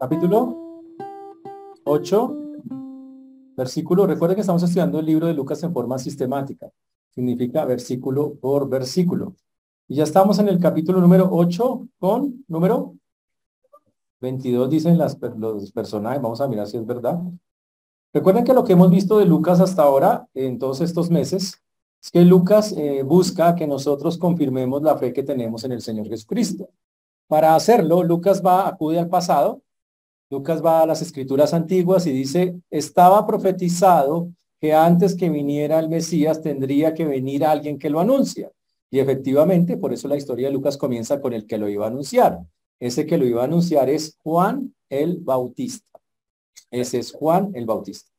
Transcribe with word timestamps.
capítulo 0.00 0.56
8, 1.84 2.36
versículo. 3.54 4.06
Recuerden 4.06 4.34
que 4.34 4.40
estamos 4.40 4.62
estudiando 4.62 4.98
el 4.98 5.04
libro 5.04 5.26
de 5.26 5.34
Lucas 5.34 5.62
en 5.62 5.74
forma 5.74 5.98
sistemática. 5.98 6.70
Significa 7.10 7.66
versículo 7.66 8.34
por 8.36 8.66
versículo. 8.70 9.34
Y 9.88 9.96
ya 9.96 10.04
estamos 10.04 10.38
en 10.38 10.48
el 10.48 10.58
capítulo 10.58 11.02
número 11.02 11.28
8 11.30 11.86
con 11.98 12.46
número 12.48 12.94
22, 14.22 14.70
dicen 14.70 14.96
las, 14.96 15.18
los 15.36 15.70
personajes. 15.70 16.22
Vamos 16.22 16.40
a 16.40 16.48
mirar 16.48 16.66
si 16.66 16.78
es 16.78 16.86
verdad. 16.86 17.20
Recuerden 18.14 18.44
que 18.44 18.54
lo 18.54 18.64
que 18.64 18.72
hemos 18.72 18.90
visto 18.90 19.18
de 19.18 19.26
Lucas 19.26 19.60
hasta 19.60 19.82
ahora, 19.82 20.26
en 20.32 20.58
todos 20.58 20.80
estos 20.80 21.10
meses, 21.10 21.60
es 22.02 22.10
que 22.10 22.24
Lucas 22.24 22.72
eh, 22.72 23.02
busca 23.02 23.54
que 23.54 23.66
nosotros 23.66 24.16
confirmemos 24.16 24.82
la 24.82 24.96
fe 24.96 25.12
que 25.12 25.22
tenemos 25.22 25.62
en 25.64 25.72
el 25.72 25.82
Señor 25.82 26.08
Jesucristo. 26.08 26.70
Para 27.28 27.54
hacerlo, 27.54 28.02
Lucas 28.02 28.42
va, 28.44 28.66
acude 28.66 28.98
al 28.98 29.10
pasado, 29.10 29.60
Lucas 30.30 30.64
va 30.64 30.82
a 30.82 30.86
las 30.86 31.02
escrituras 31.02 31.52
antiguas 31.52 32.06
y 32.06 32.12
dice, 32.12 32.54
estaba 32.70 33.26
profetizado 33.26 34.30
que 34.60 34.72
antes 34.72 35.16
que 35.16 35.28
viniera 35.28 35.78
el 35.80 35.88
Mesías 35.88 36.40
tendría 36.40 36.94
que 36.94 37.04
venir 37.04 37.44
alguien 37.44 37.78
que 37.78 37.90
lo 37.90 37.98
anuncia. 37.98 38.50
Y 38.90 39.00
efectivamente, 39.00 39.76
por 39.76 39.92
eso 39.92 40.06
la 40.06 40.16
historia 40.16 40.48
de 40.48 40.54
Lucas 40.54 40.76
comienza 40.76 41.20
con 41.20 41.32
el 41.32 41.46
que 41.46 41.58
lo 41.58 41.68
iba 41.68 41.86
a 41.86 41.88
anunciar. 41.88 42.38
Ese 42.78 43.06
que 43.06 43.18
lo 43.18 43.26
iba 43.26 43.42
a 43.42 43.46
anunciar 43.46 43.90
es 43.90 44.16
Juan 44.22 44.74
el 44.88 45.18
Bautista. 45.18 46.00
Ese 46.70 46.98
es 46.98 47.12
Juan 47.12 47.50
el 47.54 47.66
Bautista. 47.66 48.10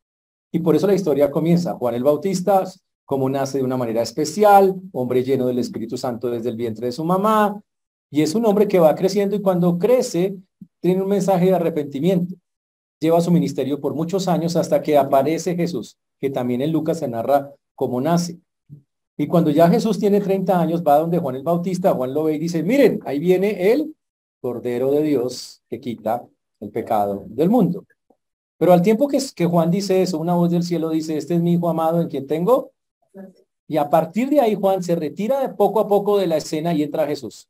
Y 0.52 0.60
por 0.60 0.76
eso 0.76 0.88
la 0.88 0.96
historia 0.96 1.32
comienza. 1.32 1.76
Juan 1.76 1.96
el 1.96 2.04
Bautista, 2.04 2.64
como 3.06 3.30
nace 3.30 3.60
de 3.60 3.64
una 3.64 3.78
manera 3.78 4.02
especial, 4.02 4.76
hombre 4.92 5.24
lleno 5.24 5.48
del 5.48 5.60
Espíritu 5.60 5.98
Santo 5.98 6.30
desde 6.30 6.50
el 6.50 6.58
vientre 6.58 6.88
de 6.88 6.92
su 6.92 7.06
mamá, 7.06 7.62
y 8.10 8.22
es 8.22 8.36
un 8.36 8.46
hombre 8.46 8.68
que 8.68 8.80
va 8.80 8.94
creciendo 8.96 9.36
y 9.38 9.42
cuando 9.42 9.78
crece 9.78 10.36
tiene 10.82 11.02
un 11.02 11.08
mensaje 11.08 11.46
de 11.46 11.56
arrepentimiento. 11.56 12.36
Lleva 13.00 13.22
su 13.22 13.32
ministerio 13.32 13.80
por 13.80 13.96
muchos 13.96 14.28
años 14.28 14.56
hasta 14.56 14.82
que 14.82 14.98
aparece 14.98 15.56
Jesús, 15.56 15.98
que 16.20 16.30
también 16.30 16.62
en 16.62 16.72
Lucas 16.72 17.00
se 17.00 17.08
narra 17.08 17.52
cómo 17.76 18.02
nace. 18.02 18.38
Y 19.18 19.28
cuando 19.28 19.52
ya 19.52 19.70
Jesús 19.70 20.00
tiene 20.00 20.20
30 20.20 20.60
años, 20.60 20.84
va 20.84 20.98
donde 20.98 21.20
Juan 21.20 21.36
el 21.36 21.44
Bautista, 21.44 21.94
Juan 21.94 22.14
lo 22.14 22.26
ve 22.26 22.36
y 22.36 22.40
dice, 22.40 22.64
miren, 22.64 23.00
ahí 23.06 23.20
viene 23.20 23.72
el 23.72 23.96
Cordero 24.40 24.92
de 24.92 25.04
Dios 25.04 25.62
que 25.70 25.80
quita 25.80 26.26
el 26.60 26.70
pecado 26.72 27.26
del 27.28 27.50
mundo. 27.50 27.86
Pero 28.58 28.74
al 28.74 28.82
tiempo 28.82 29.08
que, 29.08 29.20
que 29.36 29.46
Juan 29.46 29.72
dice 29.72 30.02
eso, 30.02 30.20
una 30.20 30.36
voz 30.36 30.52
del 30.52 30.64
cielo 30.64 30.90
dice, 30.90 31.18
este 31.18 31.36
es 31.36 31.42
mi 31.42 31.54
hijo 31.54 31.70
amado 31.70 32.02
en 32.02 32.08
quien 32.08 32.28
tengo. 32.28 32.72
Y 33.68 33.78
a 33.78 33.90
partir 33.90 34.30
de 34.30 34.42
ahí 34.42 34.56
Juan 34.56 34.84
se 34.84 34.96
retira 34.96 35.40
de 35.40 35.50
poco 35.50 35.80
a 35.80 35.88
poco 35.88 36.18
de 36.18 36.28
la 36.28 36.38
escena 36.38 36.74
y 36.74 36.84
entra 36.84 37.08
Jesús. 37.08 37.48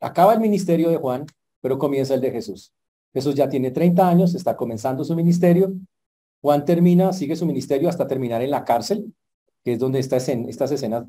Acaba 0.00 0.34
el 0.34 0.40
ministerio 0.40 0.90
de 0.90 0.96
Juan, 0.96 1.26
pero 1.68 1.78
comienza 1.78 2.14
el 2.14 2.22
de 2.22 2.30
Jesús. 2.30 2.72
Jesús 3.12 3.34
ya 3.34 3.46
tiene 3.46 3.70
30 3.70 4.08
años, 4.08 4.34
está 4.34 4.56
comenzando 4.56 5.04
su 5.04 5.14
ministerio. 5.14 5.74
Juan 6.40 6.64
termina, 6.64 7.12
sigue 7.12 7.36
su 7.36 7.44
ministerio 7.44 7.90
hasta 7.90 8.06
terminar 8.06 8.40
en 8.40 8.50
la 8.50 8.64
cárcel, 8.64 9.12
que 9.62 9.74
es 9.74 9.78
donde 9.78 9.98
estas 9.98 10.26
escenas 10.26 11.04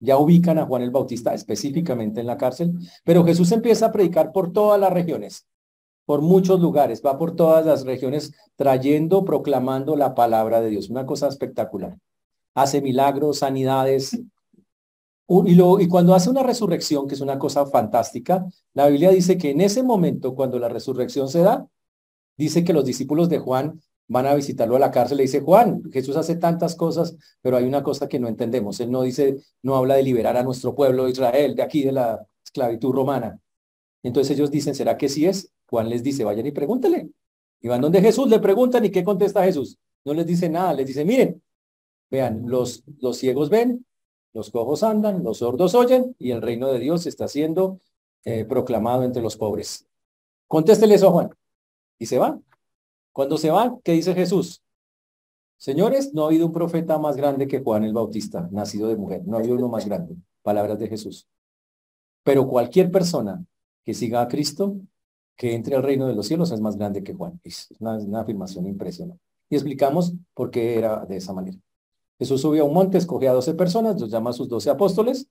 ya 0.00 0.18
ubican 0.18 0.58
a 0.58 0.66
Juan 0.66 0.82
el 0.82 0.90
Bautista 0.90 1.32
específicamente 1.32 2.20
en 2.20 2.26
la 2.26 2.36
cárcel. 2.36 2.74
Pero 3.04 3.24
Jesús 3.24 3.52
empieza 3.52 3.86
a 3.86 3.92
predicar 3.92 4.32
por 4.32 4.52
todas 4.52 4.78
las 4.78 4.92
regiones, 4.92 5.46
por 6.04 6.20
muchos 6.20 6.60
lugares, 6.60 7.00
va 7.02 7.16
por 7.16 7.34
todas 7.34 7.64
las 7.64 7.86
regiones 7.86 8.34
trayendo, 8.56 9.24
proclamando 9.24 9.96
la 9.96 10.14
palabra 10.14 10.60
de 10.60 10.68
Dios. 10.68 10.90
Una 10.90 11.06
cosa 11.06 11.28
espectacular. 11.28 11.96
Hace 12.54 12.82
milagros, 12.82 13.38
sanidades, 13.38 14.20
y, 15.28 15.88
cuando 15.88 16.14
hace 16.14 16.30
una 16.30 16.42
resurrección, 16.42 17.06
que 17.06 17.14
es 17.14 17.20
una 17.20 17.38
cosa 17.38 17.64
fantástica, 17.66 18.46
la 18.74 18.88
Biblia 18.88 19.10
dice 19.10 19.38
que 19.38 19.50
en 19.50 19.60
ese 19.60 19.82
momento, 19.82 20.34
cuando 20.34 20.58
la 20.58 20.68
resurrección 20.68 21.28
se 21.28 21.40
da, 21.40 21.66
dice 22.36 22.64
que 22.64 22.72
los 22.72 22.84
discípulos 22.84 23.28
de 23.28 23.38
Juan 23.38 23.80
van 24.08 24.26
a 24.26 24.34
visitarlo 24.34 24.76
a 24.76 24.78
la 24.78 24.90
cárcel. 24.90 25.16
Le 25.16 25.22
dice, 25.24 25.40
Juan, 25.40 25.82
Jesús 25.90 26.16
hace 26.16 26.36
tantas 26.36 26.74
cosas, 26.76 27.16
pero 27.40 27.56
hay 27.56 27.64
una 27.64 27.82
cosa 27.82 28.08
que 28.08 28.18
no 28.18 28.28
entendemos. 28.28 28.78
Él 28.80 28.90
no 28.90 29.02
dice, 29.02 29.36
no 29.62 29.76
habla 29.76 29.94
de 29.94 30.02
liberar 30.02 30.36
a 30.36 30.42
nuestro 30.42 30.74
pueblo 30.74 31.04
de 31.04 31.12
Israel, 31.12 31.54
de 31.54 31.62
aquí, 31.62 31.82
de 31.82 31.92
la 31.92 32.26
esclavitud 32.44 32.92
romana. 32.92 33.38
Entonces 34.02 34.36
ellos 34.36 34.50
dicen, 34.50 34.74
¿será 34.74 34.96
que 34.96 35.08
sí 35.08 35.26
es? 35.26 35.52
Juan 35.66 35.88
les 35.88 36.02
dice, 36.02 36.24
vayan 36.24 36.46
y 36.46 36.50
pregúntele. 36.50 37.10
Y 37.60 37.68
van 37.68 37.80
donde 37.80 38.00
Jesús, 38.00 38.28
le 38.28 38.40
preguntan, 38.40 38.84
¿y 38.84 38.90
qué 38.90 39.04
contesta 39.04 39.44
Jesús? 39.44 39.78
No 40.04 40.12
les 40.12 40.26
dice 40.26 40.48
nada, 40.48 40.74
les 40.74 40.86
dice, 40.86 41.04
miren, 41.04 41.40
vean, 42.10 42.42
los, 42.46 42.82
los 42.98 43.16
ciegos 43.16 43.48
ven, 43.48 43.86
los 44.32 44.50
cojos 44.50 44.82
andan, 44.82 45.22
los 45.22 45.38
sordos 45.38 45.74
oyen 45.74 46.16
y 46.18 46.30
el 46.30 46.42
reino 46.42 46.68
de 46.68 46.78
Dios 46.78 47.06
está 47.06 47.28
siendo 47.28 47.78
eh, 48.24 48.44
proclamado 48.44 49.04
entre 49.04 49.22
los 49.22 49.36
pobres. 49.36 49.86
Contéstele 50.46 50.94
eso 50.94 51.08
a 51.08 51.12
Juan. 51.12 51.30
Y 51.98 52.06
se 52.06 52.18
va. 52.18 52.38
Cuando 53.12 53.36
se 53.36 53.50
va, 53.50 53.78
¿qué 53.84 53.92
dice 53.92 54.14
Jesús? 54.14 54.62
Señores, 55.58 56.12
no 56.14 56.24
ha 56.24 56.26
habido 56.26 56.46
un 56.46 56.52
profeta 56.52 56.98
más 56.98 57.16
grande 57.16 57.46
que 57.46 57.60
Juan 57.60 57.84
el 57.84 57.92
Bautista, 57.92 58.48
nacido 58.50 58.88
de 58.88 58.96
mujer. 58.96 59.22
No 59.26 59.36
ha 59.36 59.40
habido 59.40 59.56
uno 59.56 59.68
más 59.68 59.86
grande. 59.86 60.16
Palabras 60.42 60.78
de 60.78 60.88
Jesús. 60.88 61.28
Pero 62.24 62.48
cualquier 62.48 62.90
persona 62.90 63.44
que 63.84 63.94
siga 63.94 64.22
a 64.22 64.28
Cristo, 64.28 64.76
que 65.36 65.54
entre 65.54 65.76
al 65.76 65.82
reino 65.82 66.06
de 66.06 66.14
los 66.14 66.26
cielos, 66.26 66.50
es 66.52 66.60
más 66.60 66.76
grande 66.76 67.02
que 67.02 67.14
Juan. 67.14 67.40
Es 67.44 67.68
una 67.78 68.20
afirmación 68.20 68.66
impresionante. 68.66 69.22
Y 69.50 69.56
explicamos 69.56 70.14
por 70.34 70.50
qué 70.50 70.78
era 70.78 71.04
de 71.04 71.16
esa 71.16 71.32
manera. 71.32 71.58
Jesús 72.22 72.40
subió 72.40 72.62
a 72.62 72.66
un 72.66 72.74
monte, 72.74 72.98
escogió 72.98 73.32
a 73.32 73.34
doce 73.34 73.52
personas, 73.52 74.00
los 74.00 74.08
llama 74.08 74.30
a 74.30 74.32
sus 74.32 74.48
doce 74.48 74.70
apóstoles, 74.70 75.26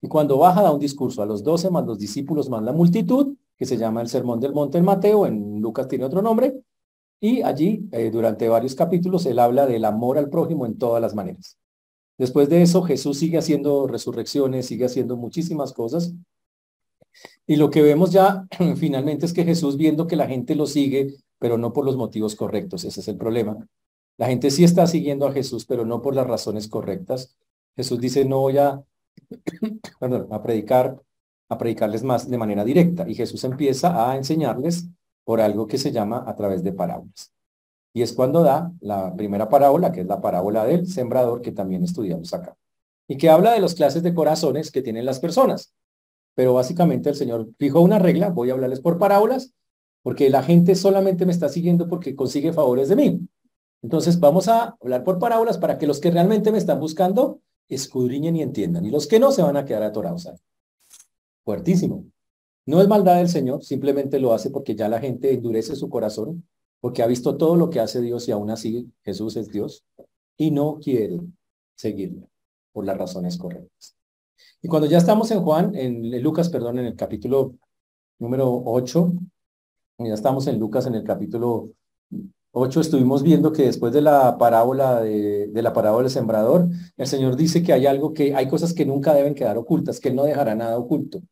y 0.00 0.08
cuando 0.08 0.38
baja 0.38 0.60
da 0.60 0.72
un 0.72 0.80
discurso 0.80 1.22
a 1.22 1.26
los 1.26 1.44
doce 1.44 1.70
más 1.70 1.86
los 1.86 2.00
discípulos 2.00 2.50
más 2.50 2.64
la 2.64 2.72
multitud, 2.72 3.36
que 3.56 3.64
se 3.64 3.76
llama 3.76 4.00
el 4.00 4.08
Sermón 4.08 4.40
del 4.40 4.52
Monte 4.52 4.78
en 4.78 4.84
Mateo, 4.84 5.24
en 5.24 5.60
Lucas 5.60 5.86
tiene 5.86 6.04
otro 6.04 6.20
nombre, 6.20 6.60
y 7.20 7.42
allí, 7.42 7.88
eh, 7.92 8.10
durante 8.10 8.48
varios 8.48 8.74
capítulos, 8.74 9.24
él 9.26 9.38
habla 9.38 9.66
del 9.66 9.84
amor 9.84 10.18
al 10.18 10.30
prójimo 10.30 10.66
en 10.66 10.78
todas 10.78 11.00
las 11.00 11.14
maneras. 11.14 11.58
Después 12.18 12.48
de 12.48 12.62
eso, 12.62 12.82
Jesús 12.82 13.18
sigue 13.18 13.38
haciendo 13.38 13.86
resurrecciones, 13.86 14.66
sigue 14.66 14.86
haciendo 14.86 15.16
muchísimas 15.16 15.72
cosas. 15.72 16.12
Y 17.46 17.54
lo 17.54 17.70
que 17.70 17.82
vemos 17.82 18.10
ya 18.10 18.48
finalmente 18.76 19.26
es 19.26 19.32
que 19.32 19.44
Jesús, 19.44 19.76
viendo 19.76 20.08
que 20.08 20.16
la 20.16 20.26
gente 20.26 20.56
lo 20.56 20.66
sigue, 20.66 21.14
pero 21.38 21.56
no 21.56 21.72
por 21.72 21.84
los 21.84 21.96
motivos 21.96 22.34
correctos, 22.34 22.82
ese 22.82 22.98
es 22.98 23.06
el 23.06 23.16
problema, 23.16 23.64
la 24.18 24.26
gente 24.26 24.50
sí 24.50 24.64
está 24.64 24.86
siguiendo 24.86 25.26
a 25.26 25.32
Jesús, 25.32 25.64
pero 25.64 25.84
no 25.84 26.02
por 26.02 26.14
las 26.14 26.26
razones 26.26 26.68
correctas. 26.68 27.36
Jesús 27.76 28.00
dice, 28.00 28.24
no 28.24 28.40
voy 28.40 28.58
a, 28.58 28.82
a 30.30 30.42
predicar, 30.42 31.00
a 31.48 31.58
predicarles 31.58 32.02
más 32.02 32.28
de 32.28 32.38
manera 32.38 32.64
directa. 32.64 33.08
Y 33.08 33.14
Jesús 33.14 33.42
empieza 33.44 34.10
a 34.10 34.16
enseñarles 34.16 34.86
por 35.24 35.40
algo 35.40 35.66
que 35.66 35.78
se 35.78 35.92
llama 35.92 36.24
a 36.26 36.34
través 36.34 36.62
de 36.62 36.72
parábolas. 36.72 37.32
Y 37.94 38.02
es 38.02 38.12
cuando 38.12 38.42
da 38.42 38.72
la 38.80 39.14
primera 39.14 39.48
parábola, 39.48 39.92
que 39.92 40.00
es 40.00 40.06
la 40.06 40.20
parábola 40.20 40.64
del 40.64 40.86
sembrador, 40.86 41.42
que 41.42 41.52
también 41.52 41.84
estudiamos 41.84 42.32
acá. 42.32 42.56
Y 43.06 43.16
que 43.18 43.28
habla 43.28 43.52
de 43.52 43.60
las 43.60 43.74
clases 43.74 44.02
de 44.02 44.14
corazones 44.14 44.70
que 44.70 44.82
tienen 44.82 45.04
las 45.04 45.20
personas. 45.20 45.74
Pero 46.34 46.54
básicamente 46.54 47.10
el 47.10 47.16
Señor 47.16 47.50
fijó 47.58 47.80
una 47.80 47.98
regla, 47.98 48.30
voy 48.30 48.50
a 48.50 48.54
hablarles 48.54 48.80
por 48.80 48.98
parábolas, 48.98 49.52
porque 50.02 50.30
la 50.30 50.42
gente 50.42 50.74
solamente 50.74 51.26
me 51.26 51.32
está 51.32 51.48
siguiendo 51.48 51.88
porque 51.88 52.16
consigue 52.16 52.52
favores 52.52 52.88
de 52.88 52.96
mí. 52.96 53.28
Entonces 53.82 54.20
vamos 54.20 54.48
a 54.48 54.76
hablar 54.80 55.04
por 55.04 55.18
parábolas 55.18 55.58
para 55.58 55.76
que 55.76 55.86
los 55.86 56.00
que 56.00 56.10
realmente 56.10 56.52
me 56.52 56.58
están 56.58 56.78
buscando 56.78 57.40
escudriñen 57.68 58.36
y 58.36 58.42
entiendan. 58.42 58.84
Y 58.84 58.90
los 58.90 59.06
que 59.06 59.18
no 59.18 59.32
se 59.32 59.42
van 59.42 59.56
a 59.56 59.64
quedar 59.64 59.82
atorados 59.82 60.26
ahí. 60.26 60.36
Fuertísimo. 61.44 62.04
No 62.64 62.80
es 62.80 62.86
maldad 62.86 63.16
del 63.16 63.28
Señor, 63.28 63.64
simplemente 63.64 64.20
lo 64.20 64.32
hace 64.32 64.50
porque 64.50 64.76
ya 64.76 64.88
la 64.88 65.00
gente 65.00 65.32
endurece 65.32 65.74
su 65.74 65.88
corazón, 65.88 66.46
porque 66.80 67.02
ha 67.02 67.08
visto 67.08 67.36
todo 67.36 67.56
lo 67.56 67.70
que 67.70 67.80
hace 67.80 68.00
Dios 68.00 68.28
y 68.28 68.32
aún 68.32 68.50
así 68.50 68.92
Jesús 69.02 69.36
es 69.36 69.48
Dios 69.48 69.84
y 70.36 70.52
no 70.52 70.78
quiere 70.80 71.20
seguirlo 71.74 72.28
por 72.72 72.86
las 72.86 72.96
razones 72.96 73.36
correctas. 73.36 73.96
Y 74.60 74.68
cuando 74.68 74.88
ya 74.88 74.98
estamos 74.98 75.30
en 75.32 75.42
Juan, 75.42 75.74
en 75.74 76.22
Lucas, 76.22 76.48
perdón, 76.48 76.78
en 76.78 76.86
el 76.86 76.94
capítulo 76.94 77.56
número 78.20 78.62
8, 78.64 79.12
ya 79.98 80.14
estamos 80.14 80.46
en 80.46 80.60
Lucas 80.60 80.86
en 80.86 80.94
el 80.94 81.02
capítulo 81.02 81.70
8 82.52 82.80
estuvimos 82.80 83.22
viendo 83.22 83.52
que 83.52 83.62
después 83.64 83.92
de 83.94 84.02
la 84.02 84.36
parábola 84.36 85.00
de, 85.00 85.50
la 85.54 85.72
parábola 85.72 86.02
del 86.02 86.10
sembrador, 86.10 86.68
el 86.98 87.06
Señor 87.06 87.36
dice 87.36 87.62
que 87.62 87.72
hay 87.72 87.86
algo 87.86 88.12
que, 88.12 88.34
hay 88.34 88.46
cosas 88.46 88.74
que 88.74 88.84
nunca 88.84 89.14
deben 89.14 89.34
quedar 89.34 89.56
ocultas, 89.56 90.00
que 90.00 90.10
Él 90.10 90.16
no 90.16 90.24
dejará 90.24 90.54
nada 90.54 90.78
oculto. 90.78 91.22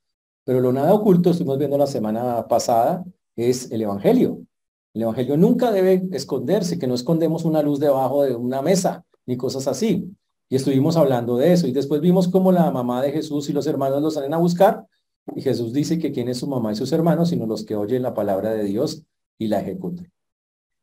Pero 0.44 0.60
lo 0.60 0.72
nada 0.72 0.94
oculto, 0.94 1.30
estuvimos 1.30 1.58
viendo 1.58 1.76
la 1.76 1.86
semana 1.86 2.48
pasada, 2.48 3.04
es 3.36 3.70
el 3.70 3.82
Evangelio. 3.82 4.40
El 4.94 5.02
Evangelio 5.02 5.36
nunca 5.36 5.70
debe 5.70 6.08
esconderse, 6.12 6.78
que 6.78 6.86
no 6.86 6.94
escondemos 6.94 7.44
una 7.44 7.62
luz 7.62 7.80
debajo 7.80 8.24
de 8.24 8.34
una 8.34 8.62
mesa, 8.62 9.04
ni 9.26 9.36
cosas 9.36 9.68
así. 9.68 10.10
Y 10.48 10.56
estuvimos 10.56 10.96
hablando 10.96 11.36
de 11.36 11.52
eso. 11.52 11.66
Y 11.68 11.72
después 11.72 12.00
vimos 12.00 12.28
cómo 12.28 12.50
la 12.50 12.70
mamá 12.70 13.02
de 13.02 13.12
Jesús 13.12 13.48
y 13.50 13.52
los 13.52 13.66
hermanos 13.66 14.02
los 14.02 14.14
salen 14.14 14.34
a 14.34 14.38
buscar. 14.38 14.86
Y 15.36 15.42
Jesús 15.42 15.72
dice 15.72 15.98
que 15.98 16.12
quién 16.12 16.28
es 16.28 16.38
su 16.38 16.48
mamá 16.48 16.72
y 16.72 16.76
sus 16.76 16.90
hermanos, 16.92 17.28
sino 17.28 17.46
los 17.46 17.64
que 17.64 17.76
oyen 17.76 18.02
la 18.02 18.14
palabra 18.14 18.52
de 18.52 18.64
Dios 18.64 19.04
y 19.38 19.48
la 19.48 19.60
ejecutan. 19.60 20.10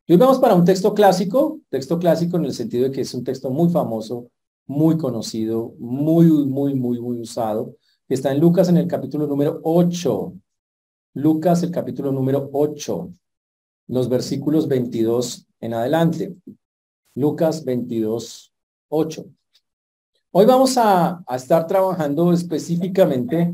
Y 0.09 0.13
hoy 0.13 0.19
vamos 0.19 0.39
para 0.39 0.55
un 0.55 0.63
texto 0.63 0.93
clásico, 0.93 1.59
texto 1.67 1.99
clásico 1.99 2.37
en 2.37 2.45
el 2.45 2.53
sentido 2.53 2.85
de 2.85 2.91
que 2.91 3.01
es 3.01 3.13
un 3.13 3.25
texto 3.25 3.49
muy 3.49 3.67
famoso, 3.69 4.31
muy 4.65 4.97
conocido, 4.97 5.73
muy, 5.79 6.27
muy, 6.27 6.75
muy, 6.75 7.01
muy 7.01 7.19
usado, 7.19 7.75
está 8.07 8.31
en 8.31 8.39
Lucas 8.39 8.69
en 8.69 8.77
el 8.77 8.87
capítulo 8.87 9.27
número 9.27 9.59
8. 9.63 10.33
Lucas, 11.15 11.61
el 11.63 11.71
capítulo 11.71 12.13
número 12.13 12.49
8. 12.53 13.11
los 13.87 14.07
versículos 14.07 14.69
22 14.69 15.45
en 15.59 15.73
adelante. 15.73 16.37
Lucas 17.13 17.65
22, 17.65 18.53
8. 18.87 19.25
Hoy 20.31 20.45
vamos 20.45 20.77
a, 20.77 21.21
estar 21.35 21.67
trabajando 21.67 22.31
específicamente 22.31 23.53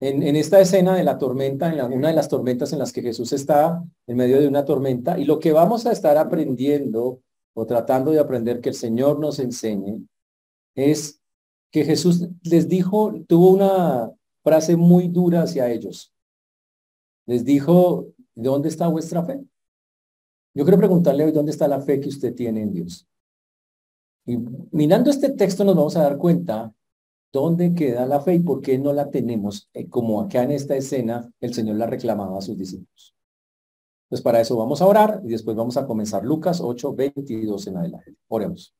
en, 0.00 0.36
esta 0.36 0.60
escena 0.60 0.94
de 0.94 1.04
la 1.04 1.18
tormenta, 1.18 1.72
en 1.72 1.92
una 1.92 2.08
de 2.08 2.14
las 2.14 2.28
tormentas 2.28 2.72
en 2.72 2.78
las 2.78 2.92
que 2.92 3.02
Jesús 3.02 3.32
está 3.32 3.82
en 4.06 4.16
medio 4.16 4.40
de 4.40 4.48
una 4.48 4.64
tormenta. 4.64 5.18
Y 5.18 5.24
lo 5.24 5.38
que 5.38 5.52
vamos 5.52 5.86
a 5.86 5.92
estar 5.92 6.18
aprendiendo 6.18 7.20
o 7.54 7.66
tratando 7.66 8.10
de 8.10 8.20
aprender 8.20 8.60
que 8.60 8.68
el 8.68 8.74
Señor 8.74 9.18
nos 9.18 9.38
enseñe 9.38 10.06
es 10.74 11.22
que 11.70 11.84
Jesús 11.84 12.28
les 12.42 12.68
dijo, 12.68 13.14
tuvo 13.26 13.50
una 13.50 14.12
frase 14.42 14.76
muy 14.76 15.08
dura 15.08 15.42
hacia 15.42 15.70
ellos. 15.70 16.12
Les 17.26 17.44
dijo, 17.44 18.08
¿dónde 18.34 18.68
está 18.68 18.88
vuestra 18.88 19.24
fe? 19.24 19.42
Yo 20.54 20.64
quiero 20.64 20.78
preguntarle 20.78 21.24
hoy, 21.24 21.32
¿dónde 21.32 21.52
está 21.52 21.66
la 21.68 21.80
fe 21.80 22.00
que 22.00 22.08
usted 22.08 22.34
tiene 22.34 22.62
en 22.62 22.72
Dios? 22.72 23.08
Y 24.26 24.38
mirando 24.70 25.10
este 25.10 25.30
texto 25.30 25.64
nos 25.64 25.76
vamos 25.76 25.96
a 25.96 26.02
dar 26.02 26.18
cuenta 26.18 26.72
dónde 27.36 27.74
queda 27.74 28.06
la 28.06 28.20
fe 28.20 28.34
y 28.34 28.40
por 28.40 28.60
qué 28.60 28.78
no 28.78 28.92
la 28.92 29.10
tenemos, 29.10 29.68
eh, 29.74 29.88
como 29.88 30.20
acá 30.20 30.42
en 30.42 30.50
esta 30.50 30.76
escena 30.76 31.30
el 31.40 31.54
Señor 31.54 31.76
la 31.76 31.86
reclamaba 31.86 32.38
a 32.38 32.42
sus 32.42 32.58
discípulos. 32.58 33.14
Pues 34.08 34.20
para 34.22 34.40
eso 34.40 34.56
vamos 34.56 34.80
a 34.82 34.86
orar 34.86 35.20
y 35.24 35.28
después 35.28 35.56
vamos 35.56 35.76
a 35.76 35.86
comenzar 35.86 36.24
Lucas 36.24 36.60
8, 36.60 36.94
22 36.94 37.66
en 37.66 37.76
adelante. 37.76 38.16
Oremos. 38.28 38.74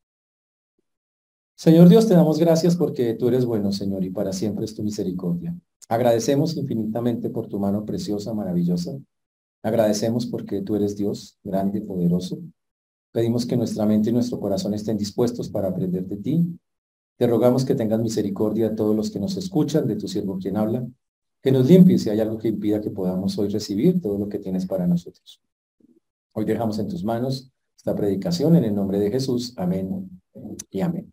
Señor 1.54 1.88
Dios, 1.88 2.06
te 2.06 2.14
damos 2.14 2.38
gracias 2.38 2.76
porque 2.76 3.14
tú 3.14 3.28
eres 3.28 3.44
bueno, 3.44 3.72
Señor, 3.72 4.04
y 4.04 4.10
para 4.10 4.32
siempre 4.32 4.64
es 4.64 4.74
tu 4.74 4.82
misericordia. 4.82 5.56
Agradecemos 5.88 6.56
infinitamente 6.56 7.30
por 7.30 7.48
tu 7.48 7.58
mano 7.58 7.84
preciosa, 7.84 8.34
maravillosa. 8.34 8.98
Agradecemos 9.62 10.26
porque 10.26 10.62
tú 10.62 10.76
eres 10.76 10.96
Dios, 10.96 11.38
grande 11.42 11.80
poderoso. 11.80 12.38
Pedimos 13.10 13.46
que 13.46 13.56
nuestra 13.56 13.86
mente 13.86 14.10
y 14.10 14.12
nuestro 14.12 14.38
corazón 14.38 14.74
estén 14.74 14.98
dispuestos 14.98 15.48
para 15.48 15.68
aprender 15.68 16.06
de 16.06 16.16
ti. 16.18 16.58
Te 17.16 17.26
rogamos 17.26 17.64
que 17.64 17.74
tengas 17.74 18.00
misericordia 18.00 18.70
de 18.70 18.76
todos 18.76 18.94
los 18.94 19.10
que 19.10 19.18
nos 19.18 19.36
escuchan, 19.36 19.86
de 19.86 19.96
tu 19.96 20.06
siervo 20.06 20.38
quien 20.38 20.56
habla, 20.56 20.86
que 21.42 21.52
nos 21.52 21.66
limpies 21.66 22.02
si 22.02 22.10
hay 22.10 22.20
algo 22.20 22.38
que 22.38 22.48
impida 22.48 22.80
que 22.80 22.90
podamos 22.90 23.38
hoy 23.38 23.48
recibir 23.48 24.00
todo 24.00 24.18
lo 24.18 24.28
que 24.28 24.38
tienes 24.38 24.66
para 24.66 24.86
nosotros. 24.86 25.40
Hoy 26.32 26.44
dejamos 26.44 26.78
en 26.78 26.88
tus 26.88 27.04
manos 27.04 27.50
esta 27.76 27.94
predicación 27.94 28.56
en 28.56 28.64
el 28.64 28.74
nombre 28.74 28.98
de 28.98 29.10
Jesús. 29.10 29.54
Amén 29.56 30.10
y 30.70 30.80
amén. 30.80 31.12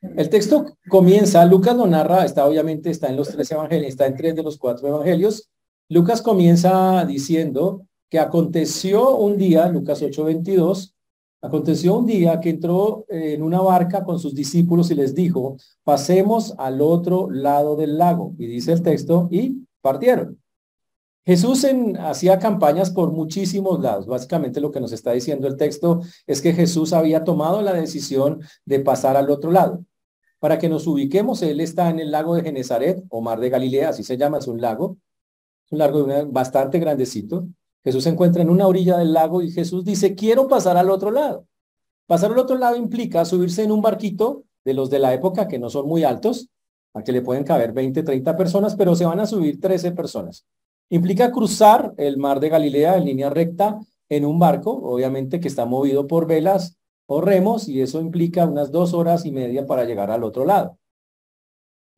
El 0.00 0.28
texto 0.28 0.76
comienza, 0.88 1.44
Lucas 1.44 1.76
lo 1.76 1.86
narra, 1.86 2.24
está 2.24 2.46
obviamente, 2.46 2.90
está 2.90 3.08
en 3.08 3.16
los 3.16 3.28
tres 3.28 3.50
evangelios, 3.50 3.90
está 3.90 4.06
en 4.06 4.16
tres 4.16 4.34
de 4.34 4.42
los 4.42 4.56
cuatro 4.56 4.88
evangelios. 4.88 5.48
Lucas 5.88 6.22
comienza 6.22 7.04
diciendo 7.04 7.86
que 8.08 8.18
aconteció 8.18 9.16
un 9.16 9.36
día, 9.36 9.68
Lucas 9.68 10.02
8:22, 10.02 10.94
aconteció 11.40 11.98
un 11.98 12.06
día 12.06 12.40
que 12.40 12.50
entró 12.50 13.04
en 13.08 13.42
una 13.42 13.60
barca 13.60 14.04
con 14.04 14.18
sus 14.18 14.34
discípulos 14.34 14.90
y 14.90 14.94
les 14.94 15.14
dijo, 15.14 15.56
pasemos 15.84 16.54
al 16.58 16.80
otro 16.80 17.30
lado 17.30 17.76
del 17.76 17.98
lago. 17.98 18.34
Y 18.38 18.46
dice 18.46 18.72
el 18.72 18.82
texto, 18.82 19.28
y 19.30 19.66
partieron. 19.80 20.38
Jesús 21.24 21.62
en, 21.64 21.98
hacía 21.98 22.38
campañas 22.38 22.90
por 22.90 23.12
muchísimos 23.12 23.80
lados. 23.80 24.06
Básicamente 24.06 24.62
lo 24.62 24.70
que 24.70 24.80
nos 24.80 24.92
está 24.92 25.12
diciendo 25.12 25.46
el 25.46 25.58
texto 25.58 26.00
es 26.26 26.40
que 26.40 26.54
Jesús 26.54 26.94
había 26.94 27.22
tomado 27.22 27.60
la 27.60 27.74
decisión 27.74 28.40
de 28.64 28.80
pasar 28.80 29.16
al 29.16 29.30
otro 29.30 29.50
lado. 29.50 29.84
Para 30.38 30.58
que 30.58 30.70
nos 30.70 30.86
ubiquemos, 30.86 31.42
él 31.42 31.60
está 31.60 31.90
en 31.90 31.98
el 31.98 32.12
lago 32.12 32.34
de 32.34 32.42
Genezaret 32.42 33.04
o 33.10 33.20
mar 33.20 33.40
de 33.40 33.50
Galilea, 33.50 33.90
así 33.90 34.04
se 34.04 34.16
llama, 34.16 34.38
es 34.38 34.46
un 34.46 34.60
lago, 34.60 34.96
es 35.66 35.72
un 35.72 35.78
lago 35.78 36.06
bastante 36.28 36.78
grandecito. 36.78 37.46
Jesús 37.84 38.04
se 38.04 38.10
encuentra 38.10 38.42
en 38.42 38.50
una 38.50 38.66
orilla 38.66 38.98
del 38.98 39.12
lago 39.12 39.42
y 39.42 39.50
Jesús 39.50 39.84
dice, 39.84 40.14
quiero 40.14 40.48
pasar 40.48 40.76
al 40.76 40.90
otro 40.90 41.10
lado. 41.10 41.46
Pasar 42.06 42.32
al 42.32 42.38
otro 42.38 42.56
lado 42.56 42.76
implica 42.76 43.24
subirse 43.24 43.62
en 43.62 43.72
un 43.72 43.82
barquito 43.82 44.44
de 44.64 44.74
los 44.74 44.90
de 44.90 44.98
la 44.98 45.14
época 45.14 45.48
que 45.48 45.58
no 45.58 45.70
son 45.70 45.86
muy 45.86 46.04
altos, 46.04 46.48
a 46.94 47.02
que 47.02 47.12
le 47.12 47.22
pueden 47.22 47.44
caber 47.44 47.72
20, 47.72 48.02
30 48.02 48.36
personas, 48.36 48.76
pero 48.76 48.94
se 48.94 49.04
van 49.04 49.20
a 49.20 49.26
subir 49.26 49.60
13 49.60 49.92
personas. 49.92 50.46
Implica 50.90 51.30
cruzar 51.30 51.94
el 51.96 52.16
mar 52.16 52.40
de 52.40 52.48
Galilea 52.48 52.96
en 52.96 53.04
línea 53.04 53.30
recta 53.30 53.78
en 54.08 54.24
un 54.24 54.38
barco, 54.38 54.72
obviamente 54.72 55.38
que 55.38 55.48
está 55.48 55.66
movido 55.66 56.06
por 56.06 56.26
velas 56.26 56.78
o 57.06 57.20
remos 57.20 57.68
y 57.68 57.80
eso 57.80 58.00
implica 58.00 58.46
unas 58.46 58.70
dos 58.70 58.94
horas 58.94 59.24
y 59.24 59.32
media 59.32 59.66
para 59.66 59.84
llegar 59.84 60.10
al 60.10 60.24
otro 60.24 60.44
lado. 60.44 60.78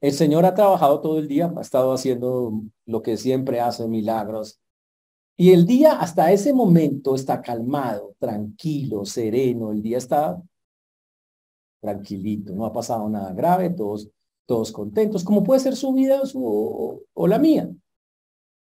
El 0.00 0.12
Señor 0.12 0.46
ha 0.46 0.54
trabajado 0.54 1.00
todo 1.00 1.18
el 1.18 1.28
día, 1.28 1.52
ha 1.56 1.60
estado 1.60 1.92
haciendo 1.92 2.52
lo 2.86 3.02
que 3.02 3.16
siempre 3.16 3.60
hace, 3.60 3.86
milagros. 3.86 4.59
Y 5.40 5.54
el 5.54 5.64
día 5.64 5.92
hasta 5.94 6.30
ese 6.30 6.52
momento 6.52 7.14
está 7.14 7.40
calmado, 7.40 8.14
tranquilo, 8.18 9.06
sereno, 9.06 9.72
el 9.72 9.80
día 9.80 9.96
está 9.96 10.38
tranquilito, 11.80 12.52
no 12.52 12.66
ha 12.66 12.72
pasado 12.74 13.08
nada 13.08 13.32
grave, 13.32 13.70
todos, 13.70 14.10
todos 14.44 14.70
contentos, 14.70 15.24
como 15.24 15.42
puede 15.42 15.60
ser 15.60 15.76
su 15.76 15.94
vida 15.94 16.20
o, 16.34 17.26
la 17.26 17.38
mía. 17.38 17.70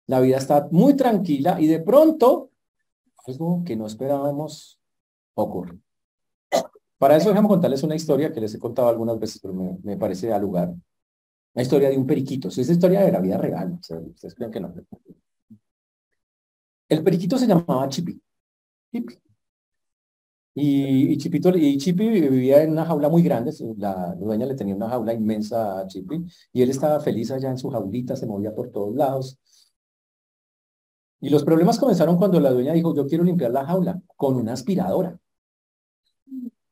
La 0.06 0.20
vida 0.20 0.36
está 0.36 0.68
muy 0.70 0.94
tranquila 0.94 1.60
y 1.60 1.66
de 1.66 1.80
pronto 1.80 2.52
algo 3.26 3.64
que 3.66 3.74
no 3.74 3.84
esperábamos 3.84 4.78
ocurre. 5.34 5.80
Para 6.96 7.16
eso 7.16 7.30
déjame 7.30 7.48
contarles 7.48 7.82
una 7.82 7.96
historia 7.96 8.32
que 8.32 8.40
les 8.40 8.54
he 8.54 8.60
contado 8.60 8.86
algunas 8.86 9.18
veces, 9.18 9.40
pero 9.42 9.52
me, 9.52 9.96
parece 9.96 10.32
a 10.32 10.38
lugar. 10.38 10.72
La 11.54 11.62
historia 11.62 11.90
de 11.90 11.98
un 11.98 12.06
periquito. 12.06 12.46
esa 12.46 12.60
historia 12.60 13.00
de 13.00 13.10
la 13.10 13.18
vida 13.18 13.36
real. 13.36 13.80
ustedes 13.80 14.36
creen 14.36 14.52
que 14.52 14.60
no. 14.60 14.72
El 16.88 17.02
periquito 17.04 17.38
se 17.38 17.46
llamaba 17.46 17.88
Chipi. 17.88 18.20
Y, 20.60 21.12
y, 21.12 21.16
Chipito, 21.18 21.56
y 21.56 21.78
Chipi 21.78 22.08
vivía 22.08 22.62
en 22.62 22.72
una 22.72 22.84
jaula 22.84 23.08
muy 23.08 23.22
grande. 23.22 23.52
La 23.76 24.14
dueña 24.14 24.46
le 24.46 24.54
tenía 24.54 24.74
una 24.74 24.88
jaula 24.88 25.12
inmensa 25.14 25.80
a 25.80 25.86
Chipi. 25.86 26.24
Y 26.52 26.62
él 26.62 26.70
estaba 26.70 27.00
feliz 27.00 27.30
allá 27.30 27.50
en 27.50 27.58
su 27.58 27.70
jaulita, 27.70 28.16
se 28.16 28.26
movía 28.26 28.54
por 28.54 28.70
todos 28.70 28.94
lados. 28.96 29.38
Y 31.20 31.30
los 31.30 31.44
problemas 31.44 31.78
comenzaron 31.78 32.16
cuando 32.16 32.40
la 32.40 32.50
dueña 32.50 32.72
dijo, 32.72 32.94
yo 32.94 33.06
quiero 33.06 33.24
limpiar 33.24 33.50
la 33.50 33.66
jaula 33.66 34.00
con 34.16 34.36
una 34.36 34.52
aspiradora. 34.52 35.18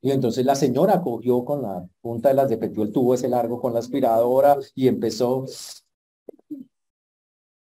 Y 0.01 0.11
entonces 0.13 0.45
la 0.47 0.55
señora 0.55 1.01
cogió 1.03 1.45
con 1.45 1.63
la 1.63 1.85
punta 2.01 2.29
de 2.29 2.35
las 2.37 2.49
de 2.49 2.59
petió 2.59 2.85
el 2.85 2.93
tubo 2.93 3.15
ese 3.15 3.29
largo 3.29 3.61
con 3.61 3.73
la 3.73 3.81
aspiradora 3.81 4.56
y 4.75 4.89
empezó. 4.89 5.46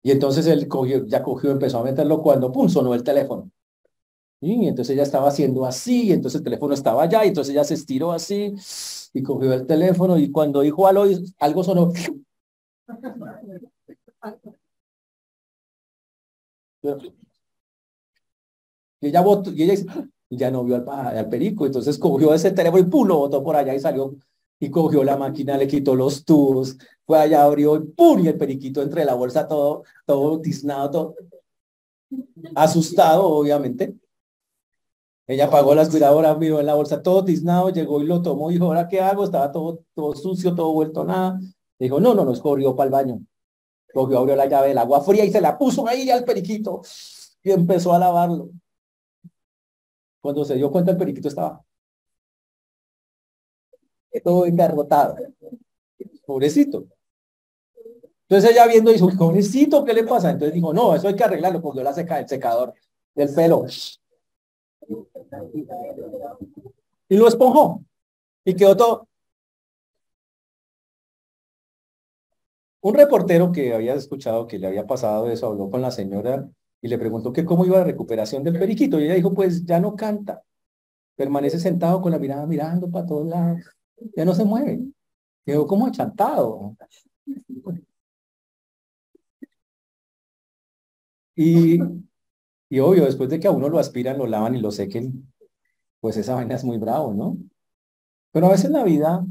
Y 0.02 0.10
entonces 0.10 0.46
él 0.46 0.68
cogió, 0.68 1.04
ya 1.06 1.22
cogió, 1.22 1.50
empezó 1.50 1.78
a 1.78 1.84
meterlo 1.84 2.22
cuando, 2.22 2.52
pum, 2.52 2.68
sonó 2.68 2.94
el 2.94 3.02
teléfono. 3.02 3.50
Y 4.40 4.68
entonces 4.68 4.94
ella 4.94 5.02
estaba 5.02 5.28
haciendo 5.28 5.66
así, 5.66 6.08
y 6.08 6.12
entonces 6.12 6.38
el 6.38 6.44
teléfono 6.44 6.74
estaba 6.74 7.02
allá, 7.02 7.24
y 7.24 7.28
entonces 7.28 7.52
ella 7.52 7.64
se 7.64 7.74
estiró 7.74 8.12
así, 8.12 8.54
y 9.12 9.22
cogió 9.22 9.52
el 9.52 9.66
teléfono, 9.66 10.16
y 10.18 10.30
cuando 10.30 10.60
dijo 10.60 10.86
algo, 10.86 11.04
algo 11.40 11.64
sonó. 11.64 11.92
Y 19.00 19.08
ella, 19.08 19.20
votó, 19.20 19.52
y 19.52 19.62
ella 19.62 19.74
ya 20.30 20.50
no 20.50 20.64
vio 20.64 20.76
al, 20.90 21.28
perico, 21.28 21.66
entonces 21.66 21.98
cogió 21.98 22.34
ese 22.34 22.50
teléfono 22.52 22.82
y 22.82 22.90
¡pum! 22.90 23.06
lo 23.08 23.16
botó 23.18 23.42
por 23.42 23.56
allá 23.56 23.74
y 23.74 23.80
salió 23.80 24.16
y 24.60 24.70
cogió 24.70 25.04
la 25.04 25.16
máquina, 25.16 25.56
le 25.56 25.68
quitó 25.68 25.94
los 25.94 26.24
tubos, 26.24 26.76
fue 27.08 27.18
allá, 27.18 27.42
abrió 27.44 27.76
y 27.76 27.80
¡pum! 27.86 28.20
y 28.20 28.28
el 28.28 28.36
periquito 28.36 28.82
entre 28.82 29.02
la 29.02 29.14
bolsa 29.14 29.48
todo, 29.48 29.82
todo 30.04 30.42
tiznado, 30.42 30.90
todo 30.90 31.16
asustado, 32.54 33.26
obviamente. 33.26 33.96
Ella 35.26 35.48
pagó 35.48 35.74
la 35.74 35.82
aspiradora, 35.82 36.34
miró 36.34 36.60
en 36.60 36.66
la 36.66 36.74
bolsa 36.74 37.02
todo 37.02 37.24
tiznado, 37.24 37.70
llegó 37.70 38.02
y 38.02 38.06
lo 38.06 38.20
tomó 38.20 38.50
dijo, 38.50 38.66
¿ahora 38.66 38.88
qué 38.88 39.00
hago? 39.00 39.24
Estaba 39.24 39.50
todo, 39.50 39.84
todo 39.94 40.14
sucio, 40.14 40.54
todo 40.54 40.70
vuelto 40.72 41.02
nada. 41.02 41.40
Dijo, 41.78 41.98
no, 41.98 42.14
no, 42.14 42.26
no, 42.26 42.38
corrió 42.42 42.76
para 42.76 42.88
el 42.88 42.92
baño. 42.92 43.20
Cogió, 43.94 44.18
abrió 44.18 44.36
la 44.36 44.46
llave 44.46 44.68
del 44.68 44.78
agua 44.78 45.00
fría 45.00 45.24
y 45.24 45.32
se 45.32 45.40
la 45.40 45.56
puso 45.56 45.88
ahí 45.88 46.10
al 46.10 46.24
periquito 46.24 46.82
y 47.42 47.52
empezó 47.52 47.94
a 47.94 47.98
lavarlo. 47.98 48.50
Cuando 50.20 50.44
se 50.44 50.56
dio 50.56 50.70
cuenta 50.70 50.90
el 50.90 50.98
periquito 50.98 51.28
estaba 51.28 51.64
todo 54.22 54.44
engarrotado. 54.44 55.16
Pobrecito. 56.26 56.97
Entonces 58.28 58.50
ella 58.50 58.66
viendo 58.66 58.92
dijo, 58.92 59.08
pobrecito, 59.16 59.84
¿qué 59.84 59.94
le 59.94 60.04
pasa? 60.04 60.30
Entonces 60.30 60.54
dijo, 60.54 60.74
no, 60.74 60.94
eso 60.94 61.08
hay 61.08 61.16
que 61.16 61.24
arreglarlo, 61.24 61.62
porque 61.62 61.82
la 61.82 61.94
seca 61.94 62.20
el 62.20 62.28
secador 62.28 62.74
del 63.14 63.34
pelo. 63.34 63.64
Y 67.08 67.16
lo 67.16 67.26
esponjó. 67.26 67.82
Y 68.44 68.54
quedó 68.54 68.76
todo. 68.76 69.08
Un 72.80 72.94
reportero 72.94 73.50
que 73.50 73.72
había 73.74 73.94
escuchado 73.94 74.46
que 74.46 74.58
le 74.58 74.66
había 74.66 74.86
pasado 74.86 75.30
eso, 75.30 75.46
habló 75.46 75.70
con 75.70 75.80
la 75.80 75.90
señora 75.90 76.48
y 76.80 76.88
le 76.88 76.98
preguntó 76.98 77.32
que 77.32 77.44
cómo 77.44 77.64
iba 77.64 77.78
la 77.78 77.84
recuperación 77.84 78.44
del 78.44 78.58
periquito. 78.58 79.00
Y 79.00 79.04
ella 79.04 79.14
dijo, 79.14 79.32
pues 79.32 79.64
ya 79.64 79.80
no 79.80 79.96
canta. 79.96 80.42
Permanece 81.16 81.58
sentado 81.58 82.00
con 82.02 82.12
la 82.12 82.18
mirada 82.18 82.46
mirando 82.46 82.90
para 82.90 83.06
todos 83.06 83.26
lados. 83.26 83.62
Ya 84.14 84.24
no 84.24 84.34
se 84.34 84.44
mueve. 84.44 84.80
Quedó 85.44 85.66
como 85.66 85.86
achantado. 85.86 86.76
Y 91.40 91.78
Y 92.70 92.80
obvio, 92.80 93.04
después 93.04 93.30
de 93.30 93.40
que 93.40 93.48
a 93.48 93.50
uno 93.50 93.68
lo 93.68 93.78
aspiran, 93.78 94.18
lo 94.18 94.26
lavan 94.26 94.54
y 94.54 94.60
lo 94.60 94.70
sequen, 94.70 95.32
pues 96.00 96.16
esa 96.16 96.34
vaina 96.34 96.54
es 96.54 96.64
muy 96.64 96.76
bravo, 96.76 97.14
¿no? 97.14 97.38
Pero 98.30 98.46
a 98.46 98.50
veces 98.50 98.66
en 98.66 98.72
la 98.74 98.84
vida 98.84 99.24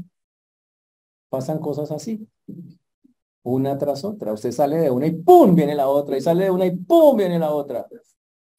pasan 1.28 1.58
cosas 1.60 1.92
así, 1.92 2.26
una 3.42 3.78
tras 3.78 4.04
otra. 4.04 4.32
Usted 4.32 4.50
sale 4.50 4.78
de 4.78 4.90
una 4.90 5.06
y 5.06 5.12
¡pum! 5.12 5.54
viene 5.54 5.74
la 5.74 5.88
otra, 5.88 6.16
y 6.16 6.20
sale 6.20 6.44
de 6.44 6.50
una 6.50 6.66
y 6.66 6.76
¡pum! 6.76 7.16
viene 7.16 7.38
la 7.38 7.52
otra. 7.52 7.86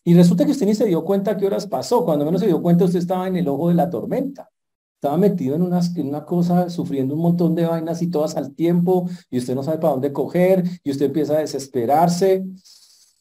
Y 0.06 0.13
resulta 0.13 0.46
que 0.46 0.51
usted 0.51 0.65
ni 0.65 0.75
se 0.75 0.86
dio 0.86 1.03
cuenta 1.03 1.36
qué 1.36 1.46
horas 1.46 1.68
pasó. 1.68 2.06
Cuando 2.06 2.25
menos 2.25 2.39
se 2.39 2.48
dio 2.48 2.62
cuenta, 2.62 2.86
usted 2.86 3.00
estaba 3.00 3.27
en 3.27 3.36
el 3.36 3.48
ojo 3.48 3.68
de 3.68 3.75
la 3.75 3.89
tormenta. 3.89 4.50
Estaba 4.96 5.18
metido 5.18 5.56
en 5.56 5.62
una, 5.62 5.82
en 5.96 6.08
una 6.08 6.25
cosa, 6.25 6.70
sufriendo 6.70 7.15
un 7.15 7.22
montón 7.22 7.53
de 7.53 7.65
vainas 7.65 8.01
y 8.01 8.10
todas 8.10 8.36
al 8.38 8.53
tiempo, 8.56 9.10
y 9.29 9.38
usted 9.39 9.56
no 9.56 9.63
sabe 9.63 9.77
para 9.77 9.94
dónde 9.94 10.13
coger, 10.13 10.63
y 10.84 10.91
usted 10.91 11.08
empieza 11.08 11.34
a 11.34 11.39
desesperarse. 11.39 12.46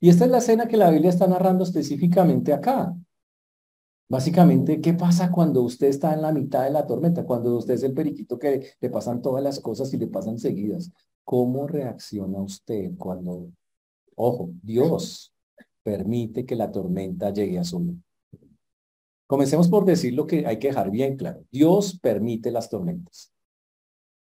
Y 0.00 0.08
esta 0.08 0.24
es 0.24 0.30
la 0.30 0.38
escena 0.38 0.68
que 0.68 0.76
la 0.76 0.90
Biblia 0.90 1.10
está 1.10 1.26
narrando 1.26 1.64
específicamente 1.64 2.52
acá. 2.52 2.94
Básicamente, 4.08 4.80
¿qué 4.80 4.94
pasa 4.94 5.30
cuando 5.30 5.62
usted 5.62 5.88
está 5.88 6.14
en 6.14 6.22
la 6.22 6.32
mitad 6.32 6.64
de 6.64 6.70
la 6.70 6.86
tormenta? 6.86 7.24
Cuando 7.24 7.58
usted 7.58 7.74
es 7.74 7.82
el 7.82 7.92
periquito 7.92 8.38
que 8.38 8.72
le 8.80 8.90
pasan 8.90 9.20
todas 9.20 9.42
las 9.42 9.60
cosas 9.60 9.92
y 9.92 9.98
le 9.98 10.06
pasan 10.06 10.38
seguidas. 10.38 10.90
¿Cómo 11.24 11.66
reacciona 11.66 12.40
usted 12.40 12.92
cuando, 12.96 13.50
ojo, 14.14 14.50
Dios 14.62 15.34
permite 15.82 16.46
que 16.46 16.56
la 16.56 16.70
tormenta 16.70 17.30
llegue 17.32 17.58
a 17.58 17.64
su? 17.64 17.96
Comencemos 19.26 19.68
por 19.68 19.84
decir 19.84 20.14
lo 20.14 20.26
que 20.26 20.46
hay 20.46 20.58
que 20.58 20.68
dejar 20.68 20.90
bien 20.90 21.16
claro. 21.16 21.44
Dios 21.50 21.98
permite 22.00 22.50
las 22.50 22.70
tormentas. 22.70 23.30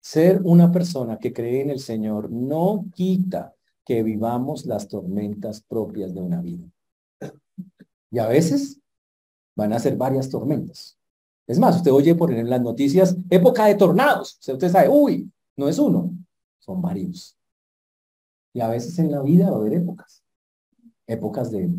Ser 0.02 0.42
una 0.44 0.70
persona 0.70 1.18
que 1.18 1.32
cree 1.32 1.62
en 1.62 1.70
el 1.70 1.80
Señor 1.80 2.30
no 2.30 2.86
quita 2.94 3.56
que 3.88 4.04
vivamos 4.04 4.66
las 4.66 4.90
tormentas 4.90 5.62
propias 5.62 6.14
de 6.14 6.20
una 6.20 6.42
vida. 6.42 6.70
Y 8.12 8.20
a 8.20 8.28
veces 8.28 8.82
van 9.56 9.72
a 9.72 9.80
ser 9.80 9.96
varias 9.96 10.30
tormentas. 10.30 11.00
Es 11.48 11.58
más, 11.58 11.78
usted 11.78 11.94
oye 11.94 12.14
por 12.14 12.34
en 12.34 12.50
las 12.50 12.60
noticias, 12.60 13.16
época 13.30 13.66
de 13.66 13.76
tornados. 13.76 14.38
Usted 14.46 14.70
sabe, 14.70 14.90
uy, 14.90 15.32
no 15.56 15.70
es 15.70 15.80
uno, 15.80 16.12
son 16.60 16.82
varios. 16.82 17.38
Y 18.52 18.60
a 18.60 18.68
veces 18.68 19.00
en 19.00 19.10
la 19.10 19.22
vida 19.22 19.50
va 19.50 19.56
a 19.56 19.60
haber 19.62 19.76
épocas, 19.76 20.22
épocas 21.08 21.50
de, 21.50 21.70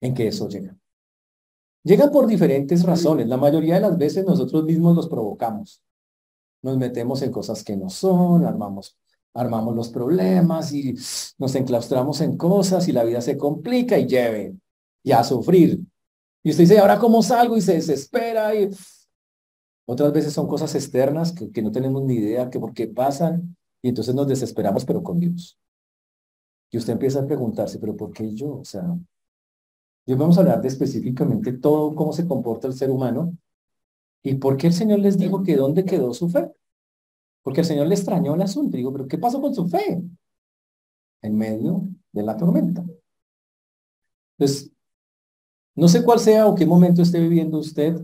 en 0.00 0.14
que 0.14 0.26
eso 0.26 0.48
llega. 0.48 0.76
Llega 1.84 2.10
por 2.10 2.26
diferentes 2.26 2.82
razones. 2.82 3.28
La 3.28 3.36
mayoría 3.36 3.76
de 3.76 3.82
las 3.82 3.96
veces 3.96 4.26
nosotros 4.26 4.64
mismos 4.64 4.96
los 4.96 5.08
provocamos. 5.08 5.80
Nos 6.60 6.76
metemos 6.76 7.22
en 7.22 7.30
cosas 7.30 7.62
que 7.62 7.76
no 7.76 7.88
son, 7.88 8.44
armamos 8.44 8.98
armamos 9.34 9.74
los 9.74 9.88
problemas 9.88 10.72
y 10.72 10.94
nos 11.38 11.54
enclaustramos 11.54 12.20
en 12.20 12.36
cosas 12.36 12.88
y 12.88 12.92
la 12.92 13.04
vida 13.04 13.20
se 13.20 13.36
complica 13.36 13.98
y 13.98 14.06
lleve 14.06 14.54
y 15.02 15.12
a 15.12 15.24
sufrir. 15.24 15.80
Y 16.42 16.50
usted 16.50 16.64
dice, 16.64 16.78
¿ahora 16.78 16.98
cómo 16.98 17.22
salgo? 17.22 17.56
Y 17.56 17.60
se 17.60 17.74
desespera 17.74 18.54
y 18.54 18.70
otras 19.86 20.12
veces 20.12 20.32
son 20.32 20.46
cosas 20.46 20.74
externas 20.74 21.32
que, 21.32 21.50
que 21.50 21.62
no 21.62 21.72
tenemos 21.72 22.02
ni 22.02 22.14
idea 22.14 22.50
que 22.50 22.60
por 22.60 22.72
qué 22.72 22.86
pasan 22.86 23.56
y 23.80 23.88
entonces 23.88 24.14
nos 24.14 24.28
desesperamos 24.28 24.84
pero 24.84 25.02
con 25.02 25.18
Dios. 25.18 25.58
Y 26.70 26.78
usted 26.78 26.94
empieza 26.94 27.20
a 27.20 27.26
preguntarse, 27.26 27.78
¿pero 27.78 27.96
por 27.96 28.12
qué 28.12 28.34
yo? 28.34 28.56
O 28.56 28.64
sea, 28.64 28.96
yo 30.06 30.16
vamos 30.16 30.36
a 30.36 30.40
hablar 30.40 30.60
de 30.60 30.68
específicamente 30.68 31.52
todo 31.52 31.94
cómo 31.94 32.12
se 32.12 32.26
comporta 32.26 32.66
el 32.66 32.74
ser 32.74 32.90
humano 32.90 33.36
y 34.22 34.34
por 34.34 34.56
qué 34.56 34.68
el 34.68 34.72
Señor 34.72 35.00
les 35.00 35.18
dijo 35.18 35.42
que 35.42 35.56
dónde 35.56 35.84
quedó 35.84 36.14
su 36.14 36.28
fe. 36.28 36.50
Porque 37.42 37.60
el 37.60 37.66
Señor 37.66 37.86
le 37.86 37.94
extrañó 37.94 38.34
el 38.34 38.42
asunto. 38.42 38.76
Digo, 38.76 38.92
pero 38.92 39.08
¿qué 39.08 39.18
pasó 39.18 39.40
con 39.40 39.54
su 39.54 39.66
fe? 39.68 40.02
En 41.22 41.36
medio 41.36 41.88
de 42.12 42.22
la 42.22 42.36
tormenta. 42.36 42.84
Entonces, 44.38 44.70
no 45.74 45.88
sé 45.88 46.02
cuál 46.04 46.20
sea 46.20 46.46
o 46.46 46.54
qué 46.54 46.66
momento 46.66 47.02
esté 47.02 47.20
viviendo 47.20 47.58
usted, 47.58 47.96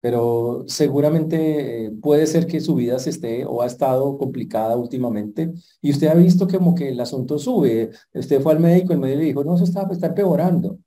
pero 0.00 0.64
seguramente 0.66 1.86
eh, 1.86 1.90
puede 1.90 2.26
ser 2.26 2.46
que 2.46 2.60
su 2.60 2.74
vida 2.74 2.98
se 2.98 3.10
esté 3.10 3.44
o 3.44 3.60
ha 3.62 3.66
estado 3.66 4.16
complicada 4.16 4.76
últimamente 4.76 5.52
y 5.82 5.90
usted 5.90 6.08
ha 6.08 6.14
visto 6.14 6.48
como 6.48 6.74
que 6.74 6.88
el 6.88 7.00
asunto 7.00 7.38
sube. 7.38 7.90
Usted 8.14 8.40
fue 8.40 8.52
al 8.52 8.60
médico, 8.60 8.92
el 8.92 9.00
médico 9.00 9.18
le 9.20 9.24
dijo, 9.26 9.44
no, 9.44 9.54
eso 9.56 9.64
está, 9.64 9.86
está 9.90 10.08
empeorando. 10.08 10.78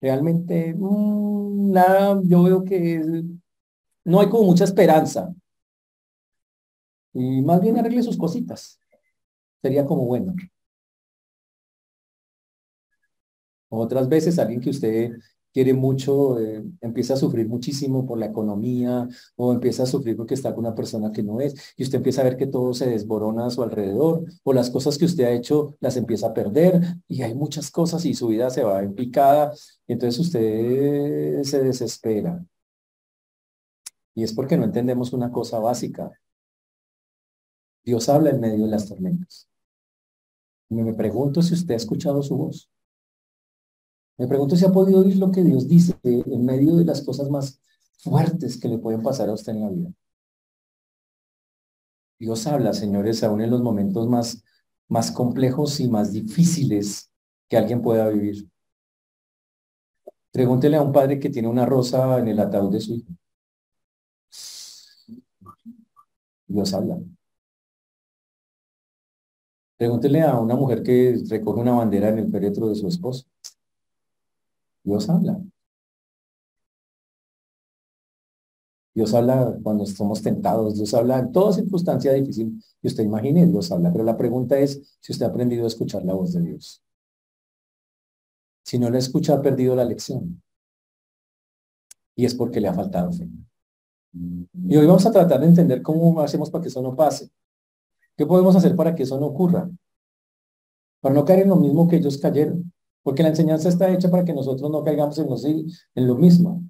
Realmente, 0.00 0.74
mm, 0.76 1.70
nada, 1.72 2.20
yo 2.24 2.42
veo 2.42 2.64
que 2.64 3.24
no 4.04 4.20
hay 4.20 4.28
como 4.28 4.44
mucha 4.44 4.64
esperanza. 4.64 5.32
Y 7.14 7.42
más 7.42 7.60
bien 7.60 7.78
arregle 7.78 8.02
sus 8.02 8.18
cositas. 8.18 8.78
Sería 9.62 9.86
como 9.86 10.04
bueno. 10.04 10.34
Otras 13.68 14.08
veces 14.08 14.38
alguien 14.38 14.60
que 14.60 14.70
usted 14.70 15.12
quiere 15.54 15.72
mucho 15.72 16.38
eh, 16.40 16.64
empieza 16.80 17.14
a 17.14 17.16
sufrir 17.16 17.48
muchísimo 17.48 18.04
por 18.06 18.18
la 18.18 18.26
economía 18.26 19.08
o 19.36 19.52
empieza 19.52 19.84
a 19.84 19.86
sufrir 19.86 20.16
porque 20.16 20.34
está 20.34 20.52
con 20.52 20.66
una 20.66 20.74
persona 20.74 21.12
que 21.12 21.22
no 21.22 21.40
es 21.40 21.54
y 21.76 21.84
usted 21.84 21.98
empieza 21.98 22.20
a 22.22 22.24
ver 22.24 22.36
que 22.36 22.48
todo 22.48 22.74
se 22.74 22.90
desborona 22.90 23.46
a 23.46 23.50
su 23.50 23.62
alrededor 23.62 24.24
o 24.42 24.52
las 24.52 24.70
cosas 24.70 24.98
que 24.98 25.04
usted 25.04 25.24
ha 25.24 25.30
hecho 25.30 25.76
las 25.80 25.96
empieza 25.96 26.28
a 26.28 26.34
perder 26.34 26.80
y 27.08 27.22
hay 27.22 27.34
muchas 27.34 27.70
cosas 27.70 28.04
y 28.04 28.14
su 28.14 28.28
vida 28.28 28.50
se 28.50 28.64
va 28.64 28.82
en 28.82 28.94
picada 28.94 29.52
y 29.86 29.92
entonces 29.92 30.20
usted 30.20 31.42
se 31.44 31.62
desespera. 31.62 32.44
Y 34.14 34.22
es 34.24 34.32
porque 34.32 34.56
no 34.56 34.64
entendemos 34.64 35.12
una 35.12 35.30
cosa 35.30 35.58
básica. 35.58 36.10
Dios 37.84 38.08
habla 38.08 38.30
en 38.30 38.40
medio 38.40 38.64
de 38.64 38.70
las 38.70 38.88
tormentas. 38.88 39.48
Me 40.70 40.94
pregunto 40.94 41.42
si 41.42 41.54
usted 41.54 41.74
ha 41.74 41.76
escuchado 41.76 42.22
su 42.22 42.36
voz. 42.36 42.70
Me 44.16 44.26
pregunto 44.26 44.56
si 44.56 44.64
ha 44.64 44.72
podido 44.72 45.00
oír 45.00 45.16
lo 45.16 45.30
que 45.30 45.42
Dios 45.42 45.68
dice 45.68 45.98
en 46.02 46.44
medio 46.44 46.76
de 46.76 46.84
las 46.84 47.02
cosas 47.02 47.28
más 47.28 47.60
fuertes 47.98 48.58
que 48.58 48.68
le 48.68 48.78
pueden 48.78 49.02
pasar 49.02 49.28
a 49.28 49.34
usted 49.34 49.52
en 49.52 49.60
la 49.60 49.68
vida. 49.68 49.92
Dios 52.18 52.46
habla, 52.46 52.72
señores, 52.72 53.22
aún 53.22 53.42
en 53.42 53.50
los 53.50 53.60
momentos 53.60 54.08
más, 54.08 54.42
más 54.88 55.10
complejos 55.10 55.80
y 55.80 55.88
más 55.88 56.12
difíciles 56.12 57.10
que 57.48 57.56
alguien 57.56 57.82
pueda 57.82 58.08
vivir. 58.08 58.48
Pregúntele 60.32 60.76
a 60.76 60.82
un 60.82 60.92
padre 60.92 61.18
que 61.20 61.30
tiene 61.30 61.48
una 61.48 61.66
rosa 61.66 62.18
en 62.18 62.28
el 62.28 62.40
ataúd 62.40 62.72
de 62.72 62.80
su 62.80 62.94
hijo. 62.94 63.12
Dios 66.46 66.72
habla. 66.72 66.98
Pregúntele 69.84 70.22
a 70.22 70.40
una 70.40 70.56
mujer 70.56 70.82
que 70.82 71.22
recoge 71.28 71.60
una 71.60 71.72
bandera 71.72 72.08
en 72.08 72.20
el 72.20 72.30
féretro 72.30 72.70
de 72.70 72.74
su 72.74 72.88
esposo. 72.88 73.26
Dios 74.82 75.10
habla. 75.10 75.38
Dios 78.94 79.12
habla 79.12 79.58
cuando 79.62 79.84
somos 79.84 80.22
tentados, 80.22 80.76
Dios 80.76 80.94
habla 80.94 81.18
en 81.18 81.32
toda 81.32 81.52
circunstancia 81.52 82.14
difícil 82.14 82.64
y 82.80 82.86
usted 82.86 83.04
imagine, 83.04 83.46
Dios 83.46 83.70
habla. 83.72 83.92
Pero 83.92 84.04
la 84.04 84.16
pregunta 84.16 84.58
es 84.58 84.96
si 85.00 85.12
usted 85.12 85.26
ha 85.26 85.28
aprendido 85.28 85.64
a 85.64 85.68
escuchar 85.68 86.02
la 86.02 86.14
voz 86.14 86.32
de 86.32 86.40
Dios. 86.40 86.82
Si 88.62 88.78
no 88.78 88.88
la 88.88 88.96
escucha, 88.96 89.34
ha 89.34 89.42
perdido 89.42 89.76
la 89.76 89.84
lección. 89.84 90.42
Y 92.16 92.24
es 92.24 92.34
porque 92.34 92.58
le 92.58 92.68
ha 92.68 92.72
faltado 92.72 93.12
fe. 93.12 93.28
Y 94.14 94.76
hoy 94.78 94.86
vamos 94.86 95.04
a 95.04 95.12
tratar 95.12 95.40
de 95.40 95.46
entender 95.48 95.82
cómo 95.82 96.18
hacemos 96.22 96.48
para 96.48 96.62
que 96.62 96.68
eso 96.68 96.80
no 96.80 96.96
pase. 96.96 97.30
¿Qué 98.16 98.26
podemos 98.26 98.54
hacer 98.56 98.76
para 98.76 98.94
que 98.94 99.02
eso 99.02 99.18
no 99.18 99.26
ocurra? 99.26 99.68
Para 101.00 101.14
no 101.14 101.24
caer 101.24 101.40
en 101.40 101.48
lo 101.48 101.56
mismo 101.56 101.88
que 101.88 101.96
ellos 101.96 102.18
cayeron. 102.18 102.72
Porque 103.02 103.22
la 103.22 103.28
enseñanza 103.30 103.68
está 103.68 103.92
hecha 103.92 104.10
para 104.10 104.24
que 104.24 104.32
nosotros 104.32 104.70
no 104.70 104.82
caigamos 104.82 105.18
en, 105.18 105.66
en 105.94 106.06
lo 106.06 106.14
mismo. 106.14 106.62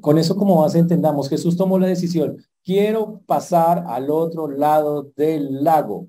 Con 0.00 0.18
eso 0.18 0.36
como 0.36 0.60
base 0.60 0.78
entendamos, 0.78 1.28
Jesús 1.28 1.56
tomó 1.56 1.78
la 1.78 1.86
decisión, 1.86 2.36
quiero 2.64 3.22
pasar 3.26 3.84
al 3.86 4.10
otro 4.10 4.48
lado 4.48 5.12
del 5.16 5.62
lago. 5.62 6.08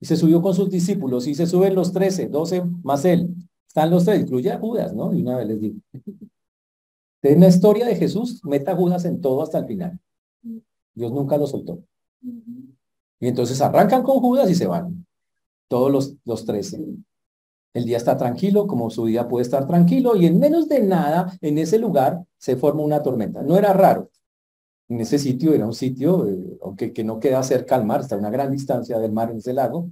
Y 0.00 0.06
se 0.06 0.16
subió 0.16 0.40
con 0.40 0.54
sus 0.54 0.70
discípulos 0.70 1.26
y 1.26 1.34
se 1.34 1.46
suben 1.46 1.74
los 1.74 1.92
trece, 1.92 2.28
doce 2.28 2.62
más 2.82 3.04
él. 3.04 3.34
Están 3.68 3.90
los 3.90 4.04
tres, 4.04 4.22
incluye 4.22 4.50
a 4.50 4.58
Judas, 4.58 4.94
¿no? 4.94 5.14
Y 5.14 5.22
una 5.22 5.36
vez 5.36 5.46
les 5.46 5.60
digo. 5.60 5.80
En 7.24 7.38
la 7.38 7.46
historia 7.46 7.86
de 7.86 7.94
Jesús, 7.94 8.44
meta 8.44 8.72
a 8.72 8.76
Judas 8.76 9.04
en 9.04 9.20
todo 9.20 9.44
hasta 9.44 9.58
el 9.58 9.66
final. 9.66 10.00
Dios 10.92 11.12
nunca 11.12 11.36
lo 11.38 11.46
soltó. 11.46 11.78
Y 12.22 13.28
entonces 13.28 13.60
arrancan 13.60 14.02
con 14.02 14.20
Judas 14.20 14.50
y 14.50 14.54
se 14.54 14.66
van. 14.66 15.06
Todos 15.68 15.90
los, 15.90 16.14
los 16.24 16.44
trece. 16.44 16.78
El 17.74 17.84
día 17.84 17.96
está 17.96 18.16
tranquilo, 18.16 18.66
como 18.66 18.90
su 18.90 19.06
día 19.06 19.28
puede 19.28 19.44
estar 19.44 19.66
tranquilo, 19.66 20.14
y 20.16 20.26
en 20.26 20.38
menos 20.38 20.68
de 20.68 20.82
nada, 20.82 21.36
en 21.40 21.56
ese 21.56 21.78
lugar 21.78 22.22
se 22.36 22.56
forma 22.56 22.82
una 22.82 23.02
tormenta. 23.02 23.42
No 23.42 23.56
era 23.56 23.72
raro. 23.72 24.10
En 24.88 25.00
ese 25.00 25.18
sitio 25.18 25.54
era 25.54 25.64
un 25.64 25.72
sitio, 25.72 26.26
eh, 26.26 26.58
aunque 26.62 26.92
que 26.92 27.02
no 27.02 27.18
queda 27.18 27.42
cerca 27.42 27.76
al 27.76 27.86
mar, 27.86 28.02
está 28.02 28.14
a 28.14 28.18
una 28.18 28.28
gran 28.28 28.50
distancia 28.50 28.98
del 28.98 29.12
mar 29.12 29.30
en 29.30 29.38
ese 29.38 29.54
lago. 29.54 29.88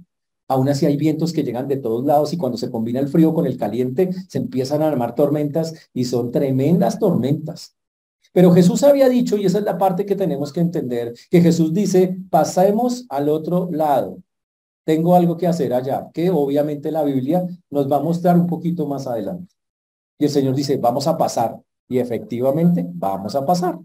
Aún 0.47 0.69
así 0.69 0.85
hay 0.85 0.97
vientos 0.97 1.33
que 1.33 1.43
llegan 1.43 1.67
de 1.67 1.77
todos 1.77 2.05
lados 2.05 2.33
y 2.33 2.37
cuando 2.37 2.57
se 2.57 2.69
combina 2.69 2.99
el 2.99 3.07
frío 3.07 3.33
con 3.33 3.47
el 3.47 3.57
caliente, 3.57 4.11
se 4.27 4.37
empiezan 4.37 4.81
a 4.81 4.89
armar 4.89 5.15
tormentas 5.15 5.89
y 5.93 6.05
son 6.05 6.29
tremendas 6.29 6.99
tormentas. 6.99 7.77
Pero 8.33 8.51
Jesús 8.51 8.83
había 8.83 9.09
dicho, 9.09 9.37
y 9.37 9.45
esa 9.45 9.59
es 9.59 9.65
la 9.65 9.77
parte 9.77 10.05
que 10.05 10.15
tenemos 10.15 10.53
que 10.53 10.61
entender, 10.61 11.13
que 11.29 11.41
Jesús 11.41 11.73
dice, 11.73 12.17
pasemos 12.29 13.05
al 13.09 13.29
otro 13.29 13.69
lado. 13.71 14.17
tengo 14.83 15.15
algo 15.15 15.37
que 15.37 15.47
hacer 15.47 15.73
allá, 15.73 16.09
que 16.13 16.31
obviamente 16.31 16.91
la 16.91 17.03
Biblia 17.03 17.45
nos 17.69 17.89
va 17.89 17.97
a 17.97 18.01
mostrar 18.01 18.35
un 18.37 18.47
poquito 18.47 18.87
más 18.87 19.05
adelante. 19.05 19.53
Y 20.17 20.25
el 20.25 20.31
Señor 20.31 20.55
dice, 20.55 20.77
vamos 20.77 21.07
a 21.07 21.17
pasar. 21.17 21.61
Y 21.87 21.99
efectivamente, 21.99 22.85
vamos 22.87 23.35
a 23.35 23.45
pasar. 23.45 23.79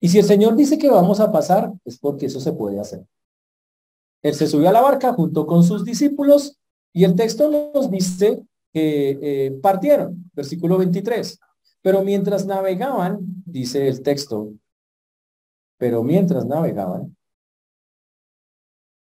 Y 0.00 0.08
si 0.08 0.18
el 0.18 0.24
Señor 0.24 0.56
dice 0.56 0.78
que 0.78 0.90
vamos 0.90 1.20
a 1.20 1.30
pasar, 1.32 1.72
es 1.84 1.98
porque 1.98 2.26
eso 2.26 2.40
se 2.40 2.52
puede 2.52 2.80
hacer. 2.80 3.04
Él 4.22 4.34
se 4.34 4.46
subió 4.46 4.70
a 4.70 4.72
la 4.72 4.80
barca 4.80 5.12
junto 5.12 5.46
con 5.46 5.62
sus 5.64 5.84
discípulos 5.84 6.58
y 6.92 7.04
el 7.04 7.14
texto 7.14 7.50
nos 7.50 7.90
dice 7.90 8.42
que 8.72 9.18
eh, 9.20 9.50
partieron, 9.62 10.30
versículo 10.34 10.78
23. 10.78 11.38
Pero 11.84 12.02
mientras 12.02 12.46
navegaban, 12.46 13.18
dice 13.44 13.86
el 13.88 14.02
texto, 14.02 14.54
pero 15.76 16.02
mientras 16.02 16.46
navegaban, 16.46 17.14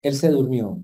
él 0.01 0.15
se 0.15 0.31
durmió 0.31 0.83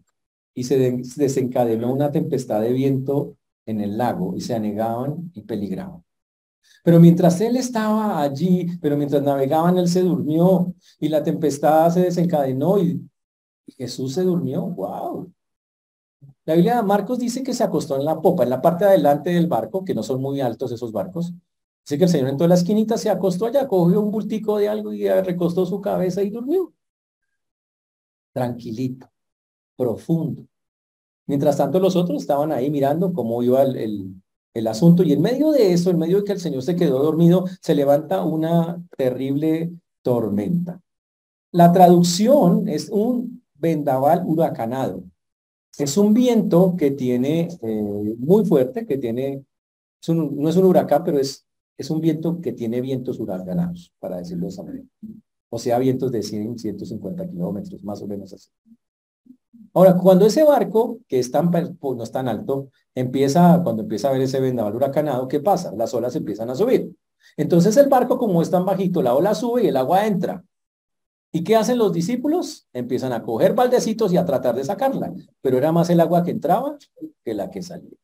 y 0.52 0.64
se 0.64 0.76
desencadenó 1.16 1.90
una 1.90 2.12
tempestad 2.12 2.60
de 2.60 2.74
viento 2.74 3.38
en 3.64 3.80
el 3.80 3.96
lago 3.96 4.36
y 4.36 4.42
se 4.42 4.54
anegaban 4.54 5.30
y 5.32 5.40
peligraban. 5.40 6.04
Pero 6.84 7.00
mientras 7.00 7.40
él 7.40 7.56
estaba 7.56 8.20
allí, 8.20 8.76
pero 8.82 8.98
mientras 8.98 9.22
navegaban, 9.22 9.78
él 9.78 9.88
se 9.88 10.02
durmió 10.02 10.74
y 11.00 11.08
la 11.08 11.22
tempestad 11.22 11.90
se 11.90 12.00
desencadenó 12.00 12.78
y, 12.78 13.08
Jesús 13.68 14.12
se 14.12 14.22
durmió. 14.22 14.66
¡Wow! 14.66 15.32
La 16.44 16.54
Biblia 16.54 16.76
de 16.76 16.82
Marcos 16.82 17.18
dice 17.18 17.42
que 17.42 17.54
se 17.54 17.64
acostó 17.64 17.96
en 17.96 18.04
la 18.04 18.20
popa, 18.20 18.42
en 18.42 18.50
la 18.50 18.60
parte 18.60 18.84
de 18.84 18.90
adelante 18.90 19.30
del 19.30 19.46
barco, 19.46 19.82
que 19.82 19.94
no 19.94 20.02
son 20.02 20.20
muy 20.20 20.42
altos 20.42 20.70
esos 20.72 20.92
barcos. 20.92 21.32
Dice 21.86 21.98
que 21.98 22.04
el 22.04 22.10
Señor 22.10 22.30
en 22.30 22.36
toda 22.36 22.48
la 22.48 22.56
esquinita 22.56 22.98
se 22.98 23.08
acostó 23.08 23.46
allá, 23.46 23.68
cogió 23.68 24.00
un 24.00 24.10
bultico 24.10 24.58
de 24.58 24.68
algo 24.68 24.92
y 24.92 25.08
recostó 25.08 25.64
su 25.64 25.80
cabeza 25.80 26.20
y 26.22 26.30
durmió. 26.30 26.74
Tranquilito 28.32 29.08
profundo. 29.76 30.46
Mientras 31.26 31.56
tanto, 31.56 31.78
los 31.78 31.96
otros 31.96 32.22
estaban 32.22 32.52
ahí 32.52 32.70
mirando 32.70 33.12
cómo 33.12 33.42
iba 33.42 33.62
el, 33.62 34.14
el, 34.54 34.66
asunto 34.66 35.02
y 35.02 35.12
en 35.12 35.20
medio 35.20 35.50
de 35.50 35.72
eso, 35.72 35.90
en 35.90 35.98
medio 35.98 36.18
de 36.18 36.24
que 36.24 36.32
el 36.32 36.40
Señor 36.40 36.62
se 36.62 36.76
quedó 36.76 37.02
dormido, 37.02 37.44
se 37.60 37.74
levanta 37.74 38.24
una 38.24 38.82
terrible 38.96 39.72
tormenta. 40.02 40.80
La 41.52 41.72
traducción 41.72 42.68
es 42.68 42.88
un 42.88 43.44
vendaval 43.54 44.24
huracanado. 44.26 45.04
Es 45.78 45.96
un 45.96 46.14
viento 46.14 46.74
que 46.76 46.90
tiene 46.90 47.48
eh, 47.60 48.14
muy 48.18 48.44
fuerte, 48.46 48.86
que 48.86 48.96
tiene, 48.96 49.44
no 50.08 50.48
es 50.48 50.56
un 50.56 50.64
huracán, 50.64 51.04
pero 51.04 51.18
es, 51.18 51.45
es 51.78 51.90
un 51.90 52.00
viento 52.00 52.40
que 52.40 52.52
tiene 52.52 52.80
vientos 52.80 53.20
huracanados, 53.20 53.92
para 53.98 54.18
decirlo 54.18 54.48
de. 54.48 54.84
O 55.48 55.58
sea, 55.58 55.78
vientos 55.78 56.10
de 56.10 56.22
100, 56.22 56.58
150 56.58 57.28
kilómetros, 57.28 57.82
más 57.84 58.02
o 58.02 58.06
menos 58.06 58.32
así. 58.32 58.50
Ahora, 59.72 59.96
cuando 59.96 60.26
ese 60.26 60.42
barco, 60.42 61.00
que 61.06 61.18
es 61.18 61.30
tan, 61.30 61.50
pues, 61.50 61.96
no 61.96 62.02
es 62.02 62.10
tan 62.10 62.28
alto, 62.28 62.70
empieza, 62.94 63.60
cuando 63.62 63.82
empieza 63.82 64.08
a 64.08 64.12
ver 64.12 64.22
ese 64.22 64.40
vendaval 64.40 64.74
huracanado, 64.74 65.28
¿qué 65.28 65.40
pasa? 65.40 65.72
Las 65.76 65.92
olas 65.92 66.16
empiezan 66.16 66.50
a 66.50 66.54
subir. 66.54 66.94
Entonces 67.36 67.76
el 67.76 67.88
barco, 67.88 68.18
como 68.18 68.40
es 68.40 68.50
tan 68.50 68.64
bajito, 68.64 69.02
la 69.02 69.14
ola 69.14 69.34
sube 69.34 69.64
y 69.64 69.66
el 69.66 69.76
agua 69.76 70.06
entra. 70.06 70.42
¿Y 71.32 71.44
qué 71.44 71.56
hacen 71.56 71.76
los 71.76 71.92
discípulos? 71.92 72.66
Empiezan 72.72 73.12
a 73.12 73.22
coger 73.22 73.54
baldecitos 73.54 74.12
y 74.12 74.16
a 74.16 74.24
tratar 74.24 74.54
de 74.54 74.64
sacarla. 74.64 75.12
Pero 75.42 75.58
era 75.58 75.72
más 75.72 75.90
el 75.90 76.00
agua 76.00 76.24
que 76.24 76.30
entraba 76.30 76.78
que 77.22 77.34
la 77.34 77.50
que 77.50 77.62
salía. 77.62 77.98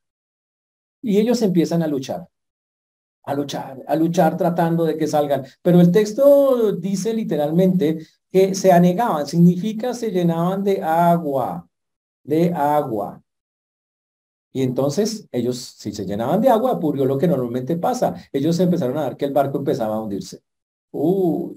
Y 1.01 1.19
ellos 1.19 1.41
empiezan 1.41 1.83
a 1.83 1.87
luchar, 1.87 2.29
a 3.25 3.35
luchar, 3.35 3.83
a 3.87 3.97
luchar 3.97 4.37
tratando 4.37 4.85
de 4.85 4.97
que 4.97 5.07
salgan. 5.07 5.45
Pero 5.63 5.81
el 5.81 5.93
texto 5.93 6.73
dice 6.73 7.15
literalmente 7.15 8.07
que 8.31 8.55
se 8.55 8.73
anegaban, 8.73 9.27
significa 9.27 9.95
se 9.95 10.11
llenaban 10.11 10.65
de 10.65 10.83
agua, 10.83 11.69
de 12.25 12.53
agua. 12.53 13.23
Y 14.53 14.63
entonces 14.63 15.27
ellos, 15.33 15.59
si 15.59 15.93
se 15.93 16.05
llenaban 16.05 16.41
de 16.41 16.51
agua, 16.51 16.73
ocurrió 16.73 17.07
lo 17.07 17.19
que 17.19 17.27
normalmente 17.27 17.77
pasa. 17.77 18.15
Ellos 18.33 18.59
empezaron 18.61 18.99
a 18.99 19.03
dar 19.03 19.17
que 19.17 19.25
el 19.25 19.33
barco 19.33 19.59
empezaba 19.59 19.97
a 19.97 20.01
hundirse. 20.01 20.43
Uy. 20.91 21.57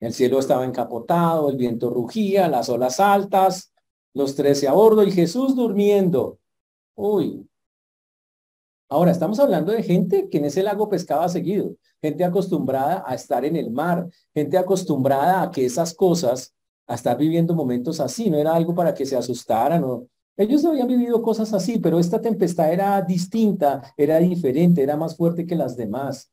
El 0.00 0.12
cielo 0.12 0.38
estaba 0.38 0.64
encapotado, 0.64 1.50
el 1.50 1.56
viento 1.56 1.90
rugía, 1.90 2.48
las 2.48 2.68
olas 2.68 3.00
altas, 3.00 3.72
los 4.14 4.34
trece 4.34 4.68
a 4.68 4.72
bordo 4.72 5.02
y 5.02 5.10
Jesús 5.10 5.56
durmiendo. 5.56 6.38
Uy, 6.94 7.46
Ahora, 8.88 9.10
estamos 9.10 9.40
hablando 9.40 9.72
de 9.72 9.82
gente 9.82 10.28
que 10.28 10.38
en 10.38 10.44
ese 10.44 10.62
lago 10.62 10.88
pescaba 10.88 11.28
seguido, 11.28 11.74
gente 12.00 12.24
acostumbrada 12.24 13.02
a 13.04 13.16
estar 13.16 13.44
en 13.44 13.56
el 13.56 13.70
mar, 13.70 14.08
gente 14.32 14.56
acostumbrada 14.56 15.42
a 15.42 15.50
que 15.50 15.64
esas 15.66 15.92
cosas, 15.92 16.54
a 16.86 16.94
estar 16.94 17.18
viviendo 17.18 17.52
momentos 17.52 17.98
así, 17.98 18.30
no 18.30 18.38
era 18.38 18.54
algo 18.54 18.74
para 18.74 18.94
que 18.94 19.04
se 19.04 19.16
asustaran 19.16 19.82
o... 19.82 20.06
Ellos 20.38 20.64
habían 20.66 20.86
vivido 20.86 21.22
cosas 21.22 21.52
así, 21.54 21.78
pero 21.78 21.98
esta 21.98 22.20
tempestad 22.20 22.70
era 22.70 23.00
distinta, 23.00 23.82
era 23.96 24.18
diferente, 24.18 24.82
era 24.82 24.96
más 24.96 25.16
fuerte 25.16 25.46
que 25.46 25.56
las 25.56 25.76
demás. 25.76 26.30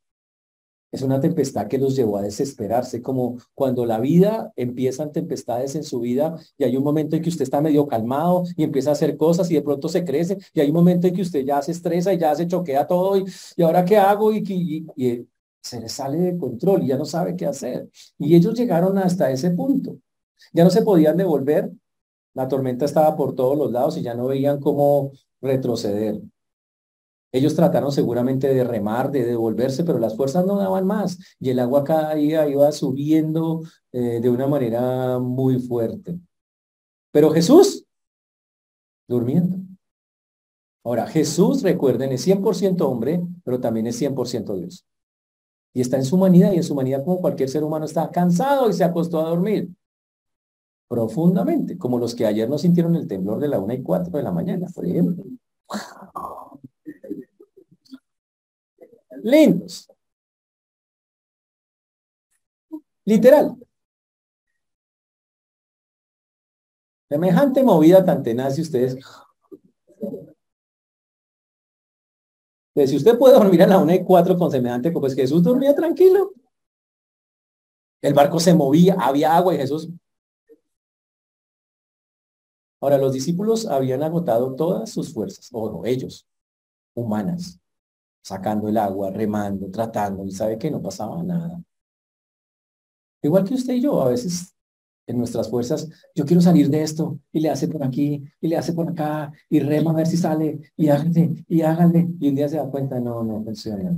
Es 0.94 1.02
una 1.02 1.20
tempestad 1.20 1.68
que 1.68 1.80
los 1.80 1.96
llevó 1.96 2.18
a 2.18 2.22
desesperarse, 2.22 3.02
como 3.02 3.38
cuando 3.56 3.84
la 3.84 4.00
vida 4.00 4.54
empiezan 4.56 5.12
tempestades 5.12 5.74
en 5.74 5.84
su 5.84 6.00
vida 6.02 6.38
y 6.56 6.66
hay 6.66 6.78
un 6.78 6.84
momento 6.84 7.16
en 7.16 7.24
que 7.24 7.30
usted 7.30 7.42
está 7.44 7.62
medio 7.62 7.88
calmado 7.88 8.44
y 8.56 8.64
empieza 8.64 8.92
a 8.92 8.94
hacer 8.94 9.18
cosas 9.18 9.50
y 9.50 9.56
de 9.56 9.64
pronto 9.64 9.90
se 9.90 10.06
crece 10.06 10.38
y 10.54 10.60
hay 10.62 10.68
un 10.68 10.76
momento 10.76 11.08
en 11.08 11.16
que 11.16 11.24
usted 11.24 11.44
ya 11.44 11.60
se 11.64 11.72
estresa 11.72 12.14
y 12.14 12.20
ya 12.20 12.36
se 12.36 12.48
choquea 12.48 12.86
todo 12.86 13.18
y, 13.18 13.26
y 13.56 13.64
ahora 13.64 13.84
qué 13.84 13.98
hago 13.98 14.32
y, 14.32 14.44
y, 14.48 14.86
y 14.96 15.28
se 15.64 15.82
le 15.82 15.90
sale 15.90 16.20
de 16.20 16.38
control 16.38 16.84
y 16.84 16.88
ya 16.90 16.98
no 16.98 17.06
sabe 17.06 17.36
qué 17.36 17.48
hacer. 17.48 17.90
Y 18.20 18.36
ellos 18.36 18.54
llegaron 18.54 18.96
hasta 19.00 19.32
ese 19.32 19.50
punto. 19.50 19.98
Ya 20.54 20.64
no 20.64 20.70
se 20.70 20.84
podían 20.84 21.18
devolver, 21.18 21.72
la 22.36 22.48
tormenta 22.48 22.86
estaba 22.86 23.16
por 23.16 23.34
todos 23.34 23.58
los 23.58 23.72
lados 23.72 23.98
y 23.98 24.04
ya 24.04 24.14
no 24.14 24.28
veían 24.28 24.60
cómo 24.60 25.12
retroceder. 25.42 26.22
Ellos 27.34 27.56
trataron 27.56 27.92
seguramente 27.92 28.54
de 28.54 28.64
remar, 28.64 29.10
de 29.10 29.26
devolverse, 29.26 29.84
pero 29.84 29.98
las 29.98 30.16
fuerzas 30.16 30.46
no 30.46 30.56
daban 30.56 30.86
más 30.86 31.18
y 31.40 31.50
el 31.50 31.60
agua 31.60 31.84
cada 31.84 32.14
día 32.14 32.48
iba 32.48 32.72
subiendo 32.72 33.64
eh, 33.92 34.20
de 34.22 34.30
una 34.30 34.46
manera 34.46 35.18
muy 35.18 35.60
fuerte. 35.60 36.20
Pero 37.12 37.32
Jesús, 37.32 37.86
durmiendo. 39.08 39.58
Ahora, 40.84 41.08
Jesús, 41.08 41.64
recuerden, 41.64 42.12
es 42.12 42.28
100% 42.28 42.82
hombre, 42.82 43.24
pero 43.44 43.60
también 43.60 43.88
es 43.88 44.00
100% 44.00 44.56
Dios. 44.56 44.86
Y 45.74 45.82
está 45.82 45.98
en 45.98 46.06
su 46.06 46.18
humanidad 46.18 46.52
y 46.52 46.58
en 46.58 46.64
su 46.64 46.74
humanidad 46.74 47.04
como 47.04 47.20
cualquier 47.20 47.50
ser 47.50 47.64
humano 47.64 47.86
está 47.86 48.12
cansado 48.12 48.70
y 48.70 48.74
se 48.74 48.84
acostó 48.84 49.20
a 49.20 49.30
dormir. 49.30 49.70
Profundamente, 50.88 51.80
como 51.80 51.98
los 51.98 52.14
que 52.14 52.28
ayer 52.28 52.48
no 52.48 52.60
sintieron 52.60 52.96
el 52.96 53.08
temblor 53.08 53.40
de 53.40 53.48
la 53.48 53.58
una 53.58 53.74
y 53.74 53.82
cuatro 53.82 54.16
de 54.16 54.24
la 54.24 54.32
mañana, 54.32 54.68
por 54.72 54.86
ejemplo 54.86 55.24
lindos. 59.24 59.90
Literal. 63.06 63.58
Semejante 67.10 67.64
movida 67.64 68.04
tan 68.04 68.22
tenaz 68.24 68.58
y 68.58 68.62
ustedes... 68.62 68.98
Pues 72.74 72.90
si 72.90 72.98
usted 72.98 73.18
puede 73.18 73.36
dormir 73.36 73.62
a 73.64 73.68
la 73.68 73.78
una 73.78 73.96
y 73.96 74.04
cuatro 74.04 74.36
con 74.36 74.50
semejante, 74.50 74.92
pues 74.92 75.14
Jesús 75.14 75.44
dormía 75.44 75.76
tranquilo. 75.76 76.34
El 78.02 78.16
barco 78.16 78.40
se 78.40 78.54
movía, 78.54 78.96
había 79.00 79.36
agua 79.36 79.54
y 79.54 79.58
Jesús... 79.58 79.90
Ahora, 82.82 82.98
los 82.98 83.14
discípulos 83.14 83.66
habían 83.66 84.04
agotado 84.04 84.56
todas 84.56 84.90
sus 84.90 85.14
fuerzas, 85.14 85.48
o 85.54 85.86
ellos, 85.86 86.28
humanas 86.94 87.63
sacando 88.24 88.70
el 88.70 88.78
agua, 88.78 89.12
remando, 89.12 89.70
tratando, 89.70 90.26
y 90.26 90.32
sabe 90.32 90.58
que 90.58 90.72
no 90.72 90.82
pasaba 90.82 91.22
nada. 91.22 91.62
Igual 93.22 93.44
que 93.44 93.54
usted 93.54 93.76
y 93.76 93.82
yo, 93.82 94.02
a 94.02 94.10
veces 94.10 94.56
en 95.06 95.18
nuestras 95.18 95.50
fuerzas, 95.50 95.90
yo 96.16 96.26
quiero 96.26 96.42
salir 96.42 96.70
de 96.70 96.82
esto, 96.82 97.20
y 97.32 97.42
le 97.42 97.50
hace 97.50 97.68
por 97.68 97.84
aquí, 97.84 98.24
y 98.40 98.48
le 98.48 98.58
hace 98.58 98.74
por 98.74 98.90
acá, 98.90 99.32
y 99.50 99.60
rema 99.60 99.92
a 99.92 99.96
ver 99.96 100.08
si 100.08 100.18
sale, 100.18 100.62
y 100.78 100.88
hágale, 100.90 101.44
y 101.48 101.62
hágale, 101.62 102.08
y 102.20 102.30
un 102.30 102.36
día 102.36 102.48
se 102.50 102.58
da 102.58 102.70
cuenta, 102.70 103.00
no, 103.00 103.24
no 103.24 103.44
funciona, 103.44 103.92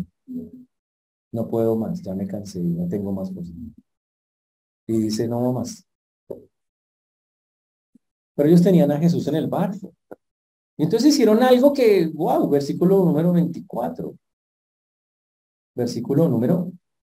no 1.31 1.47
puedo 1.47 1.75
más, 1.75 2.01
ya 2.01 2.15
me 2.15 2.27
cansé, 2.27 2.59
no 2.61 2.87
tengo 2.87 3.11
más 3.11 3.31
fuerza. 3.31 3.53
Y 4.87 4.97
dice, 4.97 5.27
no 5.27 5.53
más. 5.53 5.85
Pero 8.35 8.49
ellos 8.49 8.61
tenían 8.61 8.91
a 8.91 8.97
Jesús 8.99 9.27
en 9.27 9.35
el 9.35 9.47
barco. 9.47 9.93
Entonces 10.77 11.13
hicieron 11.13 11.41
algo 11.41 11.73
que, 11.73 12.07
wow, 12.07 12.49
versículo 12.49 13.05
número 13.05 13.31
24. 13.31 14.17
Versículo 15.73 16.27
número 16.27 16.71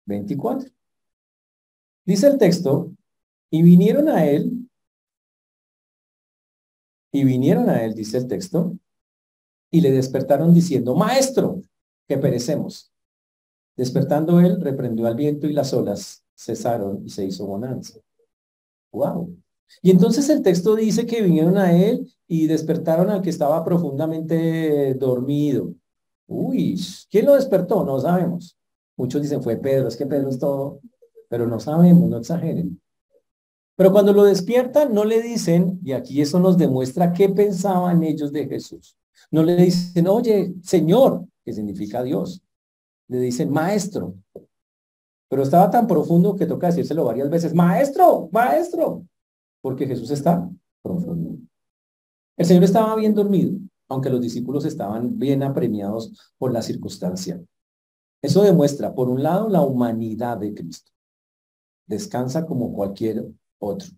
24. 0.05 0.69
Dice 2.05 2.27
el 2.27 2.37
texto, 2.37 2.91
y 3.51 3.61
vinieron 3.61 4.09
a 4.09 4.25
él, 4.25 4.69
y 7.11 7.23
vinieron 7.23 7.69
a 7.69 7.83
él, 7.83 7.93
dice 7.93 8.17
el 8.17 8.27
texto, 8.27 8.77
y 9.71 9.81
le 9.81 9.91
despertaron 9.91 10.53
diciendo, 10.53 10.95
maestro, 10.95 11.61
que 12.07 12.17
perecemos. 12.17 12.91
Despertando 13.75 14.39
él, 14.39 14.59
reprendió 14.61 15.07
al 15.07 15.15
viento 15.15 15.47
y 15.47 15.53
las 15.53 15.73
olas 15.73 16.25
cesaron 16.35 17.05
y 17.05 17.09
se 17.09 17.25
hizo 17.25 17.45
bonanza. 17.45 17.99
Wow. 18.91 19.37
Y 19.81 19.91
entonces 19.91 20.29
el 20.29 20.41
texto 20.41 20.75
dice 20.75 21.05
que 21.05 21.21
vinieron 21.21 21.57
a 21.57 21.73
él 21.73 22.11
y 22.27 22.47
despertaron 22.47 23.09
al 23.09 23.21
que 23.21 23.29
estaba 23.29 23.63
profundamente 23.63 24.93
dormido. 24.95 25.73
Uy, 26.27 26.79
¿quién 27.09 27.25
lo 27.25 27.35
despertó? 27.35 27.83
No 27.83 27.99
sabemos. 27.99 28.57
Muchos 28.97 29.21
dicen 29.21 29.41
fue 29.41 29.57
Pedro, 29.57 29.87
es 29.87 29.95
que 29.95 30.05
Pedro 30.05 30.29
es 30.29 30.37
todo, 30.37 30.81
pero 31.29 31.47
no 31.47 31.59
sabemos, 31.59 32.09
no 32.09 32.17
exageren. 32.17 32.79
Pero 33.75 33.93
cuando 33.93 34.11
lo 34.11 34.25
despiertan, 34.25 34.93
no 34.93 35.05
le 35.05 35.21
dicen, 35.21 35.79
y 35.85 35.93
aquí 35.93 36.21
eso 36.21 36.37
nos 36.39 36.57
demuestra 36.57 37.13
qué 37.13 37.29
pensaban 37.29 38.03
ellos 38.03 38.33
de 38.33 38.45
Jesús. 38.45 38.97
No 39.31 39.41
le 39.41 39.55
dicen, 39.55 40.05
oye, 40.07 40.53
Señor, 40.61 41.25
que 41.45 41.53
significa 41.53 42.03
Dios. 42.03 42.41
Le 43.07 43.19
dicen, 43.19 43.49
maestro. 43.49 44.15
Pero 45.29 45.43
estaba 45.43 45.69
tan 45.71 45.87
profundo 45.87 46.35
que 46.35 46.45
toca 46.45 46.67
decírselo 46.67 47.05
varias 47.05 47.29
veces, 47.29 47.53
maestro, 47.53 48.27
maestro, 48.33 49.05
porque 49.61 49.87
Jesús 49.87 50.11
está 50.11 50.49
profundo. 50.81 51.37
El 52.37 52.45
Señor 52.45 52.63
estaba 52.63 52.95
bien 52.95 53.13
dormido, 53.13 53.57
aunque 53.87 54.09
los 54.09 54.21
discípulos 54.21 54.65
estaban 54.65 55.17
bien 55.17 55.43
apremiados 55.43 56.13
por 56.37 56.53
la 56.53 56.61
circunstancia. 56.61 57.41
Eso 58.21 58.43
demuestra, 58.43 58.93
por 58.93 59.09
un 59.09 59.23
lado, 59.23 59.49
la 59.49 59.61
humanidad 59.61 60.37
de 60.37 60.53
Cristo. 60.53 60.91
Descansa 61.85 62.45
como 62.45 62.73
cualquier 62.73 63.25
otro. 63.59 63.89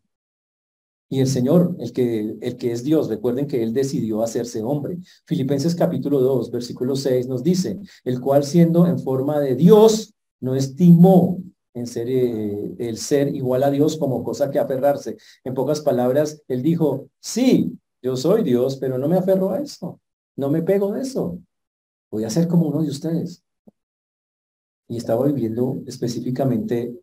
Y 1.10 1.20
el 1.20 1.28
Señor, 1.28 1.76
el 1.80 1.92
que, 1.92 2.38
el 2.40 2.58
que 2.58 2.72
es 2.72 2.84
Dios, 2.84 3.10
recuerden 3.10 3.46
que 3.46 3.62
Él 3.62 3.74
decidió 3.74 4.24
hacerse 4.24 4.64
hombre. 4.64 4.98
Filipenses 5.26 5.76
capítulo 5.76 6.22
2, 6.22 6.52
versículo 6.52 6.96
6 6.96 7.28
nos 7.28 7.44
dice, 7.44 7.80
el 8.06 8.22
cual 8.22 8.46
siendo 8.46 8.88
en 8.88 8.98
forma 8.98 9.40
de 9.40 9.56
Dios, 9.56 10.14
no 10.40 10.56
estimó 10.56 11.44
en 11.74 11.88
ser 11.88 12.10
eh, 12.10 12.76
el 12.80 12.98
ser 12.98 13.34
igual 13.34 13.64
a 13.64 13.72
Dios 13.72 13.98
como 13.98 14.24
cosa 14.24 14.52
que 14.52 14.60
aferrarse. 14.60 15.18
En 15.44 15.54
pocas 15.54 15.82
palabras, 15.82 16.42
Él 16.48 16.62
dijo, 16.62 17.10
sí, 17.20 17.78
yo 18.02 18.16
soy 18.18 18.44
Dios, 18.44 18.78
pero 18.78 18.98
no 18.98 19.08
me 19.08 19.18
aferro 19.18 19.52
a 19.52 19.60
eso. 19.60 20.00
No 20.36 20.50
me 20.50 20.62
pego 20.62 20.94
de 20.94 21.02
eso. 21.02 21.40
Voy 22.10 22.24
a 22.24 22.30
ser 22.30 22.48
como 22.48 22.68
uno 22.68 22.82
de 22.82 22.90
ustedes. 22.90 23.44
Y 24.88 24.98
estaba 24.98 25.26
viviendo 25.28 25.82
específicamente 25.88 26.94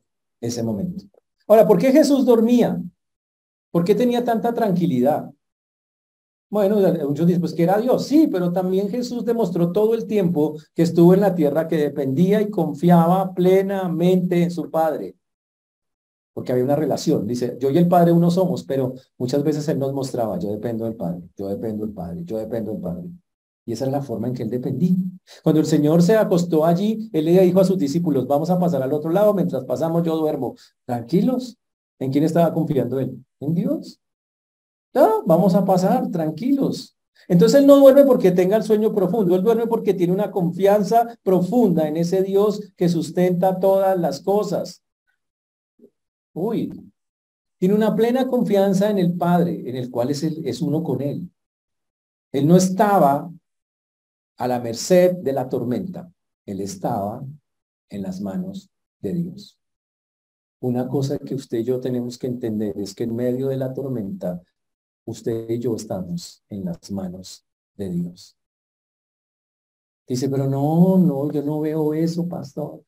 ese 0.41 0.63
momento. 0.63 1.05
Ahora, 1.47 1.67
¿por 1.67 1.79
qué 1.79 1.91
Jesús 1.93 2.27
dormía? 2.27 2.81
¿Por 3.71 3.85
qué 3.85 3.95
tenía 3.95 4.25
tanta 4.25 4.53
tranquilidad? 4.53 5.31
Bueno, 6.51 6.77
muchos 7.07 7.27
dicen, 7.27 7.41
pues 7.41 7.53
que 7.53 7.63
era 7.65 7.79
Dios. 7.79 8.07
Sí, 8.07 8.27
pero 8.31 8.53
también 8.53 8.89
Jesús 8.89 9.25
demostró 9.25 9.71
todo 9.71 9.95
el 9.95 10.07
tiempo 10.07 10.57
que 10.75 10.83
estuvo 10.83 11.13
en 11.13 11.21
la 11.21 11.35
tierra 11.35 11.69
que 11.69 11.77
dependía 11.77 12.41
y 12.41 12.49
confiaba 12.49 13.35
plenamente 13.35 14.43
en 14.43 14.51
su 14.51 14.71
Padre. 14.71 15.15
Porque 16.33 16.53
había 16.53 16.65
una 16.65 16.77
relación. 16.77 17.27
Dice, 17.27 17.59
yo 17.61 17.71
y 17.71 17.77
el 17.77 17.89
Padre 17.89 18.13
uno 18.13 18.31
somos, 18.31 18.65
pero 18.65 18.95
muchas 19.19 19.43
veces 19.43 19.69
Él 19.69 19.79
nos 19.79 19.93
mostraba, 19.93 20.39
yo 20.39 20.51
dependo 20.51 20.85
del 20.87 20.95
Padre, 20.97 21.23
yo 21.37 21.49
dependo 21.49 21.85
del 21.85 21.95
Padre, 21.95 22.23
yo 22.25 22.39
dependo 22.39 22.73
del 22.73 22.81
Padre. 22.81 23.09
Y 23.67 23.73
esa 23.73 23.85
es 23.85 23.93
la 23.93 24.01
forma 24.01 24.29
en 24.29 24.35
que 24.35 24.45
Él 24.45 24.51
dependía. 24.51 24.97
Cuando 25.43 25.61
el 25.61 25.67
Señor 25.67 26.03
se 26.03 26.17
acostó 26.17 26.65
allí, 26.65 27.11
Él 27.13 27.27
le 27.27 27.43
dijo 27.43 27.61
a 27.61 27.65
sus 27.65 27.77
discípulos, 27.77 28.27
vamos 28.27 28.49
a 28.49 28.59
pasar 28.59 28.83
al 28.83 28.95
otro 28.95 29.11
lado, 29.11 29.35
mientras 29.35 29.67
pasamos 29.67 30.03
yo 30.05 30.17
duermo. 30.17 30.55
Tranquilos. 30.87 31.59
¿En 31.99 32.11
quién 32.11 32.25
estaba 32.25 32.55
confiando 32.55 32.99
Él? 32.99 33.23
En 33.41 33.55
Dios. 33.55 34.01
Vamos 34.93 35.55
a 35.55 35.65
pasar, 35.65 36.11
tranquilos. 36.11 36.97
Entonces 37.29 37.61
Él 37.61 37.67
no 37.67 37.77
duerme 37.77 38.05
porque 38.05 38.31
tenga 38.31 38.57
el 38.57 38.63
sueño 38.63 38.95
profundo, 38.95 39.35
Él 39.35 39.43
duerme 39.43 39.67
porque 39.67 39.93
tiene 39.93 40.15
una 40.15 40.31
confianza 40.31 41.19
profunda 41.23 41.87
en 41.87 41.99
ese 41.99 42.23
Dios 42.23 42.73
que 42.77 42.89
sustenta 42.89 43.61
todas 43.61 43.99
las 43.99 44.21
cosas. 44.21 44.83
Uy, 46.33 46.73
tiene 47.59 47.75
una 47.75 47.95
plena 47.95 48.27
confianza 48.27 48.89
en 48.89 48.99
el 48.99 49.13
Padre, 49.15 49.69
en 49.69 49.77
el 49.77 49.91
cual 49.91 50.11
es, 50.11 50.23
es 50.23 50.63
uno 50.63 50.83
con 50.83 51.03
Él. 51.03 51.31
Él 52.33 52.47
no 52.47 52.57
estaba 52.57 53.31
a 54.39 54.49
la 54.49 54.61
merced 54.61 55.17
de 55.17 55.33
la 55.33 55.49
tormenta, 55.49 56.11
Él 56.47 56.61
estaba 56.61 57.23
en 57.91 58.03
las 58.03 58.21
manos 58.21 58.71
de 59.01 59.13
Dios. 59.13 59.59
Una 60.61 60.89
cosa 60.89 61.19
que 61.19 61.35
usted 61.35 61.59
y 61.59 61.65
yo 61.65 61.81
tenemos 61.81 62.17
que 62.17 62.27
entender 62.27 62.79
es 62.79 62.95
que 62.95 63.05
en 63.05 63.15
medio 63.15 63.49
de 63.49 63.57
la 63.57 63.73
tormenta, 63.73 64.41
usted 65.11 65.49
y 65.51 65.59
yo 65.59 65.75
estamos 65.75 66.43
en 66.49 66.65
las 66.65 66.91
manos 66.91 67.45
de 67.77 67.91
Dios. 67.91 68.37
Dice, 70.07 70.29
pero 70.29 70.49
no, 70.49 70.99
no, 70.99 71.31
yo 71.33 71.43
no 71.43 71.61
veo 71.61 71.93
eso, 71.95 72.27
pastor. 72.29 72.83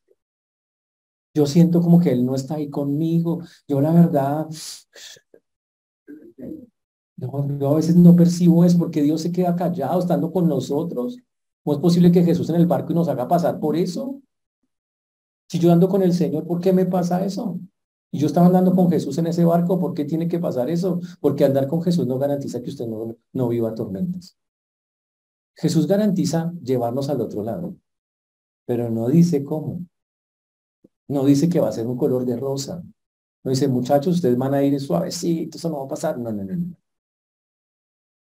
Yo 1.35 1.47
siento 1.47 1.81
como 1.81 2.01
que 2.01 2.11
Él 2.11 2.25
no 2.25 2.35
está 2.35 2.55
ahí 2.55 2.71
conmigo. 2.71 3.41
Yo 3.69 3.81
la 3.81 3.93
verdad, 3.93 4.49
no, 7.17 7.59
yo 7.59 7.69
a 7.73 7.77
veces 7.77 7.97
no 7.97 8.17
percibo 8.17 8.65
eso 8.65 8.79
porque 8.79 9.03
Dios 9.03 9.21
se 9.21 9.33
queda 9.33 9.55
callado 9.55 10.01
estando 10.01 10.33
con 10.33 10.49
nosotros. 10.49 11.19
¿Cómo 11.63 11.77
es 11.77 11.83
posible 11.83 12.11
que 12.11 12.25
Jesús 12.25 12.49
en 12.51 12.57
el 12.57 12.67
barco 12.67 12.93
nos 12.95 13.09
haga 13.09 13.29
pasar 13.29 13.61
por 13.61 13.77
eso? 13.77 14.21
Si 15.49 15.59
yo 15.59 15.73
ando 15.73 15.89
con 15.89 16.03
el 16.03 16.15
Señor, 16.15 16.47
¿por 16.47 16.61
qué 16.61 16.73
me 16.73 16.87
pasa 16.87 17.25
eso? 17.25 17.61
Y 18.13 18.19
yo 18.19 18.27
estaba 18.27 18.47
andando 18.47 18.75
con 18.75 18.91
Jesús 18.91 19.17
en 19.19 19.29
ese 19.29 19.45
barco, 19.45 19.79
¿por 19.79 19.95
qué 19.95 20.05
tiene 20.05 20.27
que 20.27 20.41
pasar 20.41 20.69
eso? 20.69 21.01
Porque 21.21 21.45
andar 21.45 21.69
con 21.69 21.81
Jesús 21.83 22.07
no 22.07 22.19
garantiza 22.19 22.61
que 22.61 22.71
usted 22.71 22.87
no, 22.87 23.17
no 23.33 23.49
viva 23.49 23.75
tormentas. 23.75 24.37
Jesús 25.55 25.87
garantiza 25.87 26.53
llevarnos 26.63 27.09
al 27.09 27.21
otro 27.21 27.43
lado, 27.43 27.77
pero 28.65 28.91
no 28.91 29.09
dice 29.09 29.45
cómo. 29.45 29.87
No 31.07 31.25
dice 31.25 31.49
que 31.49 31.61
va 31.61 31.69
a 31.69 31.73
ser 31.73 31.87
un 31.87 31.97
color 31.97 32.25
de 32.25 32.37
rosa. 32.37 32.83
No 33.43 33.51
dice, 33.51 33.69
muchachos, 33.69 34.17
ustedes 34.17 34.37
van 34.37 34.55
a 34.55 34.63
ir 34.63 34.79
suavecito, 34.81 35.57
eso 35.59 35.69
no 35.71 35.79
va 35.79 35.85
a 35.85 35.89
pasar. 35.89 36.19
No, 36.19 36.33
no, 36.33 36.45
no, 36.45 36.57
no. 36.57 36.77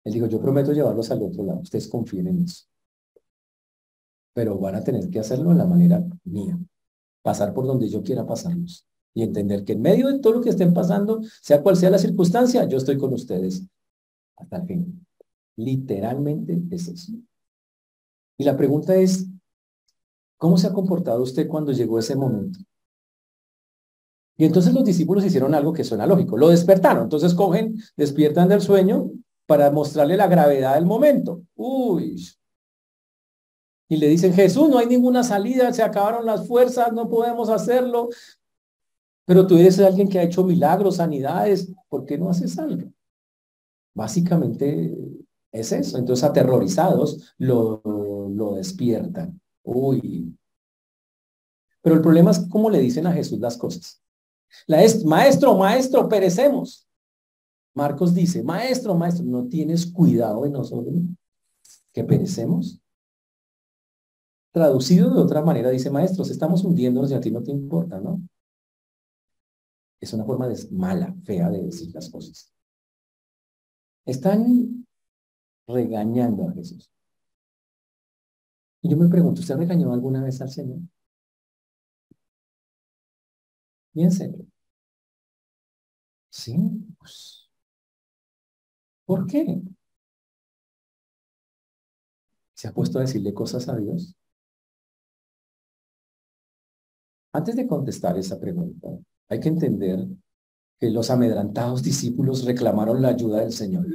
Él 0.04 0.12
dijo, 0.12 0.26
yo 0.26 0.40
prometo 0.40 0.72
llevarlos 0.72 1.10
al 1.10 1.22
otro 1.22 1.44
lado. 1.44 1.60
Ustedes 1.60 1.88
confíen 1.88 2.28
en 2.28 2.42
eso. 2.42 2.64
Pero 4.34 4.58
van 4.58 4.74
a 4.74 4.84
tener 4.84 5.08
que 5.08 5.20
hacerlo 5.20 5.50
de 5.50 5.56
la 5.56 5.66
manera 5.66 6.04
mía 6.24 6.58
pasar 7.22 7.54
por 7.54 7.66
donde 7.66 7.88
yo 7.88 8.02
quiera 8.02 8.26
pasarlos 8.26 8.86
y 9.14 9.22
entender 9.22 9.64
que 9.64 9.72
en 9.72 9.82
medio 9.82 10.08
de 10.08 10.18
todo 10.18 10.34
lo 10.34 10.40
que 10.40 10.50
estén 10.50 10.74
pasando, 10.74 11.20
sea 11.40 11.62
cual 11.62 11.76
sea 11.76 11.90
la 11.90 11.98
circunstancia, 11.98 12.64
yo 12.68 12.76
estoy 12.76 12.98
con 12.98 13.14
ustedes 13.14 13.62
hasta 14.36 14.56
el 14.56 14.66
fin. 14.66 15.06
Literalmente 15.56 16.60
es 16.70 16.88
eso. 16.88 17.12
Y 18.36 18.44
la 18.44 18.56
pregunta 18.56 18.96
es, 18.96 19.26
¿cómo 20.36 20.58
se 20.58 20.66
ha 20.66 20.72
comportado 20.72 21.22
usted 21.22 21.46
cuando 21.46 21.70
llegó 21.70 21.98
ese 21.98 22.16
momento? 22.16 22.58
Y 24.36 24.44
entonces 24.44 24.74
los 24.74 24.84
discípulos 24.84 25.24
hicieron 25.24 25.54
algo 25.54 25.72
que 25.72 25.84
suena 25.84 26.08
lógico, 26.08 26.36
lo 26.36 26.48
despertaron. 26.48 27.04
Entonces 27.04 27.34
cogen, 27.34 27.76
despiertan 27.96 28.48
del 28.48 28.60
sueño 28.60 29.12
para 29.46 29.70
mostrarle 29.70 30.16
la 30.16 30.26
gravedad 30.26 30.74
del 30.74 30.86
momento. 30.86 31.42
Uy, 31.54 32.16
y 33.88 33.96
le 33.96 34.08
dicen, 34.08 34.32
Jesús, 34.32 34.68
no 34.68 34.78
hay 34.78 34.86
ninguna 34.86 35.22
salida, 35.22 35.72
se 35.72 35.82
acabaron 35.82 36.24
las 36.24 36.48
fuerzas, 36.48 36.92
no 36.92 37.08
podemos 37.08 37.48
hacerlo. 37.48 38.08
Pero 39.26 39.46
tú 39.46 39.56
eres 39.56 39.78
alguien 39.80 40.08
que 40.08 40.18
ha 40.18 40.22
hecho 40.22 40.44
milagros, 40.44 40.96
sanidades, 40.96 41.72
¿por 41.88 42.04
qué 42.04 42.18
no 42.18 42.28
haces 42.28 42.58
algo? 42.58 42.90
Básicamente 43.94 44.96
es 45.52 45.72
eso. 45.72 45.98
Entonces, 45.98 46.24
aterrorizados, 46.24 47.34
lo, 47.38 47.80
lo 47.84 48.54
despiertan. 48.54 49.40
Uy. 49.62 50.36
Pero 51.80 51.96
el 51.96 52.02
problema 52.02 52.32
es 52.32 52.40
cómo 52.50 52.70
le 52.70 52.80
dicen 52.80 53.06
a 53.06 53.12
Jesús 53.12 53.38
las 53.38 53.56
cosas. 53.56 54.02
La 54.66 54.82
es, 54.82 55.04
maestro, 55.04 55.56
maestro, 55.56 56.08
perecemos. 56.08 56.86
Marcos 57.74 58.14
dice, 58.14 58.42
maestro, 58.42 58.94
maestro, 58.94 59.24
¿no 59.24 59.46
tienes 59.48 59.86
cuidado 59.86 60.42
de 60.42 60.50
nosotros 60.50 60.94
que 61.92 62.04
perecemos? 62.04 62.80
Traducido 64.52 65.12
de 65.12 65.20
otra 65.20 65.42
manera, 65.42 65.70
dice, 65.70 65.90
maestros, 65.90 66.30
estamos 66.30 66.62
hundiéndonos 66.62 67.10
y 67.10 67.14
a 67.14 67.20
ti 67.20 67.30
no 67.32 67.42
te 67.42 67.50
importa, 67.50 67.98
¿no? 67.98 68.20
Es 70.04 70.12
una 70.12 70.24
forma 70.26 70.46
de, 70.48 70.56
mala, 70.72 71.14
fea 71.24 71.48
de 71.48 71.62
decir 71.62 71.90
las 71.94 72.10
cosas. 72.10 72.52
Están 74.04 74.86
regañando 75.66 76.46
a 76.48 76.52
Jesús. 76.52 76.90
Y 78.82 78.90
yo 78.90 78.98
me 78.98 79.08
pregunto, 79.08 79.40
¿usted 79.40 79.56
regañó 79.56 79.92
alguna 79.94 80.22
vez 80.22 80.40
al 80.42 80.50
Señor? 80.50 80.80
Bien 83.94 84.10
serio. 84.10 84.44
Sí, 86.30 86.54
pues. 86.98 87.48
¿Por 89.06 89.26
qué? 89.26 89.62
¿Se 92.54 92.68
ha 92.68 92.72
puesto 92.74 92.98
a 92.98 93.02
decirle 93.02 93.32
cosas 93.32 93.68
a 93.68 93.76
Dios? 93.76 94.14
Antes 97.32 97.56
de 97.56 97.66
contestar 97.66 98.18
esa 98.18 98.38
pregunta, 98.38 98.88
hay 99.28 99.40
que 99.40 99.48
entender 99.48 100.06
que 100.78 100.90
los 100.90 101.10
amedrantados 101.10 101.82
discípulos 101.82 102.44
reclamaron 102.44 103.00
la 103.00 103.08
ayuda 103.08 103.40
del 103.40 103.52
Señor. 103.52 103.86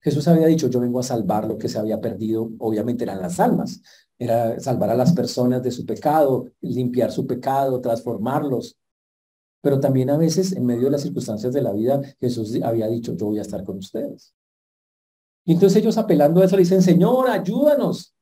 Jesús 0.00 0.28
había 0.28 0.46
dicho, 0.46 0.68
yo 0.68 0.80
vengo 0.80 1.00
a 1.00 1.02
salvar 1.02 1.46
lo 1.46 1.58
que 1.58 1.68
se 1.68 1.78
había 1.78 2.00
perdido, 2.00 2.50
obviamente 2.58 3.04
eran 3.04 3.20
las 3.20 3.40
almas, 3.40 3.82
era 4.18 4.58
salvar 4.60 4.90
a 4.90 4.94
las 4.94 5.12
personas 5.12 5.62
de 5.62 5.70
su 5.70 5.84
pecado, 5.84 6.46
limpiar 6.60 7.10
su 7.10 7.26
pecado, 7.26 7.80
transformarlos. 7.80 8.78
Pero 9.60 9.80
también 9.80 10.10
a 10.10 10.16
veces, 10.16 10.52
en 10.52 10.64
medio 10.64 10.84
de 10.84 10.92
las 10.92 11.02
circunstancias 11.02 11.52
de 11.52 11.62
la 11.62 11.72
vida, 11.72 12.00
Jesús 12.20 12.58
había 12.62 12.86
dicho, 12.86 13.14
yo 13.16 13.26
voy 13.26 13.38
a 13.38 13.42
estar 13.42 13.64
con 13.64 13.78
ustedes. 13.78 14.34
Y 15.44 15.54
entonces 15.54 15.82
ellos 15.82 15.98
apelando 15.98 16.40
a 16.40 16.44
eso 16.44 16.56
le 16.56 16.62
dicen, 16.62 16.82
Señor, 16.82 17.28
ayúdanos. 17.28 18.14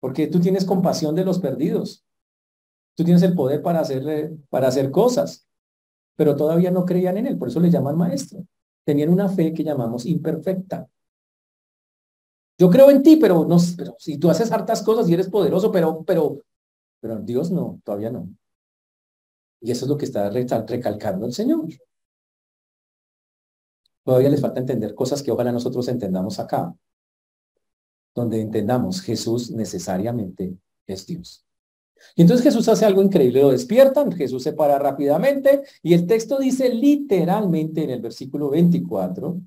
Porque 0.00 0.28
tú 0.28 0.38
tienes 0.38 0.64
compasión 0.64 1.14
de 1.14 1.24
los 1.24 1.40
perdidos. 1.40 2.05
Tú 2.96 3.04
tienes 3.04 3.22
el 3.22 3.34
poder 3.34 3.62
para 3.62 3.80
hacer, 3.80 4.32
para 4.48 4.68
hacer 4.68 4.90
cosas. 4.90 5.46
Pero 6.16 6.34
todavía 6.34 6.70
no 6.70 6.84
creían 6.84 7.18
en 7.18 7.26
él, 7.26 7.38
por 7.38 7.48
eso 7.48 7.60
le 7.60 7.70
llaman 7.70 7.96
maestro. 7.96 8.44
Tenían 8.84 9.10
una 9.10 9.28
fe 9.28 9.52
que 9.52 9.62
llamamos 9.62 10.06
imperfecta. 10.06 10.88
Yo 12.58 12.70
creo 12.70 12.90
en 12.90 13.02
ti, 13.02 13.16
pero 13.16 13.44
no, 13.44 13.58
pero 13.76 13.94
si 13.98 14.16
tú 14.18 14.30
haces 14.30 14.50
hartas 14.50 14.82
cosas 14.82 15.08
y 15.08 15.14
eres 15.14 15.28
poderoso, 15.28 15.70
pero, 15.70 16.02
pero, 16.04 16.40
pero 17.00 17.18
Dios 17.18 17.50
no, 17.50 17.80
todavía 17.84 18.10
no. 18.10 18.30
Y 19.60 19.70
eso 19.70 19.84
es 19.84 19.90
lo 19.90 19.98
que 19.98 20.06
está 20.06 20.30
recalcando 20.30 21.26
el 21.26 21.34
Señor. 21.34 21.66
Todavía 24.04 24.30
les 24.30 24.40
falta 24.40 24.60
entender 24.60 24.94
cosas 24.94 25.22
que 25.22 25.32
ojalá 25.32 25.52
nosotros 25.52 25.86
entendamos 25.88 26.38
acá, 26.38 26.74
donde 28.14 28.40
entendamos 28.40 29.02
Jesús 29.02 29.50
necesariamente 29.50 30.56
es 30.86 31.06
Dios. 31.06 31.45
Y 32.14 32.22
entonces 32.22 32.44
Jesús 32.44 32.68
hace 32.68 32.84
algo 32.84 33.02
increíble, 33.02 33.42
lo 33.42 33.50
despiertan, 33.50 34.12
Jesús 34.12 34.42
se 34.42 34.52
para 34.52 34.78
rápidamente 34.78 35.62
y 35.82 35.94
el 35.94 36.06
texto 36.06 36.38
dice 36.38 36.68
literalmente 36.68 37.84
en 37.84 37.90
el 37.90 38.00
versículo 38.00 38.50
24, 38.50 39.40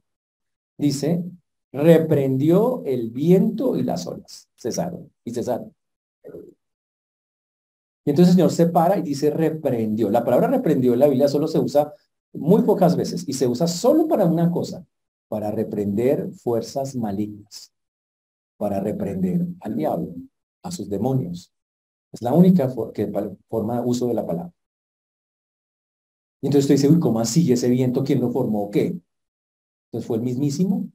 dice, 0.78 1.24
reprendió 1.72 2.84
el 2.86 3.12
viento 3.12 3.76
y 3.76 3.84
las 3.84 4.08
olas, 4.08 4.48
cesaron 4.56 5.12
y 5.24 5.32
cesaron. 5.32 5.74
Y 8.06 8.12
entonces 8.12 8.34
el 8.34 8.36
Señor 8.38 8.52
se 8.52 8.68
para 8.68 8.98
y 8.98 9.04
dice 9.04 9.30
reprendió. 9.30 10.10
La 10.10 10.24
palabra 10.24 10.48
reprendió 10.48 10.94
en 10.94 11.00
la 11.00 11.08
Biblia 11.08 11.28
solo 11.28 11.48
se 11.48 11.60
usa 11.60 11.94
muy 12.34 12.64
pocas 12.64 12.96
veces 12.96 13.28
y 13.28 13.34
se 13.34 13.48
usa 13.48 13.68
solo 13.68 14.08
para 14.08 14.26
una 14.26 14.50
cosa, 14.52 14.86
para 15.28 15.52
reprender 15.52 16.32
fuerzas 16.32 16.96
malignas, 16.96 17.72
para 18.58 18.80
reprender 18.80 19.46
al 19.62 19.76
diablo, 19.76 20.14
a 20.64 20.72
sus 20.72 20.90
demonios. 20.90 21.52
Es 22.12 22.22
la 22.22 22.34
única 22.34 22.68
que, 22.94 23.12
forma 23.48 23.82
uso 23.82 24.08
de 24.08 24.14
la 24.14 24.26
palabra. 24.26 24.52
Y 26.42 26.48
entonces 26.48 26.66
usted 26.66 26.76
dice, 26.76 26.90
uy, 26.90 27.00
¿cómo 27.00 27.20
así 27.20 27.52
ese 27.52 27.70
viento? 27.70 28.04
¿Quién 28.04 28.22
lo 28.22 28.32
formó 28.32 28.64
o 28.64 28.72
qué? 28.72 28.98
Entonces 29.88 30.08
fue 30.08 30.18
el 30.18 30.24
mismísimo, 30.24 30.88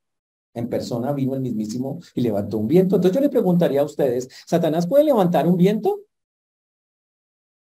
en 0.55 0.68
persona 0.68 1.12
vino 1.12 1.35
el 1.35 1.40
mismísimo 1.40 2.00
y 2.14 2.22
levantó 2.22 2.59
un 2.59 2.68
viento. 2.68 2.96
Entonces 2.96 3.14
yo 3.14 3.20
le 3.20 3.29
preguntaría 3.29 3.81
a 3.81 3.85
ustedes, 3.85 4.29
¿Satanás 4.46 4.87
puede 4.87 5.05
levantar 5.05 5.46
un 5.46 5.57
viento? 5.57 6.00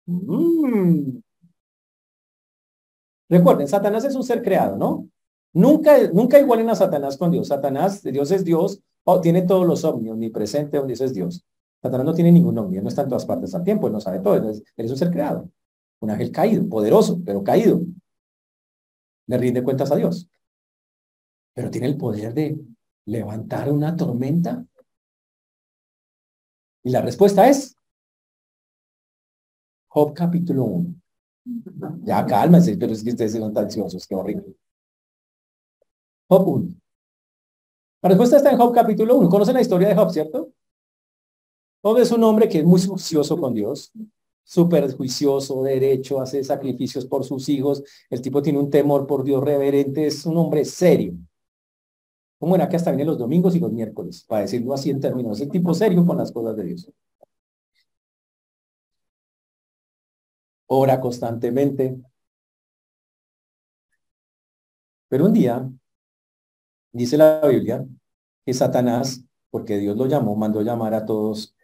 Mm. 0.06 1.20
Recuerden, 3.28 3.68
Satanás 3.68 4.04
es 4.04 4.14
un 4.16 4.24
ser 4.24 4.42
creado, 4.42 4.76
¿no? 4.76 5.08
Nunca, 5.52 5.96
nunca 6.12 6.38
igualen 6.38 6.68
a 6.68 6.74
Satanás 6.74 7.16
con 7.16 7.30
Dios. 7.30 7.48
Satanás, 7.48 8.02
Dios 8.02 8.30
es 8.32 8.44
Dios, 8.44 8.80
o 9.04 9.20
tiene 9.20 9.42
todos 9.42 9.66
los 9.66 9.84
omnios, 9.84 10.16
ni 10.16 10.30
presente, 10.30 10.78
donde 10.78 10.94
es 10.94 11.14
Dios. 11.14 11.44
Satanás 11.82 12.04
no 12.04 12.14
tiene 12.14 12.30
ningún 12.30 12.58
omnio, 12.58 12.82
no 12.82 12.88
está 12.88 13.02
en 13.02 13.08
todas 13.08 13.24
partes 13.24 13.54
al 13.54 13.64
tiempo, 13.64 13.86
él 13.86 13.92
no 13.94 14.00
sabe 14.00 14.20
todo, 14.20 14.34
él 14.34 14.62
es, 14.76 14.90
un 14.90 14.96
ser 14.96 15.10
creado. 15.10 15.50
Un 16.00 16.10
ángel 16.10 16.30
caído, 16.30 16.68
poderoso, 16.68 17.20
pero 17.24 17.42
caído. 17.42 17.80
Le 19.26 19.38
rinde 19.38 19.62
cuentas 19.62 19.90
a 19.90 19.96
Dios. 19.96 20.28
Pero 21.54 21.70
tiene 21.70 21.86
el 21.86 21.96
poder 21.96 22.34
de 22.34 22.58
levantar 23.06 23.72
una 23.72 23.96
tormenta. 23.96 24.64
Y 26.82 26.90
la 26.90 27.02
respuesta 27.02 27.48
es 27.48 27.76
Job 29.88 30.14
capítulo 30.14 30.64
1. 30.64 30.94
Ya 32.04 32.24
cálmese, 32.26 32.76
pero 32.76 32.92
es 32.92 33.02
que 33.02 33.10
ustedes 33.10 33.32
son 33.32 33.52
tan 33.52 33.64
ansiosos, 33.64 34.06
qué 34.06 34.14
horrible. 34.14 34.54
Job 36.28 36.46
1. 36.46 36.74
La 38.02 38.08
respuesta 38.08 38.36
está 38.36 38.50
en 38.52 38.58
Job 38.58 38.74
capítulo 38.74 39.16
1. 39.16 39.28
¿Conocen 39.28 39.54
la 39.54 39.60
historia 39.60 39.88
de 39.88 39.94
Job, 39.94 40.10
cierto? 40.10 40.52
Job 41.82 41.98
es 41.98 42.12
un 42.12 42.22
hombre 42.24 42.48
que 42.48 42.58
es 42.58 42.64
muy 42.64 42.80
juicioso 42.84 43.38
con 43.38 43.54
Dios, 43.54 43.92
súper 44.44 44.94
juicioso, 44.94 45.62
derecho, 45.62 46.20
hace 46.20 46.44
sacrificios 46.44 47.06
por 47.06 47.24
sus 47.24 47.48
hijos. 47.48 47.82
El 48.10 48.20
tipo 48.20 48.42
tiene 48.42 48.58
un 48.58 48.70
temor 48.70 49.06
por 49.06 49.24
Dios 49.24 49.42
reverente, 49.42 50.06
es 50.06 50.26
un 50.26 50.36
hombre 50.36 50.64
serio. 50.64 51.14
¿Cómo 52.38 52.56
era 52.56 52.68
que 52.68 52.76
hasta 52.76 52.90
viene 52.90 53.04
los 53.04 53.18
domingos 53.18 53.54
y 53.54 53.60
los 53.60 53.72
miércoles? 53.72 54.24
Para 54.26 54.42
decirlo 54.42 54.74
así 54.74 54.90
en 54.90 55.00
términos, 55.00 55.38
es 55.38 55.46
el 55.46 55.52
tipo 55.52 55.74
serio 55.74 56.04
con 56.06 56.16
las 56.18 56.32
cosas 56.32 56.56
de 56.56 56.64
Dios. 56.64 56.90
ora 60.72 61.00
constantemente. 61.00 61.96
Pero 65.08 65.26
un 65.26 65.32
día, 65.32 65.68
dice 66.92 67.16
la 67.16 67.40
Biblia, 67.46 67.84
que 68.44 68.54
Satanás, 68.54 69.24
porque 69.50 69.78
Dios 69.78 69.96
lo 69.96 70.06
llamó, 70.06 70.36
mandó 70.36 70.62
llamar 70.62 70.94
a 70.94 71.04
todos 71.04 71.56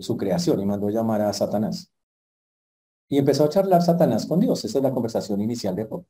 su 0.00 0.16
creación 0.16 0.60
y 0.60 0.66
mandó 0.66 0.88
llamar 0.90 1.22
a 1.22 1.32
Satanás. 1.32 1.90
Y 3.08 3.18
empezó 3.18 3.44
a 3.44 3.48
charlar 3.48 3.82
Satanás 3.82 4.26
con 4.26 4.40
Dios. 4.40 4.64
Esa 4.64 4.78
es 4.78 4.82
la 4.84 4.92
conversación 4.92 5.40
inicial 5.40 5.76
de 5.76 5.84
Job. 5.84 6.04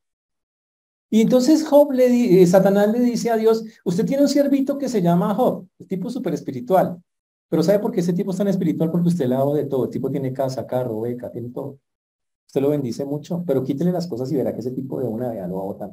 Y 1.10 1.20
entonces 1.20 1.66
Job 1.66 1.92
le 1.92 2.42
eh, 2.42 2.46
Satanás 2.46 2.90
le 2.90 3.00
dice 3.00 3.30
a 3.30 3.36
Dios, 3.36 3.64
usted 3.84 4.04
tiene 4.04 4.22
un 4.22 4.28
siervito 4.28 4.76
que 4.76 4.88
se 4.88 5.00
llama 5.02 5.34
Job, 5.34 5.68
el 5.78 5.86
tipo 5.86 6.10
súper 6.10 6.34
espiritual. 6.34 7.00
Pero 7.48 7.62
¿sabe 7.62 7.78
por 7.78 7.92
qué 7.92 8.00
ese 8.00 8.12
tipo 8.12 8.32
es 8.32 8.36
tan 8.38 8.48
espiritual? 8.48 8.90
Porque 8.90 9.08
usted 9.08 9.28
le 9.28 9.36
de 9.36 9.66
todo. 9.66 9.84
El 9.84 9.90
tipo 9.90 10.10
tiene 10.10 10.32
casa, 10.32 10.66
carro, 10.66 11.00
beca, 11.00 11.30
tiene 11.30 11.50
todo. 11.50 11.78
Usted 12.46 12.60
lo 12.60 12.70
bendice 12.70 13.04
mucho, 13.04 13.44
pero 13.46 13.62
quítele 13.62 13.92
las 13.92 14.06
cosas 14.06 14.30
y 14.32 14.36
verá 14.36 14.52
que 14.52 14.60
ese 14.60 14.72
tipo 14.72 15.00
de 15.00 15.06
una 15.06 15.30
vez 15.30 15.48
lo 15.48 15.56
va 15.56 15.62
a 15.62 15.64
botar. 15.66 15.90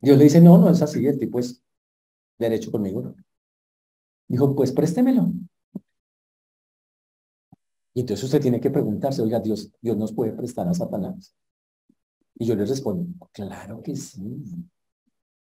Dios 0.00 0.18
le 0.18 0.24
dice, 0.24 0.40
no, 0.40 0.58
no 0.58 0.68
es 0.70 0.82
así, 0.82 1.06
el 1.06 1.18
tipo 1.18 1.38
es 1.38 1.62
derecho 2.38 2.70
conmigo. 2.72 3.14
Dijo, 4.28 4.54
pues 4.54 4.72
préstemelo. 4.72 5.32
Y 7.94 8.00
entonces 8.00 8.24
usted 8.24 8.40
tiene 8.40 8.60
que 8.60 8.70
preguntarse, 8.70 9.22
oiga, 9.22 9.40
Dios, 9.40 9.70
Dios 9.80 9.96
nos 9.96 10.12
puede 10.12 10.32
prestar 10.32 10.66
a 10.68 10.74
Satanás. 10.74 11.34
Y 12.34 12.46
yo 12.46 12.54
le 12.54 12.64
respondo, 12.64 13.28
claro 13.32 13.82
que 13.82 13.94
sí. 13.94 14.42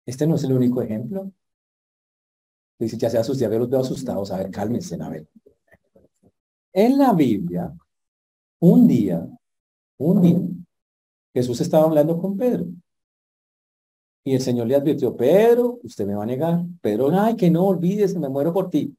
Este 0.06 0.26
no 0.26 0.36
es 0.36 0.44
el 0.44 0.52
único 0.52 0.80
ejemplo. 0.82 1.30
Dice, 2.78 2.96
ya 2.96 3.10
sea 3.10 3.22
sus 3.22 3.38
ya 3.38 3.48
los 3.48 3.68
veo 3.68 3.80
asustados. 3.80 4.30
A 4.32 4.38
ver, 4.38 4.50
cálmense, 4.50 4.96
a 5.00 5.08
ver. 5.08 5.28
En 6.72 6.98
la 6.98 7.12
Biblia 7.12 7.72
un 8.62 8.86
día, 8.86 9.28
un 9.98 10.22
día, 10.22 10.40
Jesús 11.34 11.60
estaba 11.60 11.82
hablando 11.82 12.16
con 12.16 12.36
Pedro. 12.36 12.66
Y 14.22 14.34
el 14.34 14.40
Señor 14.40 14.68
le 14.68 14.76
advirtió, 14.76 15.16
Pedro, 15.16 15.80
usted 15.82 16.06
me 16.06 16.14
va 16.14 16.22
a 16.22 16.26
negar. 16.26 16.64
Pedro, 16.80 17.10
ay, 17.10 17.34
que 17.34 17.50
no 17.50 17.64
olvides, 17.66 18.16
me 18.16 18.28
muero 18.28 18.52
por 18.52 18.70
ti. 18.70 18.96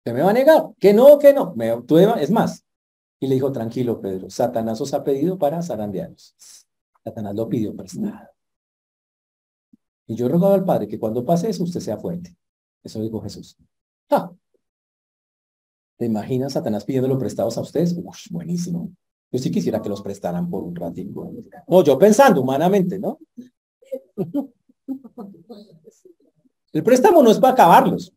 Usted 0.00 0.14
me 0.14 0.22
va 0.22 0.30
a 0.30 0.32
negar, 0.32 0.70
que 0.78 0.94
no, 0.94 1.18
que 1.18 1.34
no. 1.34 1.52
Me, 1.54 1.82
tú, 1.82 1.98
es 1.98 2.30
más. 2.30 2.64
Y 3.20 3.26
le 3.26 3.34
dijo, 3.34 3.52
tranquilo, 3.52 4.00
Pedro, 4.00 4.30
Satanás 4.30 4.80
os 4.80 4.94
ha 4.94 5.04
pedido 5.04 5.36
para 5.36 5.62
zarandearos. 5.62 6.34
Satanás 7.04 7.34
lo 7.34 7.46
pidió 7.50 7.76
prestado. 7.76 8.30
Y 10.06 10.14
yo 10.14 10.24
he 10.24 10.28
rogado 10.30 10.54
al 10.54 10.64
Padre 10.64 10.88
que 10.88 10.98
cuando 10.98 11.22
pase 11.22 11.50
eso, 11.50 11.64
usted 11.64 11.80
sea 11.80 11.98
fuerte. 11.98 12.34
Eso 12.82 13.02
dijo 13.02 13.20
Jesús. 13.20 13.58
¿Te 15.98 16.06
imaginas 16.06 16.54
Satanás 16.54 16.86
pidiéndolo 16.86 17.18
prestados 17.18 17.58
a 17.58 17.60
ustedes? 17.60 17.92
Uf, 17.92 18.30
buenísimo. 18.30 18.90
Yo 19.30 19.38
sí 19.38 19.50
quisiera 19.50 19.82
que 19.82 19.90
los 19.90 20.00
prestaran 20.00 20.48
por 20.48 20.64
un 20.64 20.74
ratito. 20.74 21.30
No, 21.68 21.84
yo 21.84 21.98
pensando 21.98 22.40
humanamente, 22.40 22.98
¿no? 22.98 23.18
El 26.72 26.82
préstamo 26.82 27.22
no 27.22 27.30
es 27.30 27.38
para 27.38 27.52
acabarlos. 27.52 28.14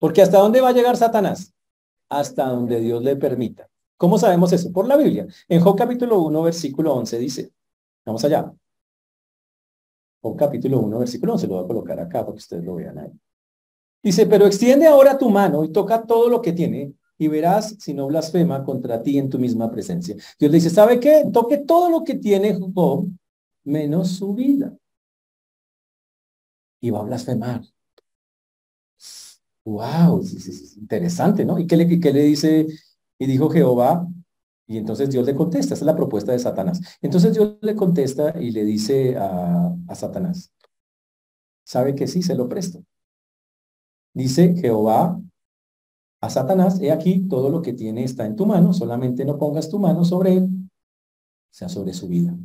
Porque 0.00 0.22
¿hasta 0.22 0.38
dónde 0.38 0.60
va 0.60 0.70
a 0.70 0.72
llegar 0.72 0.96
Satanás? 0.96 1.54
Hasta 2.08 2.48
donde 2.48 2.80
Dios 2.80 3.04
le 3.04 3.14
permita. 3.14 3.68
¿Cómo 3.96 4.18
sabemos 4.18 4.50
eso? 4.52 4.72
Por 4.72 4.88
la 4.88 4.96
Biblia. 4.96 5.26
En 5.46 5.60
Job 5.60 5.76
capítulo 5.76 6.20
1, 6.22 6.42
versículo 6.42 6.94
11 6.94 7.18
dice, 7.18 7.52
vamos 8.04 8.24
allá. 8.24 8.50
Job 10.22 10.36
capítulo 10.36 10.80
1, 10.80 10.98
versículo 10.98 11.34
11, 11.34 11.46
lo 11.46 11.54
voy 11.56 11.64
a 11.64 11.68
colocar 11.68 12.00
acá 12.00 12.20
para 12.20 12.32
que 12.32 12.38
ustedes 12.38 12.64
lo 12.64 12.76
vean 12.76 12.98
ahí. 12.98 13.12
Dice, 14.02 14.26
pero 14.26 14.46
extiende 14.46 14.86
ahora 14.86 15.18
tu 15.18 15.28
mano 15.28 15.62
y 15.64 15.70
toca 15.70 16.06
todo 16.06 16.30
lo 16.30 16.40
que 16.40 16.54
tiene 16.54 16.94
y 17.18 17.28
verás 17.28 17.76
si 17.78 17.92
no 17.92 18.06
blasfema 18.06 18.64
contra 18.64 19.02
ti 19.02 19.18
en 19.18 19.28
tu 19.28 19.38
misma 19.38 19.70
presencia. 19.70 20.16
Dios 20.38 20.50
le 20.50 20.56
dice, 20.56 20.70
¿sabe 20.70 20.98
qué? 20.98 21.26
Toque 21.30 21.58
todo 21.58 21.90
lo 21.90 22.02
que 22.02 22.14
tiene 22.14 22.58
Job 22.58 23.06
menos 23.64 24.12
su 24.12 24.32
vida. 24.32 24.74
Y 26.80 26.88
va 26.88 27.00
a 27.00 27.02
blasfemar. 27.02 27.60
Wow, 29.64 30.22
es, 30.22 30.76
interesante, 30.76 31.44
¿no? 31.44 31.58
¿Y 31.58 31.66
qué 31.66 31.76
le, 31.76 31.84
dice? 32.22 32.66
Y 33.18 33.26
dijo 33.26 33.50
Jehová, 33.50 34.06
y 34.66 34.78
entonces 34.78 35.10
Dios 35.10 35.26
le 35.26 35.34
contesta, 35.34 35.74
esa 35.74 35.84
es 35.84 35.86
la 35.86 35.96
propuesta 35.96 36.32
de 36.32 36.38
Satanás. 36.38 36.80
Entonces 37.02 37.34
Dios 37.34 37.58
le 37.60 37.74
contesta 37.74 38.34
y 38.40 38.52
le 38.52 38.64
dice 38.64 39.16
a, 39.16 39.74
a 39.88 39.94
Satanás, 39.94 40.52
¿sabe 41.64 41.94
que 41.94 42.06
sí, 42.06 42.22
se 42.22 42.34
lo 42.34 42.48
presto? 42.48 42.82
Dice 44.14 44.54
Jehová, 44.56 45.20
a 46.20 46.28
Satanás, 46.28 46.80
he 46.80 46.92
aquí, 46.92 47.26
todo 47.28 47.48
lo 47.48 47.62
que 47.62 47.72
tiene 47.72 48.04
está 48.04 48.26
en 48.26 48.36
tu 48.36 48.46
mano, 48.46 48.72
solamente 48.74 49.24
no 49.24 49.38
pongas 49.38 49.70
tu 49.70 49.78
mano 49.78 50.04
sobre 50.04 50.34
él, 50.34 50.48
sea 51.50 51.68
sobre 51.68 51.94
su 51.94 52.08
vida. 52.08 52.36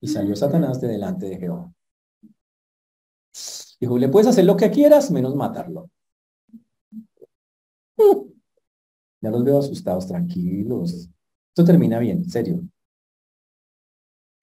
Y 0.00 0.08
salió 0.08 0.34
Satanás 0.34 0.80
de 0.80 0.88
delante 0.88 1.28
de 1.28 1.38
Jehová. 1.38 1.70
Dijo, 3.78 3.98
le 3.98 4.08
puedes 4.08 4.28
hacer 4.28 4.44
lo 4.44 4.56
que 4.56 4.70
quieras, 4.70 5.10
menos 5.10 5.34
matarlo. 5.34 5.90
Ya 9.22 9.30
los 9.30 9.44
veo 9.44 9.58
asustados, 9.58 10.06
tranquilos. 10.06 11.10
Esto 11.50 11.64
termina 11.64 11.98
bien, 11.98 12.28
serio. 12.28 12.62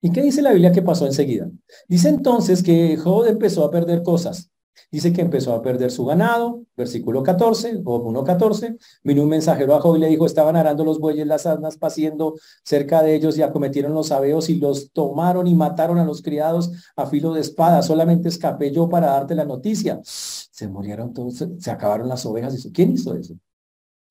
¿Y 0.00 0.12
qué 0.12 0.22
dice 0.22 0.42
la 0.42 0.52
Biblia 0.52 0.70
que 0.70 0.82
pasó 0.82 1.06
enseguida? 1.06 1.50
Dice 1.88 2.08
entonces 2.08 2.62
que 2.62 2.96
Job 2.96 3.26
empezó 3.26 3.64
a 3.64 3.70
perder 3.70 4.02
cosas. 4.04 4.50
Dice 4.92 5.12
que 5.12 5.20
empezó 5.20 5.52
a 5.52 5.60
perder 5.60 5.90
su 5.90 6.04
ganado, 6.04 6.62
versículo 6.76 7.24
14, 7.24 7.82
Job 7.82 8.04
1.14. 8.04 8.78
Vino 9.02 9.24
un 9.24 9.28
mensajero 9.28 9.74
a 9.74 9.80
Job 9.80 9.96
y 9.96 9.98
le 9.98 10.06
dijo, 10.06 10.24
estaban 10.24 10.54
arando 10.54 10.84
los 10.84 11.00
bueyes, 11.00 11.26
las 11.26 11.46
asnas 11.46 11.76
paciendo 11.76 12.36
cerca 12.62 13.02
de 13.02 13.16
ellos 13.16 13.36
y 13.36 13.42
acometieron 13.42 13.92
los 13.92 14.12
abeos 14.12 14.48
y 14.48 14.54
los 14.54 14.92
tomaron 14.92 15.48
y 15.48 15.54
mataron 15.56 15.98
a 15.98 16.04
los 16.04 16.22
criados 16.22 16.70
a 16.94 17.06
filo 17.06 17.34
de 17.34 17.40
espada. 17.40 17.82
Solamente 17.82 18.28
escapé 18.28 18.70
yo 18.70 18.88
para 18.88 19.08
darte 19.08 19.34
la 19.34 19.44
noticia. 19.44 20.00
Se 20.04 20.68
murieron 20.68 21.12
todos, 21.12 21.44
se 21.58 21.70
acabaron 21.70 22.08
las 22.08 22.24
ovejas. 22.24 22.68
¿Quién 22.72 22.92
hizo 22.92 23.14
eso? 23.14 23.34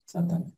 Satanás. 0.07 0.53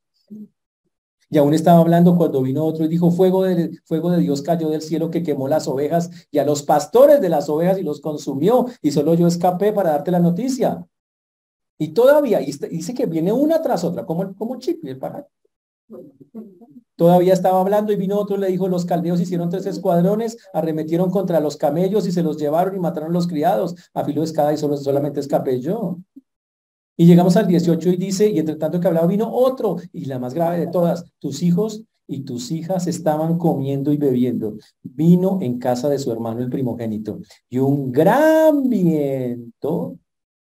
Y 1.31 1.37
aún 1.37 1.53
estaba 1.53 1.79
hablando 1.79 2.15
cuando 2.15 2.41
vino 2.41 2.65
otro 2.65 2.85
y 2.85 2.87
dijo, 2.87 3.11
fuego 3.11 3.43
de, 3.43 3.79
fuego 3.85 4.09
de 4.09 4.19
Dios 4.19 4.41
cayó 4.41 4.69
del 4.69 4.81
cielo 4.81 5.11
que 5.11 5.21
quemó 5.21 5.47
las 5.47 5.67
ovejas 5.67 6.09
y 6.31 6.39
a 6.39 6.45
los 6.45 6.63
pastores 6.63 7.21
de 7.21 7.29
las 7.29 7.49
ovejas 7.49 7.77
y 7.77 7.83
los 7.83 8.01
consumió. 8.01 8.65
Y 8.81 8.91
solo 8.91 9.13
yo 9.13 9.27
escapé 9.27 9.71
para 9.71 9.91
darte 9.91 10.09
la 10.09 10.19
noticia. 10.19 10.83
Y 11.77 11.89
todavía, 11.89 12.41
y 12.41 12.51
dice 12.51 12.93
que 12.93 13.05
viene 13.05 13.31
una 13.31 13.61
tras 13.61 13.83
otra, 13.83 14.05
como, 14.05 14.35
como 14.35 14.57
chip 14.57 14.83
el 14.85 14.97
pájaro. 14.97 15.27
Todavía 16.95 17.33
estaba 17.33 17.61
hablando 17.61 17.93
y 17.93 17.95
vino 17.95 18.19
otro 18.19 18.35
y 18.35 18.39
le 18.39 18.47
dijo, 18.47 18.67
los 18.67 18.85
caldeos 18.85 19.21
hicieron 19.21 19.49
tres 19.49 19.65
escuadrones, 19.65 20.37
arremetieron 20.53 21.11
contra 21.11 21.39
los 21.39 21.57
camellos 21.57 22.05
y 22.07 22.11
se 22.11 22.23
los 22.23 22.37
llevaron 22.37 22.75
y 22.75 22.79
mataron 22.79 23.11
a 23.11 23.13
los 23.13 23.27
criados. 23.27 23.75
A 23.93 24.03
filo 24.03 24.21
de 24.21 24.25
escada 24.25 24.51
y 24.51 24.57
solo, 24.57 24.77
solamente 24.77 25.19
escapé 25.19 25.61
yo. 25.61 25.99
Y 26.99 27.05
llegamos 27.05 27.37
al 27.37 27.47
18 27.47 27.91
y 27.91 27.95
dice, 27.95 28.29
y 28.29 28.39
entre 28.39 28.57
tanto 28.57 28.81
que 28.81 28.87
hablaba 28.89 29.07
vino 29.07 29.33
otro, 29.33 29.77
y 29.93 30.03
la 30.03 30.19
más 30.19 30.33
grave 30.33 30.59
de 30.59 30.67
todas, 30.67 31.05
tus 31.17 31.41
hijos 31.43 31.85
y 32.07 32.25
tus 32.25 32.51
hijas 32.51 32.87
estaban 32.87 33.37
comiendo 33.37 33.93
y 33.93 33.97
bebiendo. 33.97 34.57
Vino 34.83 35.39
en 35.41 35.59
casa 35.59 35.87
de 35.87 35.97
su 35.97 36.11
hermano 36.11 36.41
el 36.41 36.49
primogénito, 36.49 37.21
y 37.47 37.59
un 37.59 37.93
gran 37.93 38.69
viento 38.69 39.97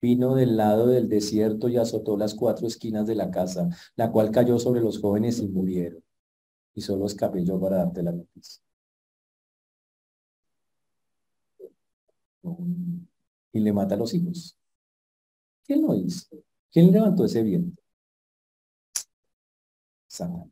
vino 0.01 0.35
del 0.35 0.57
lado 0.57 0.87
del 0.87 1.11
desierto 1.11 1.69
y 1.69 1.77
azotó 1.77 2.17
las 2.17 2.35
cuatro 2.35 2.67
esquinas 2.67 3.07
de 3.07 3.17
la 3.17 3.31
casa, 3.31 3.69
la 3.95 4.11
cual 4.11 4.31
cayó 4.31 4.59
sobre 4.59 4.81
los 4.81 4.99
jóvenes 4.99 5.41
y 5.41 5.49
murieron. 5.49 6.03
Y 6.75 6.81
solo 6.81 7.05
escapé 7.05 7.45
yo 7.45 7.61
para 7.61 7.77
darte 7.77 8.03
la 8.03 8.13
noticia. 8.13 8.63
Y 13.53 13.61
le 13.61 13.73
mata 13.75 13.95
a 13.95 13.99
los 13.99 14.15
hijos. 14.15 14.57
¿Quién 15.71 15.83
lo 15.83 15.95
hizo? 15.95 16.27
¿Quién 16.73 16.91
levantó 16.91 17.25
ese 17.25 17.45
viento? 17.45 17.81
Satanás. 20.09 20.49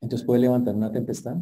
Entonces 0.00 0.24
puede 0.24 0.42
levantar 0.42 0.76
una 0.76 0.92
tempestad. 0.92 1.38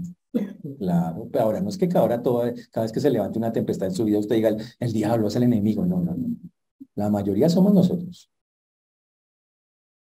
Claro, 0.78 1.28
pero 1.30 1.44
ahora 1.44 1.60
no 1.60 1.68
es 1.68 1.76
que 1.76 1.88
cada, 1.88 2.04
hora 2.04 2.22
cada 2.22 2.84
vez 2.84 2.92
que 2.92 3.00
se 3.00 3.10
levante 3.10 3.38
una 3.38 3.52
tempestad 3.52 3.88
en 3.88 3.94
su 3.94 4.04
vida 4.04 4.18
usted 4.18 4.36
diga 4.36 4.56
el, 4.78 4.92
diablo 4.94 5.28
es 5.28 5.36
el 5.36 5.42
enemigo. 5.42 5.84
No, 5.84 6.00
no, 6.00 6.14
no. 6.14 6.28
La 6.94 7.10
mayoría 7.10 7.50
somos 7.50 7.74
nosotros. 7.74 8.30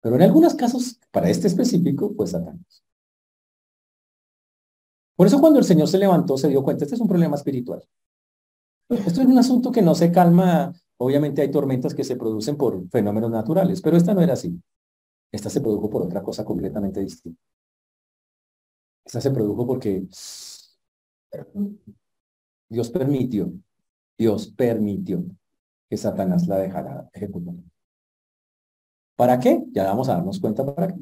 Pero 0.01 0.17
en 0.17 0.21
algunos 0.21 0.53
casos, 0.53 0.99
para 1.09 1.31
este 1.31 1.47
específico, 1.47 2.13
pues 2.15 2.29
Satanás. 2.29 2.83
Por 5.15 5.25
eso 5.25 5.39
cuando 5.39 5.57
el 5.57 5.65
Señor 5.65 5.87
se 5.87 5.97
levantó, 5.97 6.37
se 6.37 6.47
dio 6.47 6.61
cuenta, 6.61 6.83
este 6.83 6.93
es 6.93 7.01
un 7.01 7.07
problema 7.07 7.37
espiritual. 7.37 7.83
Esto 8.89 9.21
es 9.21 9.27
un 9.27 9.37
asunto 9.37 9.71
que 9.71 9.83
no 9.83 9.93
se 9.93 10.11
calma. 10.11 10.73
Obviamente 10.97 11.41
hay 11.41 11.51
tormentas 11.51 11.93
que 11.93 12.03
se 12.03 12.15
producen 12.15 12.57
por 12.57 12.89
fenómenos 12.89 13.29
naturales, 13.29 13.81
pero 13.81 13.95
esta 13.95 14.13
no 14.13 14.21
era 14.21 14.33
así. 14.33 14.59
Esta 15.31 15.49
se 15.49 15.61
produjo 15.61 15.89
por 15.89 16.01
otra 16.01 16.23
cosa 16.23 16.43
completamente 16.43 16.99
distinta. 16.99 17.39
Esta 19.05 19.21
se 19.21 19.31
produjo 19.31 19.65
porque 19.65 20.07
Dios 22.67 22.89
permitió, 22.89 23.51
Dios 24.17 24.47
permitió 24.47 25.23
que 25.87 25.97
Satanás 25.97 26.47
la 26.47 26.57
dejara 26.57 27.09
ejecutar. 27.13 27.55
¿Para 29.15 29.39
qué? 29.39 29.63
Ya 29.71 29.83
vamos 29.85 30.09
a 30.09 30.13
darnos 30.13 30.39
cuenta 30.39 30.65
para 30.65 30.87
qué. 30.87 30.99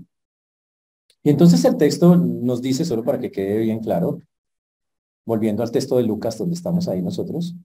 Y 1.23 1.29
entonces 1.29 1.63
el 1.65 1.77
texto 1.77 2.15
nos 2.15 2.61
dice, 2.61 2.85
solo 2.85 3.03
para 3.03 3.19
que 3.19 3.31
quede 3.31 3.59
bien 3.59 3.79
claro, 3.79 4.21
volviendo 5.25 5.63
al 5.63 5.71
texto 5.71 5.97
de 5.97 6.03
Lucas, 6.03 6.37
donde 6.37 6.55
estamos 6.55 6.87
ahí 6.87 7.01
nosotros, 7.01 7.55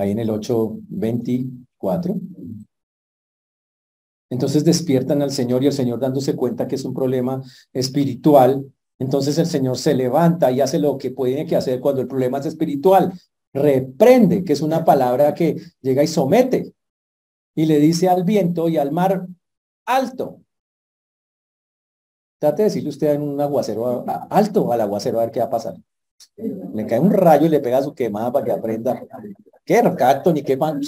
ahí 0.00 0.12
en 0.12 0.18
el 0.18 0.30
824. 0.30 2.16
Entonces 4.30 4.64
despiertan 4.64 5.22
al 5.22 5.32
Señor 5.32 5.62
y 5.62 5.66
el 5.66 5.72
Señor 5.72 5.98
dándose 5.98 6.36
cuenta 6.36 6.68
que 6.68 6.76
es 6.76 6.84
un 6.84 6.94
problema 6.94 7.42
espiritual. 7.72 8.64
Entonces 8.98 9.36
el 9.38 9.46
Señor 9.46 9.76
se 9.76 9.94
levanta 9.94 10.50
y 10.52 10.60
hace 10.60 10.78
lo 10.78 10.96
que 10.96 11.10
puede 11.10 11.46
que 11.46 11.56
hacer 11.56 11.80
cuando 11.80 12.00
el 12.00 12.06
problema 12.06 12.38
es 12.38 12.46
espiritual. 12.46 13.12
Reprende, 13.52 14.44
que 14.44 14.52
es 14.52 14.62
una 14.62 14.84
palabra 14.84 15.34
que 15.34 15.60
llega 15.80 16.02
y 16.02 16.06
somete. 16.06 16.74
Y 17.56 17.66
le 17.66 17.80
dice 17.80 18.08
al 18.08 18.22
viento 18.22 18.68
y 18.68 18.76
al 18.76 18.92
mar, 18.92 19.26
alto. 19.86 20.40
Trate 22.38 22.62
de 22.62 22.68
decirle 22.68 22.90
usted 22.90 23.14
en 23.14 23.22
un 23.22 23.40
aguacero, 23.40 24.04
alto 24.30 24.72
al 24.72 24.80
aguacero, 24.80 25.18
a 25.18 25.24
ver 25.24 25.32
qué 25.32 25.40
va 25.40 25.46
a 25.46 25.50
pasar. 25.50 25.74
Le 26.36 26.86
cae 26.86 27.00
un 27.00 27.10
rayo 27.10 27.46
y 27.46 27.48
le 27.48 27.60
pega 27.60 27.82
su 27.82 27.94
quemada 27.94 28.32
para 28.32 28.44
que 28.44 28.52
aprenda. 28.52 29.02
Qué 29.70 29.80
recato 29.80 30.32
ni 30.32 30.42
qué 30.42 30.56
pan. 30.56 30.80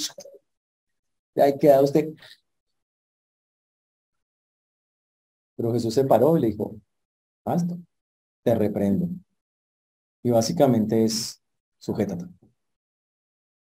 Ahí 1.37 1.57
queda 1.57 1.81
usted. 1.83 2.13
Pero 5.55 5.73
Jesús 5.73 5.95
se 5.95 6.05
paró 6.05 6.37
y 6.37 6.41
le 6.41 6.47
dijo, 6.49 6.75
alto, 7.45 7.79
te 8.43 8.57
reprendo. 8.57 9.07
Y 10.25 10.31
básicamente 10.31 11.05
es, 11.05 11.41
sujétate. 11.79 12.25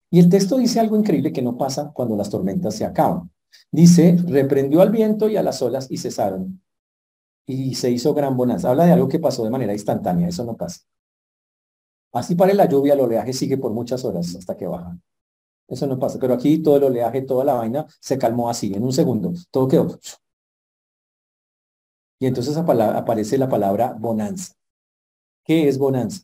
Y 0.10 0.18
el 0.18 0.28
texto 0.28 0.58
dice 0.58 0.80
algo 0.80 0.98
increíble 0.98 1.32
que 1.32 1.44
no 1.44 1.56
pasa 1.56 1.92
cuando 1.94 2.16
las 2.16 2.32
tormentas 2.32 2.74
se 2.74 2.84
acaban. 2.84 3.30
Dice, 3.70 4.18
reprendió 4.26 4.82
al 4.82 4.90
viento 4.90 5.30
y 5.30 5.38
a 5.38 5.44
las 5.44 5.62
olas 5.62 5.86
y 5.92 6.00
cesaron. 6.00 6.64
Y 7.46 7.76
se 7.76 7.92
hizo 7.92 8.16
gran 8.16 8.36
bonanza. 8.36 8.72
Habla 8.72 8.88
de 8.88 8.94
algo 8.94 9.08
que 9.08 9.20
pasó 9.20 9.44
de 9.44 9.52
manera 9.52 9.74
instantánea, 9.74 10.30
eso 10.30 10.44
no 10.46 10.58
pasa. 10.58 10.82
Así 12.16 12.34
pare 12.34 12.54
la 12.54 12.66
lluvia, 12.66 12.94
el 12.94 13.02
oleaje 13.02 13.34
sigue 13.34 13.58
por 13.58 13.74
muchas 13.74 14.06
horas 14.06 14.34
hasta 14.36 14.56
que 14.56 14.66
baja. 14.68 14.98
Eso 15.68 15.86
no 15.86 16.00
pasa. 16.00 16.18
Pero 16.18 16.34
aquí 16.34 16.60
todo 16.64 16.78
el 16.78 16.84
oleaje, 16.86 17.22
toda 17.24 17.44
la 17.44 17.56
vaina 17.56 17.86
se 18.00 18.18
calmó 18.18 18.50
así, 18.50 18.74
en 18.74 18.84
un 18.84 18.94
segundo. 18.94 19.34
Todo 19.52 19.68
quedó. 19.68 20.00
Y 22.20 22.28
entonces 22.28 22.56
aparece 22.56 23.38
la 23.38 23.50
palabra 23.50 23.94
bonanza. 24.00 24.54
¿Qué 25.44 25.68
es 25.68 25.78
bonanza? 25.78 26.22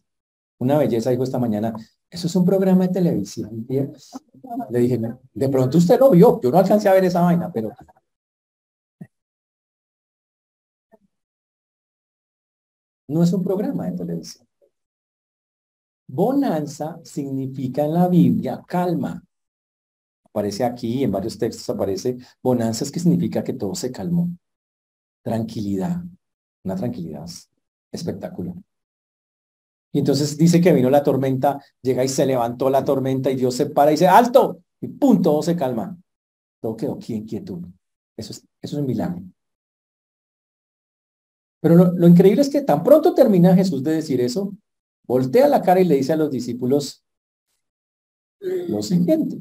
Una 0.60 0.78
belleza 0.78 1.10
dijo 1.10 1.24
esta 1.24 1.40
mañana, 1.40 1.74
eso 2.10 2.28
es 2.28 2.36
un 2.38 2.46
programa 2.46 2.88
de 2.88 2.94
televisión. 2.94 3.68
Le 4.70 4.80
dije, 4.80 4.98
de 5.34 5.50
pronto 5.50 5.78
usted 5.78 6.00
lo 6.00 6.12
vio, 6.12 6.40
yo 6.42 6.52
no 6.52 6.58
alcancé 6.58 6.88
a 6.88 6.94
ver 6.94 7.04
esa 7.04 7.22
vaina, 7.22 7.52
pero... 7.52 7.70
No 13.10 13.24
es 13.24 13.34
un 13.34 13.44
programa 13.44 13.88
de 13.90 13.98
televisión. 13.98 14.48
Bonanza 16.14 17.00
significa 17.06 17.86
en 17.86 17.94
la 17.94 18.10
Biblia 18.10 18.62
calma. 18.68 19.24
Aparece 20.26 20.66
aquí, 20.66 21.06
en 21.06 21.12
varios 21.12 21.38
textos 21.38 21.70
aparece 21.70 22.18
bonanza, 22.44 22.84
es 22.84 22.92
que 22.92 23.00
significa 23.00 23.42
que 23.42 23.54
todo 23.54 23.74
se 23.76 23.94
calmó. 23.94 24.30
Tranquilidad, 25.24 26.04
una 26.66 26.76
tranquilidad 26.76 27.30
espectacular. 27.94 28.56
Y 29.94 30.00
entonces 30.00 30.38
dice 30.38 30.60
que 30.60 30.74
vino 30.74 30.90
la 30.90 31.02
tormenta, 31.02 31.64
llega 31.82 32.04
y 32.04 32.10
se 32.10 32.26
levantó 32.26 32.70
la 32.70 32.84
tormenta 32.84 33.32
y 33.32 33.38
Dios 33.38 33.56
se 33.56 33.68
para 33.68 33.92
y 33.92 33.94
dice, 33.94 34.08
alto, 34.08 34.64
y 34.82 34.90
pum, 34.90 35.22
todo 35.22 35.42
se 35.42 35.56
calma. 35.56 35.98
Todo 36.60 36.76
quedó 36.76 36.96
aquí 36.96 37.14
en 37.14 37.26
quietud. 37.26 37.66
Eso 38.18 38.34
es, 38.34 38.40
eso 38.62 38.76
es 38.76 38.82
un 38.82 38.86
milagro. 38.86 39.24
Pero 41.62 41.94
lo 41.94 42.08
increíble 42.08 42.42
es 42.42 42.50
que 42.50 42.62
tan 42.64 42.84
pronto 42.84 43.14
termina 43.14 43.56
Jesús 43.56 43.82
de 43.82 43.94
decir 43.94 44.20
eso, 44.20 44.52
voltea 45.12 45.50
la 45.50 45.62
cara 45.62 45.82
y 45.82 45.84
le 45.84 45.96
dice 45.96 46.14
a 46.14 46.16
los 46.16 46.32
discípulos 46.32 47.04
lo 48.40 48.82
siguiente. 48.82 49.40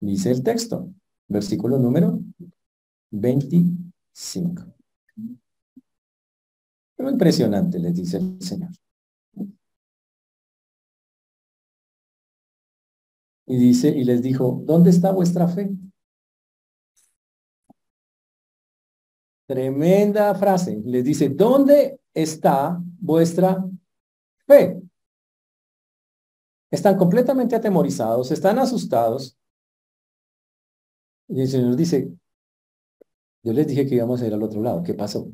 Dice 0.00 0.30
el 0.30 0.42
texto, 0.42 0.92
versículo 1.28 1.78
número 1.78 2.20
25. 3.10 4.64
Pero 6.94 7.10
impresionante, 7.10 7.78
les 7.78 7.94
dice 7.94 8.18
el 8.18 8.42
Señor. 8.42 8.68
Y 13.46 13.56
dice, 13.56 13.88
y 13.88 14.04
les 14.04 14.20
dijo, 14.20 14.62
¿dónde 14.66 14.90
está 14.90 15.10
vuestra 15.10 15.48
fe? 15.48 15.70
Tremenda 19.46 20.34
frase. 20.34 20.82
Les 20.84 21.02
dice, 21.02 21.30
¿dónde 21.30 21.98
está 22.12 22.78
vuestra 23.00 23.66
Están 26.70 26.96
completamente 26.96 27.54
atemorizados, 27.54 28.30
están 28.30 28.58
asustados. 28.58 29.36
Y 31.28 31.42
el 31.42 31.48
Señor 31.48 31.76
dice, 31.76 32.10
yo 33.42 33.52
les 33.52 33.66
dije 33.66 33.86
que 33.86 33.96
íbamos 33.96 34.22
a 34.22 34.26
ir 34.26 34.34
al 34.34 34.42
otro 34.42 34.62
lado. 34.62 34.82
¿Qué 34.82 34.94
pasó? 34.94 35.30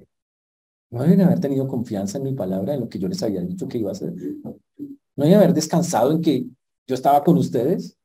No 0.91 1.03
deben 1.03 1.21
haber 1.21 1.41
tenido 1.41 1.69
confianza 1.69 2.19
en 2.19 2.25
mi 2.25 2.33
palabra, 2.35 2.75
en 2.75 2.81
lo 2.81 2.89
que 2.89 2.99
yo 2.99 3.09
les 3.09 3.23
había 3.23 3.43
dicho 3.43 3.69
que 3.69 3.79
iba 3.79 3.91
a 3.91 3.93
hacer. 3.93 4.13
No 4.15 5.25
deben 5.25 5.39
haber 5.39 5.53
descansado 5.53 6.13
en 6.13 6.23
que 6.23 6.47
yo 6.87 6.95
estaba 6.95 7.23
con 7.23 7.37
ustedes. 7.37 7.97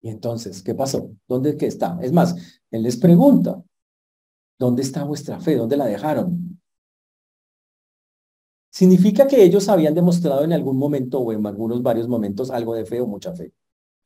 Y 0.00 0.08
entonces, 0.08 0.62
¿qué 0.62 0.74
pasó? 0.74 1.10
¿Dónde 1.26 1.56
que 1.56 1.66
está? 1.66 1.98
Es 2.00 2.12
más, 2.12 2.60
él 2.70 2.82
les 2.84 2.96
pregunta, 2.96 3.62
¿dónde 4.58 4.82
está 4.82 5.04
vuestra 5.04 5.40
fe? 5.40 5.56
¿Dónde 5.56 5.76
la 5.76 5.86
dejaron? 5.86 6.47
Significa 8.78 9.26
que 9.26 9.42
ellos 9.42 9.68
habían 9.68 9.92
demostrado 9.92 10.44
en 10.44 10.52
algún 10.52 10.76
momento 10.76 11.18
o 11.18 11.32
en 11.32 11.44
algunos 11.44 11.82
varios 11.82 12.06
momentos 12.06 12.48
algo 12.48 12.76
de 12.76 12.86
fe 12.86 13.00
o 13.00 13.08
mucha 13.08 13.34
fe. 13.34 13.52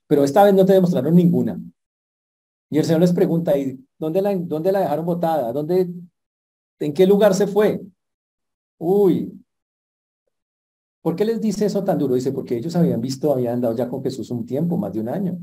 Pero 0.06 0.24
esta 0.24 0.44
vez 0.44 0.54
no 0.54 0.64
te 0.64 0.72
demostraron 0.72 1.14
ninguna. 1.14 1.60
Y 2.70 2.78
el 2.78 2.84
Señor 2.86 3.02
les 3.02 3.12
pregunta, 3.12 3.54
¿y 3.58 3.78
dónde 3.98 4.22
la, 4.22 4.34
dónde 4.34 4.72
la 4.72 4.80
dejaron 4.80 5.04
botada? 5.04 5.52
¿Dónde, 5.52 5.90
¿En 6.78 6.94
qué 6.94 7.06
lugar 7.06 7.34
se 7.34 7.46
fue? 7.46 7.82
Uy. 8.78 9.38
¿Por 11.02 11.16
qué 11.16 11.26
les 11.26 11.42
dice 11.42 11.66
eso 11.66 11.84
tan 11.84 11.98
duro? 11.98 12.14
Dice, 12.14 12.32
porque 12.32 12.56
ellos 12.56 12.74
habían 12.74 13.02
visto, 13.02 13.30
habían 13.30 13.56
andado 13.56 13.76
ya 13.76 13.90
con 13.90 14.02
Jesús 14.02 14.30
un 14.30 14.46
tiempo, 14.46 14.78
más 14.78 14.94
de 14.94 15.00
un 15.00 15.10
año. 15.10 15.38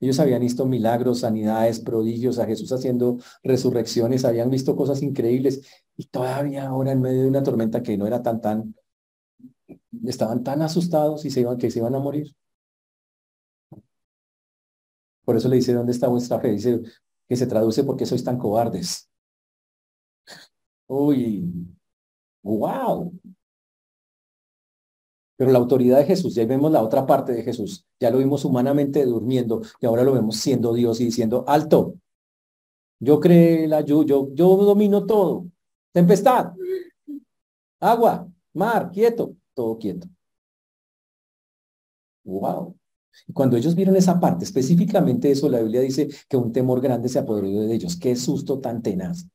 Ellos 0.00 0.20
habían 0.20 0.40
visto 0.40 0.64
milagros, 0.66 1.18
sanidades, 1.18 1.80
prodigios, 1.80 2.38
a 2.38 2.46
Jesús 2.46 2.70
haciendo 2.70 3.18
resurrecciones, 3.42 4.24
habían 4.24 4.50
visto 4.50 4.76
cosas 4.76 5.02
increíbles 5.02 5.62
y 5.98 6.06
todavía 6.06 6.68
ahora 6.68 6.92
en 6.92 7.02
medio 7.02 7.22
de 7.22 7.28
una 7.28 7.42
tormenta 7.42 7.82
que 7.82 7.98
no 7.98 8.06
era 8.06 8.22
tan 8.22 8.40
tan, 8.40 8.74
estaban 10.06 10.44
tan 10.44 10.62
asustados 10.62 11.24
y 11.24 11.30
se 11.30 11.40
iban 11.40 11.58
que 11.58 11.70
se 11.70 11.80
iban 11.80 11.94
a 11.94 11.98
morir. 11.98 12.34
Por 15.24 15.36
eso 15.36 15.48
le 15.48 15.56
dice, 15.56 15.74
¿dónde 15.74 15.92
está 15.92 16.08
vuestra 16.08 16.40
fe? 16.40 16.52
Dice 16.52 16.80
que 17.28 17.36
se 17.36 17.46
traduce 17.46 17.84
porque 17.84 18.06
sois 18.06 18.24
tan 18.24 18.38
cobardes. 18.38 19.10
Uy, 20.86 21.44
wow. 22.42 23.12
Pero 25.36 25.50
la 25.50 25.58
autoridad 25.58 25.98
de 25.98 26.06
Jesús, 26.06 26.34
ya 26.34 26.46
vemos 26.46 26.70
la 26.72 26.82
otra 26.82 27.06
parte 27.06 27.32
de 27.32 27.42
Jesús, 27.42 27.86
ya 28.00 28.10
lo 28.10 28.18
vimos 28.18 28.44
humanamente 28.44 29.04
durmiendo 29.04 29.62
y 29.80 29.86
ahora 29.86 30.04
lo 30.04 30.12
vemos 30.12 30.36
siendo 30.36 30.72
Dios 30.74 31.00
y 31.00 31.06
diciendo, 31.06 31.44
alto, 31.46 31.94
yo 33.00 33.20
creo 33.20 33.68
la 33.68 33.80
yo, 33.82 34.04
yo, 34.04 34.28
yo 34.34 34.56
domino 34.56 35.06
todo. 35.06 35.46
Tempestad, 35.92 36.52
agua, 37.80 38.30
mar, 38.52 38.90
quieto, 38.90 39.36
todo 39.54 39.78
quieto. 39.78 40.06
Wow. 42.24 42.76
Cuando 43.32 43.56
ellos 43.56 43.74
vieron 43.74 43.96
esa 43.96 44.20
parte, 44.20 44.44
específicamente 44.44 45.30
eso, 45.30 45.48
la 45.48 45.60
Biblia 45.60 45.80
dice 45.80 46.08
que 46.28 46.36
un 46.36 46.52
temor 46.52 46.80
grande 46.80 47.08
se 47.08 47.18
apoderó 47.18 47.48
de 47.48 47.74
ellos. 47.74 47.96
Qué 47.96 48.14
susto 48.16 48.60
tan 48.60 48.82
tenaz. 48.82 49.26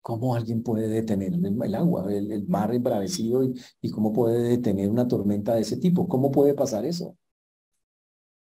¿Cómo 0.00 0.34
alguien 0.34 0.62
puede 0.62 0.88
detener 0.88 1.32
el, 1.34 1.74
agua, 1.76 2.12
el, 2.12 2.46
mar 2.48 2.74
embravecido 2.74 3.44
y, 3.44 3.54
y, 3.80 3.90
cómo 3.90 4.12
puede 4.12 4.42
detener 4.42 4.90
una 4.90 5.06
tormenta 5.06 5.54
de 5.54 5.60
ese 5.60 5.76
tipo? 5.76 6.08
¿Cómo 6.08 6.32
puede 6.32 6.54
pasar 6.54 6.84
eso? 6.84 7.16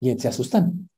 Y 0.02 0.18
se 0.20 0.28
asustan. 0.28 0.90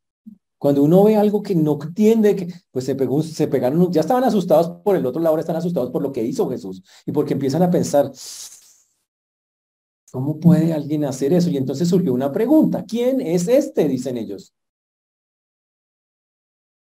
Cuando 0.58 0.84
uno 0.84 1.04
ve 1.04 1.16
algo 1.16 1.44
que 1.44 1.56
no 1.56 1.78
entiende, 1.82 2.54
pues 2.72 2.86
se, 2.86 2.96
pegó, 2.96 3.22
pegaron, 3.52 3.92
ya 3.92 4.02
estaban 4.02 4.24
asustados 4.24 4.82
por 4.84 4.96
el 4.96 5.06
otro 5.06 5.22
lado, 5.22 5.32
ahora 5.32 5.42
están 5.42 5.56
asustados 5.56 5.92
por 5.92 6.02
lo 6.02 6.12
que 6.12 6.24
hizo 6.24 6.50
Jesús 6.50 6.82
y 7.06 7.12
porque 7.12 7.34
empiezan 7.34 7.62
a 7.64 7.70
pensar, 7.70 8.12
¿cómo 10.12 10.40
puede 10.40 10.74
alguien 10.74 11.06
hacer 11.06 11.34
eso? 11.34 11.50
Y 11.50 11.58
entonces 11.58 11.88
surgió 11.88 12.14
una 12.14 12.32
pregunta, 12.32 12.86
¿quién 12.86 13.22
es 13.22 13.48
este? 13.48 13.88
Dicen 13.88 14.18
ellos. 14.18 14.54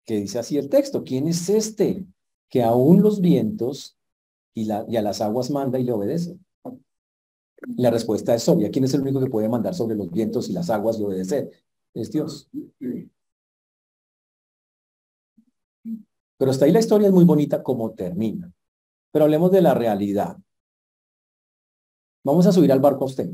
Que 0.04 0.16
dice 0.16 0.38
así 0.38 0.58
el 0.58 0.68
texto, 0.68 1.04
¿quién 1.04 1.28
es 1.28 1.48
este? 1.48 2.06
que 2.50 2.62
aún 2.62 3.00
los 3.00 3.20
vientos 3.20 3.96
y, 4.52 4.68
y 4.68 4.96
a 4.96 5.02
las 5.02 5.20
aguas 5.22 5.50
manda 5.50 5.78
y 5.78 5.84
le 5.84 5.92
obedece. 5.92 6.36
La 7.76 7.90
respuesta 7.90 8.34
es 8.34 8.46
obvia. 8.48 8.70
¿Quién 8.70 8.84
es 8.84 8.94
el 8.94 9.02
único 9.02 9.20
que 9.20 9.30
puede 9.30 9.48
mandar 9.48 9.74
sobre 9.74 9.96
los 9.96 10.10
vientos 10.10 10.50
y 10.50 10.52
las 10.52 10.68
aguas 10.68 10.98
y 10.98 11.04
obedecer? 11.04 11.50
Es 11.94 12.10
Dios. 12.10 12.50
Pero 16.40 16.52
hasta 16.52 16.64
ahí 16.64 16.72
la 16.72 16.78
historia 16.78 17.08
es 17.08 17.12
muy 17.12 17.24
bonita 17.24 17.62
como 17.62 17.92
termina. 17.92 18.50
Pero 19.12 19.26
hablemos 19.26 19.52
de 19.52 19.60
la 19.60 19.74
realidad. 19.74 20.38
Vamos 22.24 22.46
a 22.46 22.52
subir 22.52 22.72
al 22.72 22.80
barco 22.80 23.04
a 23.04 23.08
usted. 23.08 23.28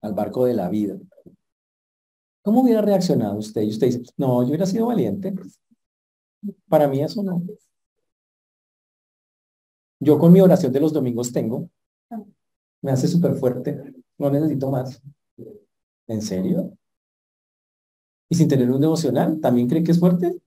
Al 0.00 0.14
barco 0.14 0.44
de 0.46 0.54
la 0.54 0.68
vida. 0.68 0.96
¿Cómo 2.42 2.62
hubiera 2.62 2.82
reaccionado 2.82 3.36
usted? 3.36 3.62
Y 3.62 3.68
usted 3.68 3.86
dice, 3.86 4.02
no, 4.16 4.42
yo 4.42 4.48
hubiera 4.48 4.66
sido 4.66 4.86
valiente. 4.86 5.32
Para 6.68 6.88
mí 6.88 7.00
eso 7.00 7.22
no. 7.22 7.40
Yo 10.00 10.18
con 10.18 10.32
mi 10.32 10.40
oración 10.40 10.72
de 10.72 10.80
los 10.80 10.92
domingos 10.92 11.32
tengo. 11.32 11.70
Me 12.80 12.90
hace 12.90 13.06
súper 13.06 13.36
fuerte. 13.36 13.94
No 14.18 14.28
necesito 14.28 14.72
más. 14.72 15.00
¿En 16.08 16.20
serio? 16.20 16.76
¿Y 18.28 18.34
sin 18.34 18.48
tener 18.48 18.68
un 18.72 18.80
devocional? 18.80 19.40
¿También 19.40 19.68
cree 19.68 19.84
que 19.84 19.92
es 19.92 20.00
fuerte? 20.00 20.42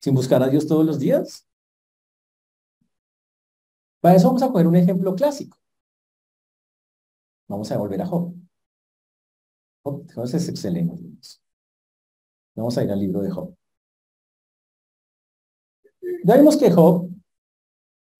¿Sin 0.00 0.14
buscar 0.14 0.42
a 0.42 0.48
Dios 0.48 0.66
todos 0.66 0.86
los 0.86 0.98
días? 0.98 1.46
Para 4.00 4.16
eso 4.16 4.28
vamos 4.28 4.42
a 4.42 4.48
coger 4.48 4.66
un 4.66 4.76
ejemplo 4.76 5.14
clásico. 5.14 5.58
Vamos 7.48 7.70
a 7.72 7.78
volver 7.78 8.02
a 8.02 8.06
Job. 8.06 8.34
Job 9.82 10.06
es 10.24 10.48
excelente. 10.48 11.02
Vamos 12.54 12.76
a 12.76 12.84
ir 12.84 12.90
al 12.90 12.98
libro 12.98 13.20
de 13.20 13.30
Job. 13.30 13.54
Ya 16.24 16.36
vimos 16.36 16.56
que 16.56 16.70
Job, 16.70 17.10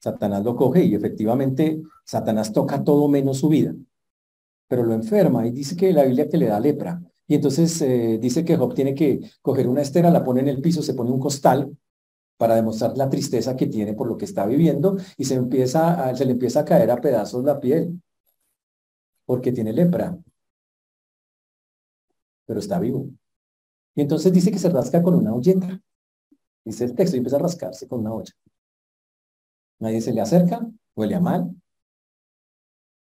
Satanás 0.01 0.45
lo 0.45 0.57
coge 0.57 0.85
y 0.85 0.95
efectivamente 0.95 1.83
Satanás 2.05 2.53
toca 2.53 2.83
todo 2.83 3.09
menos 3.09 3.39
su 3.39 3.49
vida, 3.49 3.74
pero 4.66 4.85
lo 4.85 4.95
enferma 4.95 5.47
y 5.47 5.51
dice 5.51 5.76
que 5.76 5.93
la 5.93 6.05
Biblia 6.05 6.29
que 6.29 6.39
le 6.39 6.47
da 6.47 6.61
lepra. 6.61 7.03
Y 7.29 7.35
entonces 7.35 7.81
eh, 7.83 8.18
dice 8.20 8.45
que 8.45 8.57
Job 8.57 8.74
tiene 8.74 8.95
que 8.95 9.20
coger 9.43 9.68
una 9.68 9.83
estera, 9.83 10.11
la 10.11 10.24
pone 10.24 10.41
en 10.41 10.49
el 10.49 10.61
piso, 10.61 10.83
se 10.83 10.95
pone 10.95 11.11
un 11.11 11.20
costal 11.20 11.76
para 12.39 12.55
demostrar 12.55 12.97
la 12.97 13.11
tristeza 13.11 13.55
que 13.55 13.66
tiene 13.66 13.95
por 13.95 14.09
lo 14.09 14.16
que 14.16 14.24
está 14.24 14.47
viviendo 14.47 14.97
y 15.16 15.24
se, 15.24 15.35
empieza 15.35 16.14
se 16.16 16.24
le 16.24 16.33
empieza 16.33 16.61
a 16.61 16.64
caer 16.64 16.91
a 16.91 17.01
pedazos 17.01 17.45
la 17.45 17.61
piel 17.61 18.01
porque 19.26 19.53
tiene 19.53 19.74
lepra, 19.74 20.16
pero 22.47 22.61
está 22.61 22.81
vivo. 22.81 23.11
Y 23.95 24.01
entonces 24.01 24.33
dice 24.33 24.51
que 24.51 24.59
se 24.59 24.70
rasca 24.70 25.03
con 25.03 25.14
una 25.14 25.35
olleta. 25.35 25.83
Dice 26.64 26.85
el 26.85 26.95
texto 26.95 27.16
y 27.16 27.18
empieza 27.18 27.37
a 27.37 27.41
rascarse 27.41 27.87
con 27.87 28.01
una 28.01 28.14
olla. 28.14 28.33
Nadie 29.81 30.01
se 30.01 30.12
le 30.12 30.20
acerca, 30.22 30.66
huele 30.95 31.14
a 31.14 31.20
mal. 31.20 31.55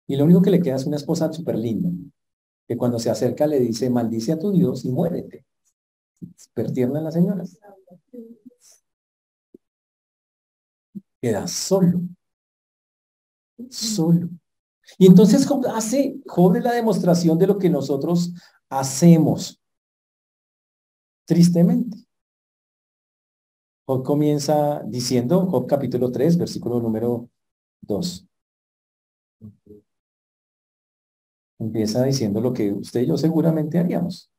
Y 0.05 0.15
lo 0.15 0.25
único 0.25 0.41
que 0.41 0.51
le 0.51 0.61
queda 0.61 0.75
es 0.75 0.85
una 0.85 0.97
esposa 0.97 1.31
súper 1.31 1.57
linda, 1.57 1.89
que 2.71 2.77
cuando 2.77 2.99
se 2.99 3.09
acerca 3.09 3.47
le 3.47 3.59
dice, 3.59 3.89
maldice 3.89 4.31
a 4.31 4.39
tu 4.39 4.49
Dios 4.49 4.85
y 4.85 4.91
muérete. 4.91 5.45
Pertierna 6.53 7.01
la 7.01 7.11
señora. 7.11 7.43
Queda 11.21 11.49
solo. 11.49 11.99
Solo. 13.69 14.29
Y 14.97 15.05
entonces 15.05 15.45
hace 15.73 16.21
Job 16.25 16.55
la 16.61 16.71
demostración 16.71 17.37
de 17.37 17.47
lo 17.47 17.57
que 17.57 17.69
nosotros 17.69 18.33
hacemos. 18.69 19.61
Tristemente. 21.25 21.97
Job 23.85 24.01
comienza 24.01 24.81
diciendo, 24.85 25.45
Job 25.47 25.67
capítulo 25.67 26.09
3, 26.09 26.37
versículo 26.37 26.79
número 26.79 27.29
2. 27.81 28.29
Empieza 31.61 32.03
diciendo 32.03 32.41
lo 32.41 32.53
que 32.53 32.73
usted 32.73 33.01
y 33.01 33.05
yo 33.05 33.17
seguramente 33.17 33.77
haríamos. 33.77 34.31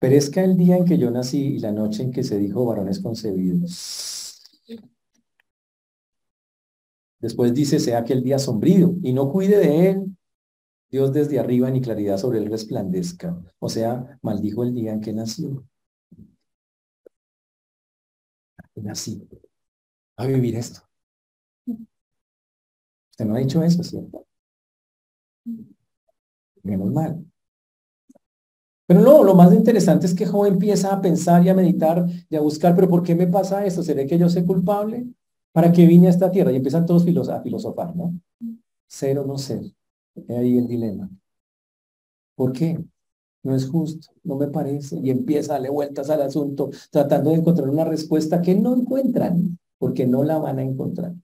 Perezca 0.00 0.42
el 0.42 0.56
día 0.56 0.76
en 0.76 0.84
que 0.84 0.98
yo 0.98 1.08
nací 1.08 1.38
y 1.38 1.58
la 1.60 1.70
noche 1.70 2.02
en 2.02 2.10
que 2.10 2.24
se 2.24 2.38
dijo 2.38 2.66
varones 2.66 2.98
concebidos. 2.98 4.50
Después 7.20 7.54
dice, 7.54 7.78
sea 7.78 7.98
aquel 7.98 8.24
día 8.24 8.40
sombrío 8.40 8.96
y 9.00 9.12
no 9.12 9.30
cuide 9.30 9.58
de 9.58 9.90
él. 9.90 10.16
Dios 10.90 11.12
desde 11.12 11.38
arriba 11.38 11.70
ni 11.70 11.80
claridad 11.80 12.18
sobre 12.18 12.40
él 12.40 12.50
resplandezca. 12.50 13.40
O 13.60 13.68
sea, 13.68 14.18
maldijo 14.20 14.64
el 14.64 14.74
día 14.74 14.92
en 14.92 15.00
que 15.00 15.12
nació 15.12 15.64
así 18.90 19.22
a 20.16 20.26
vivir 20.26 20.56
esto. 20.56 20.80
Usted 23.12 23.24
no 23.24 23.36
ha 23.36 23.38
dicho 23.38 23.62
eso, 23.62 23.84
¿cierto? 23.84 24.26
Menos 26.62 26.90
mal. 26.92 27.24
Pero 28.86 29.02
no, 29.02 29.22
lo 29.22 29.34
más 29.36 29.52
interesante 29.54 30.06
es 30.06 30.14
que 30.14 30.26
Job 30.26 30.46
empieza 30.46 30.92
a 30.92 31.00
pensar 31.00 31.44
y 31.44 31.48
a 31.48 31.54
meditar 31.54 32.04
y 32.28 32.34
a 32.34 32.40
buscar, 32.40 32.74
pero 32.74 32.88
¿por 32.88 33.04
qué 33.04 33.14
me 33.14 33.28
pasa 33.28 33.64
esto? 33.64 33.84
¿Seré 33.84 34.04
que 34.06 34.18
yo 34.18 34.28
soy 34.28 34.44
culpable? 34.44 35.06
¿Para 35.52 35.70
qué 35.70 35.86
vine 35.86 36.08
a 36.08 36.10
esta 36.10 36.30
tierra? 36.30 36.50
Y 36.52 36.56
empiezan 36.56 36.86
todos 36.86 37.06
a 37.28 37.40
filosofar, 37.40 37.94
¿no? 37.94 38.18
Ser 38.88 39.18
o 39.20 39.24
no 39.24 39.38
ser. 39.38 39.62
Ahí 40.28 40.58
el 40.58 40.66
dilema. 40.66 41.08
¿Por 42.34 42.52
qué? 42.52 42.82
No 43.42 43.54
es 43.54 43.68
justo, 43.68 44.08
no 44.24 44.36
me 44.36 44.48
parece. 44.48 44.98
Y 45.02 45.10
empieza 45.10 45.52
a 45.52 45.54
darle 45.54 45.70
vueltas 45.70 46.10
al 46.10 46.22
asunto, 46.22 46.70
tratando 46.90 47.30
de 47.30 47.36
encontrar 47.36 47.68
una 47.70 47.84
respuesta 47.84 48.42
que 48.42 48.54
no 48.54 48.74
encuentran, 48.74 49.58
porque 49.78 50.06
no 50.06 50.24
la 50.24 50.38
van 50.38 50.58
a 50.58 50.62
encontrar. 50.62 51.14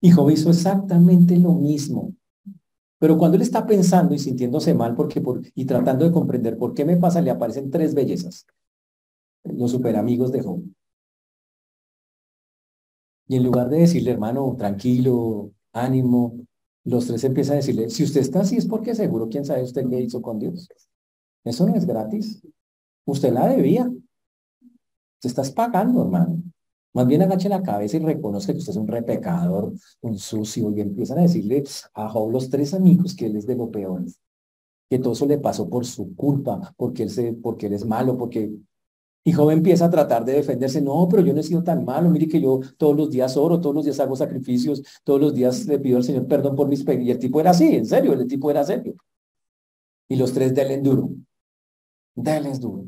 Y 0.00 0.10
Job 0.10 0.30
hizo 0.30 0.50
exactamente 0.50 1.36
lo 1.38 1.52
mismo. 1.52 2.12
Pero 3.02 3.18
cuando 3.18 3.34
él 3.34 3.42
está 3.42 3.66
pensando 3.66 4.14
y 4.14 4.20
sintiéndose 4.20 4.74
mal 4.74 4.94
porque 4.94 5.20
por, 5.20 5.42
y 5.56 5.64
tratando 5.64 6.04
de 6.04 6.12
comprender 6.12 6.56
por 6.56 6.72
qué 6.72 6.84
me 6.84 6.96
pasa, 6.96 7.20
le 7.20 7.32
aparecen 7.32 7.68
tres 7.68 7.96
bellezas. 7.96 8.46
Los 9.42 9.72
superamigos 9.72 10.30
de 10.30 10.40
Job. 10.40 10.62
Y 13.26 13.34
en 13.34 13.42
lugar 13.42 13.68
de 13.70 13.80
decirle, 13.80 14.12
hermano, 14.12 14.54
tranquilo, 14.56 15.50
ánimo, 15.72 16.46
los 16.84 17.08
tres 17.08 17.24
empiezan 17.24 17.54
a 17.54 17.56
decirle, 17.56 17.90
si 17.90 18.04
usted 18.04 18.20
está 18.20 18.42
así 18.42 18.56
es 18.56 18.66
porque 18.66 18.94
seguro, 18.94 19.28
quién 19.28 19.44
sabe 19.44 19.64
usted 19.64 19.84
qué 19.90 20.00
hizo 20.00 20.22
con 20.22 20.38
Dios. 20.38 20.68
Eso 21.42 21.66
no 21.66 21.74
es 21.74 21.84
gratis. 21.84 22.40
Usted 23.04 23.32
la 23.32 23.48
debía. 23.48 23.90
Te 25.18 25.26
estás 25.26 25.50
pagando, 25.50 26.02
hermano. 26.02 26.40
Más 26.94 27.06
bien 27.06 27.22
agache 27.22 27.48
la 27.48 27.62
cabeza 27.62 27.96
y 27.96 28.00
reconozca 28.00 28.52
que 28.52 28.58
usted 28.58 28.72
es 28.72 28.76
un 28.76 28.86
repecador, 28.86 29.72
un 30.02 30.18
sucio, 30.18 30.70
y 30.76 30.80
empiezan 30.80 31.18
a 31.18 31.22
decirle 31.22 31.64
a 31.94 32.08
Job 32.08 32.30
los 32.30 32.50
tres 32.50 32.74
amigos 32.74 33.14
que 33.14 33.26
él 33.26 33.36
es 33.36 33.46
de 33.46 33.56
lo 33.56 33.70
peor, 33.70 34.04
que 34.90 34.98
todo 34.98 35.14
eso 35.14 35.26
le 35.26 35.38
pasó 35.38 35.70
por 35.70 35.86
su 35.86 36.14
culpa, 36.14 36.74
porque 36.76 37.04
él, 37.04 37.10
se, 37.10 37.32
porque 37.32 37.66
él 37.66 37.72
es 37.74 37.86
malo, 37.86 38.18
porque... 38.18 38.52
Y 39.24 39.32
Job 39.32 39.50
empieza 39.50 39.86
a 39.86 39.90
tratar 39.90 40.24
de 40.24 40.32
defenderse, 40.32 40.82
no, 40.82 41.08
pero 41.08 41.22
yo 41.22 41.32
no 41.32 41.40
he 41.40 41.44
sido 41.44 41.62
tan 41.62 41.84
malo, 41.84 42.10
mire 42.10 42.26
que 42.28 42.40
yo 42.40 42.60
todos 42.76 42.96
los 42.96 43.08
días 43.08 43.36
oro, 43.36 43.60
todos 43.60 43.74
los 43.74 43.84
días 43.84 44.00
hago 44.00 44.16
sacrificios, 44.16 44.82
todos 45.04 45.20
los 45.20 45.34
días 45.34 45.64
le 45.66 45.78
pido 45.78 45.96
al 45.98 46.04
Señor 46.04 46.26
perdón 46.26 46.56
por 46.56 46.68
mis 46.68 46.82
pecados. 46.82 47.06
Y 47.06 47.10
el 47.12 47.18
tipo 47.20 47.40
era 47.40 47.50
así, 47.50 47.76
en 47.76 47.86
serio, 47.86 48.12
el 48.14 48.26
tipo 48.26 48.50
era 48.50 48.64
serio. 48.64 48.96
Y 50.08 50.16
los 50.16 50.32
tres 50.32 50.52
del 50.54 50.82
duro, 50.82 51.10
denles 52.16 52.60
duro. 52.60 52.84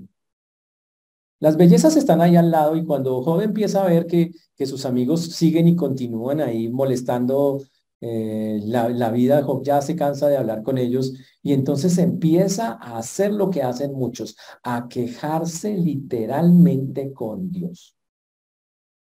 Las 1.44 1.58
bellezas 1.58 1.94
están 1.98 2.22
ahí 2.22 2.36
al 2.36 2.50
lado 2.50 2.74
y 2.74 2.86
cuando 2.86 3.22
Job 3.22 3.42
empieza 3.42 3.82
a 3.82 3.86
ver 3.86 4.06
que, 4.06 4.30
que 4.56 4.64
sus 4.64 4.86
amigos 4.86 5.20
siguen 5.26 5.68
y 5.68 5.76
continúan 5.76 6.40
ahí 6.40 6.70
molestando 6.70 7.60
eh, 8.00 8.60
la, 8.64 8.88
la, 8.88 9.10
vida, 9.10 9.42
Job 9.42 9.62
ya 9.62 9.82
se 9.82 9.94
cansa 9.94 10.28
de 10.28 10.38
hablar 10.38 10.62
con 10.62 10.78
ellos 10.78 11.12
y 11.42 11.52
entonces 11.52 11.98
empieza 11.98 12.78
a 12.80 12.96
hacer 12.96 13.30
lo 13.30 13.50
que 13.50 13.62
hacen 13.62 13.92
muchos, 13.92 14.38
a 14.62 14.88
quejarse 14.88 15.76
literalmente 15.76 17.12
con 17.12 17.50
Dios. 17.52 17.94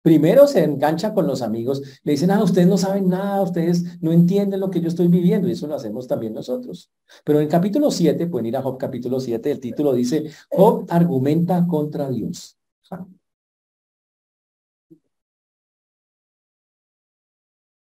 Primero 0.08 0.48
se 0.48 0.64
engancha 0.64 1.14
con 1.14 1.28
los 1.28 1.42
amigos, 1.42 1.82
le 2.04 2.14
dicen, 2.14 2.32
ah, 2.32 2.42
ustedes 2.42 2.66
no 2.66 2.78
saben 2.78 3.10
nada, 3.10 3.42
ustedes 3.42 4.02
no 4.02 4.14
entienden 4.14 4.62
lo 4.62 4.72
que 4.72 4.80
yo 4.80 4.88
estoy 4.88 5.10
viviendo, 5.10 5.50
y 5.50 5.52
eso 5.52 5.68
lo 5.68 5.76
hacemos 5.76 6.08
también 6.08 6.34
nosotros. 6.34 6.90
Pero 7.26 7.42
en 7.42 7.50
capítulo 7.50 7.92
7, 7.92 8.28
pueden 8.28 8.46
ir 8.46 8.56
a 8.56 8.62
Job 8.62 8.78
capítulo 8.78 9.20
7, 9.20 9.52
el 9.52 9.60
título 9.60 9.92
dice, 9.92 10.32
Job 10.50 10.86
argumenta 10.90 11.68
contra 11.68 12.10
Dios. 12.10 12.58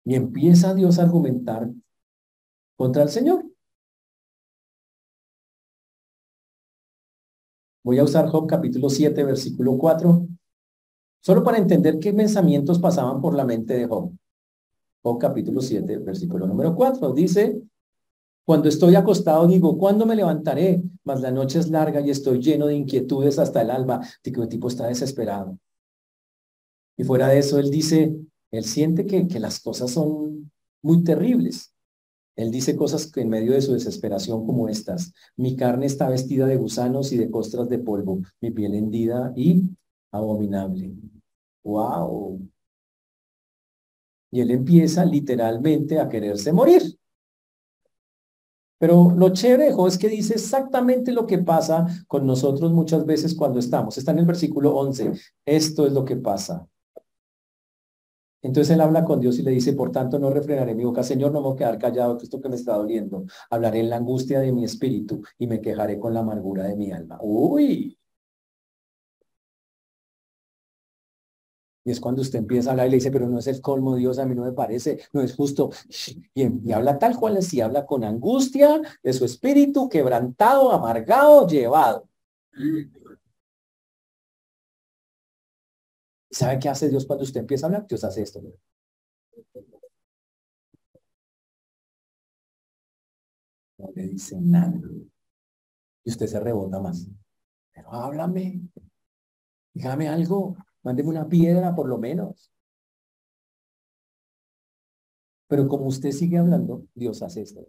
Y 0.07 0.15
empieza 0.15 0.73
Dios 0.73 0.99
a 0.99 1.03
argumentar 1.03 1.69
contra 2.75 3.03
el 3.03 3.11
Señor. 3.11 3.45
Voy 7.83 7.99
a 7.99 8.05
usar 8.05 8.29
Job 8.31 8.47
capítulo 8.49 8.89
7, 8.89 9.25
versículo 9.25 9.77
4 9.77 10.27
Solo 11.25 11.43
para 11.43 11.57
entender 11.57 11.99
qué 12.01 12.13
pensamientos 12.13 12.79
pasaban 12.79 13.23
por 13.23 13.35
la 13.35 13.47
mente 13.47 13.73
de 13.73 13.87
Job. 13.87 14.13
Job 15.03 15.19
capítulo 15.19 15.63
7, 15.63 15.97
versículo 16.01 16.47
número 16.47 16.75
4. 16.75 17.15
Dice, 17.15 17.63
cuando 18.45 18.69
estoy 18.69 18.95
acostado 18.95 19.47
digo, 19.47 19.79
¿cuándo 19.79 20.05
me 20.05 20.17
levantaré? 20.17 20.83
Mas 21.03 21.23
la 21.23 21.31
noche 21.31 21.61
es 21.61 21.71
larga 21.71 22.03
y 22.03 22.11
estoy 22.11 22.41
lleno 22.41 22.67
de 22.67 22.75
inquietudes 22.75 23.39
hasta 23.39 23.63
el 23.63 23.71
alba. 23.71 24.07
El 24.23 24.49
tipo 24.49 24.69
está 24.69 24.87
desesperado. 24.87 25.59
Y 26.99 27.05
fuera 27.05 27.29
de 27.29 27.39
eso, 27.39 27.59
él 27.59 27.71
dice, 27.71 28.15
él 28.51 28.65
siente 28.67 29.07
que, 29.07 29.27
que 29.27 29.41
las 29.41 29.61
cosas 29.61 29.93
son 29.93 30.53
muy 30.83 31.05
terribles. 31.05 31.73
Él 32.37 32.51
dice 32.51 32.77
cosas 32.77 33.11
que 33.11 33.23
en 33.23 33.31
medio 33.31 33.53
de 33.53 33.63
su 33.63 33.73
desesperación 33.73 34.45
como 34.45 34.69
estas. 34.69 35.15
Mi 35.37 35.57
carne 35.57 35.87
está 35.87 36.07
vestida 36.11 36.45
de 36.45 36.57
gusanos 36.57 37.13
y 37.13 37.17
de 37.17 37.31
costras 37.31 37.71
de 37.71 37.79
polvo, 37.79 38.21
mi 38.43 38.51
piel 38.51 38.75
hendida 38.75 39.33
y 39.35 39.71
abominable. 40.15 40.93
¡Wow! 41.65 42.41
Y 44.31 44.41
él 44.41 44.51
empieza 44.51 45.05
literalmente 45.05 46.01
a 46.01 46.09
quererse 46.09 46.53
morir. 46.53 46.99
Pero 48.79 49.13
lo 49.17 49.31
chévere 49.31 49.75
es 49.87 49.99
que 49.99 50.09
dice 50.09 50.35
exactamente 50.35 51.13
lo 51.13 51.27
que 51.27 51.39
pasa 51.39 51.87
con 52.07 52.27
nosotros 52.27 52.73
muchas 52.73 53.07
veces 53.07 53.35
cuando 53.35 53.59
estamos. 53.59 53.97
Está 53.97 54.13
en 54.13 54.19
el 54.19 54.27
versículo 54.27 54.75
11. 54.77 55.13
Esto 55.47 55.87
es 55.87 55.93
lo 55.93 56.05
que 56.05 56.17
pasa. 56.17 56.67
Entonces 58.43 58.75
él 58.75 58.83
habla 58.83 59.05
con 59.05 59.21
Dios 59.21 59.39
y 59.39 59.43
le 59.43 59.53
dice, 59.53 59.73
por 59.73 59.91
tanto 59.91 60.19
no 60.19 60.29
refrenaré 60.29 60.75
mi 60.75 60.85
boca, 60.85 61.03
Señor, 61.03 61.33
no 61.33 61.41
me 61.41 61.47
voy 61.47 61.55
a 61.55 61.57
quedar 61.57 61.79
callado, 61.79 62.19
esto 62.23 62.43
que 62.43 62.51
me 62.51 62.57
está 62.57 62.77
doliendo. 62.77 63.25
Hablaré 63.49 63.81
en 63.81 63.89
la 63.89 63.97
angustia 63.97 64.41
de 64.41 64.53
mi 64.53 64.65
espíritu 64.65 65.23
y 65.39 65.47
me 65.47 65.63
quejaré 65.63 65.99
con 65.99 66.13
la 66.13 66.21
amargura 66.21 66.65
de 66.65 66.77
mi 66.77 66.93
alma. 66.93 67.19
Uy, 67.23 67.97
Y 71.85 71.91
es 71.91 72.01
cuando 72.01 72.23
usted 72.23 72.39
empieza 72.39 72.71
a 72.71 72.73
hablar 72.73 72.87
y 72.87 72.91
le 72.91 72.97
dice, 72.97 73.11
pero 73.11 73.29
no 73.29 73.39
es 73.39 73.47
el 73.47 73.61
colmo, 73.61 73.95
Dios, 73.97 74.19
a 74.19 74.25
mí 74.25 74.35
no 74.35 74.43
me 74.45 74.53
parece, 74.53 75.01
no 75.13 75.21
es 75.21 75.35
justo. 75.35 75.71
Y, 76.35 76.73
habla 76.73 76.99
tal 76.99 77.17
cual 77.17 77.37
así, 77.37 77.61
habla 77.61 77.85
con 77.85 78.05
angustia 78.05 78.81
de 79.03 79.13
su 79.13 79.25
espíritu, 79.27 79.89
quebrantado, 79.89 80.73
amargado, 80.73 81.47
llevado. 81.47 82.09
¿Sabe 86.31 86.59
qué 86.59 86.69
hace 86.69 86.89
Dios 86.89 87.07
cuando 87.07 87.25
usted 87.25 87.41
empieza 87.41 87.67
a 87.67 87.69
hablar? 87.69 87.87
Dios 87.87 88.03
hace 88.03 88.23
esto. 88.23 88.41
No 93.79 93.91
le 93.95 94.03
dice 94.09 94.37
nada. 94.41 94.73
Y 96.05 96.11
usted 96.11 96.27
se 96.27 96.41
rebota 96.41 96.81
más. 96.81 97.07
Pero 97.73 97.93
háblame. 97.93 98.61
Dígame 99.75 100.09
algo. 100.09 100.57
Mándeme 100.85 101.09
una 101.11 101.29
piedra 101.29 101.75
por 101.75 101.89
lo 101.89 101.99
menos. 101.99 102.51
Pero 105.49 105.69
como 105.69 105.87
usted 105.87 106.11
sigue 106.11 106.39
hablando, 106.39 106.85
Dios 106.95 107.23
hace 107.23 107.43
esto. 107.43 107.65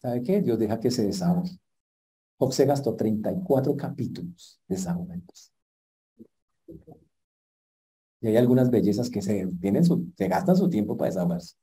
¿Sabe 0.00 0.22
qué? 0.22 0.40
Dios 0.42 0.58
deja 0.58 0.80
que 0.80 0.90
se 0.90 1.06
desahogue. 1.06 1.50
Job 2.38 2.52
se 2.52 2.66
gastó 2.66 2.96
34 2.96 3.76
capítulos 3.76 4.60
desahogando. 4.66 5.32
Y 8.20 8.28
hay 8.28 8.36
algunas 8.36 8.70
bellezas 8.70 9.10
que 9.10 9.22
se, 9.22 9.46
tienen 9.60 9.84
su, 9.84 10.12
se 10.16 10.28
gastan 10.28 10.56
su 10.56 10.68
tiempo 10.70 10.96
para 10.96 11.10
desahogarse 11.10 11.56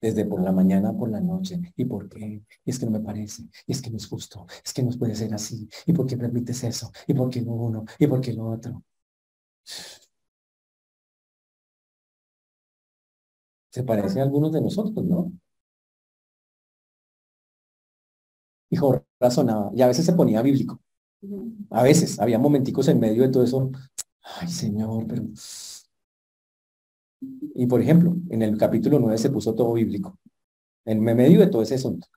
desde 0.00 0.24
por 0.24 0.40
la 0.42 0.52
mañana 0.52 0.92
por 0.96 1.10
la 1.10 1.20
noche. 1.20 1.60
¿Y 1.76 1.84
por 1.84 2.08
qué? 2.08 2.42
Y 2.64 2.70
es 2.70 2.78
que 2.78 2.86
no 2.86 2.92
me 2.92 3.00
parece, 3.00 3.44
y 3.66 3.72
es 3.72 3.82
que 3.82 3.90
no 3.90 3.96
es 3.96 4.06
justo, 4.06 4.46
es 4.64 4.72
que 4.72 4.82
no 4.82 4.90
puede 4.98 5.14
ser 5.14 5.32
así. 5.34 5.68
¿Y 5.86 5.92
por 5.92 6.06
qué 6.06 6.16
permites 6.16 6.64
eso? 6.64 6.90
¿Y 7.06 7.14
por 7.14 7.30
qué 7.30 7.42
no 7.42 7.52
uno? 7.54 7.84
¿Y 7.98 8.06
por 8.06 8.20
qué 8.20 8.32
lo 8.32 8.46
otro? 8.50 8.82
Se 13.70 13.82
parece 13.82 14.20
a 14.20 14.22
algunos 14.22 14.52
de 14.52 14.60
nosotros, 14.60 15.04
¿no? 15.04 15.32
Hijo, 18.70 19.04
razonaba, 19.18 19.70
y 19.74 19.82
a 19.82 19.86
veces 19.88 20.06
se 20.06 20.12
ponía 20.12 20.42
bíblico. 20.42 20.80
A 21.70 21.82
veces, 21.82 22.18
había 22.20 22.38
momenticos 22.38 22.88
en 22.88 23.00
medio 23.00 23.22
de 23.22 23.28
todo 23.30 23.44
eso. 23.44 23.70
Ay, 24.22 24.48
Señor, 24.48 25.06
pero 25.08 25.24
y 27.54 27.66
por 27.66 27.80
ejemplo, 27.80 28.16
en 28.30 28.42
el 28.42 28.56
capítulo 28.56 28.98
9 28.98 29.18
se 29.18 29.30
puso 29.30 29.54
todo 29.54 29.74
bíblico. 29.74 30.18
En 30.84 31.00
medio 31.02 31.40
de 31.40 31.48
todo 31.48 31.62
ese 31.62 31.74
asunto. 31.76 32.08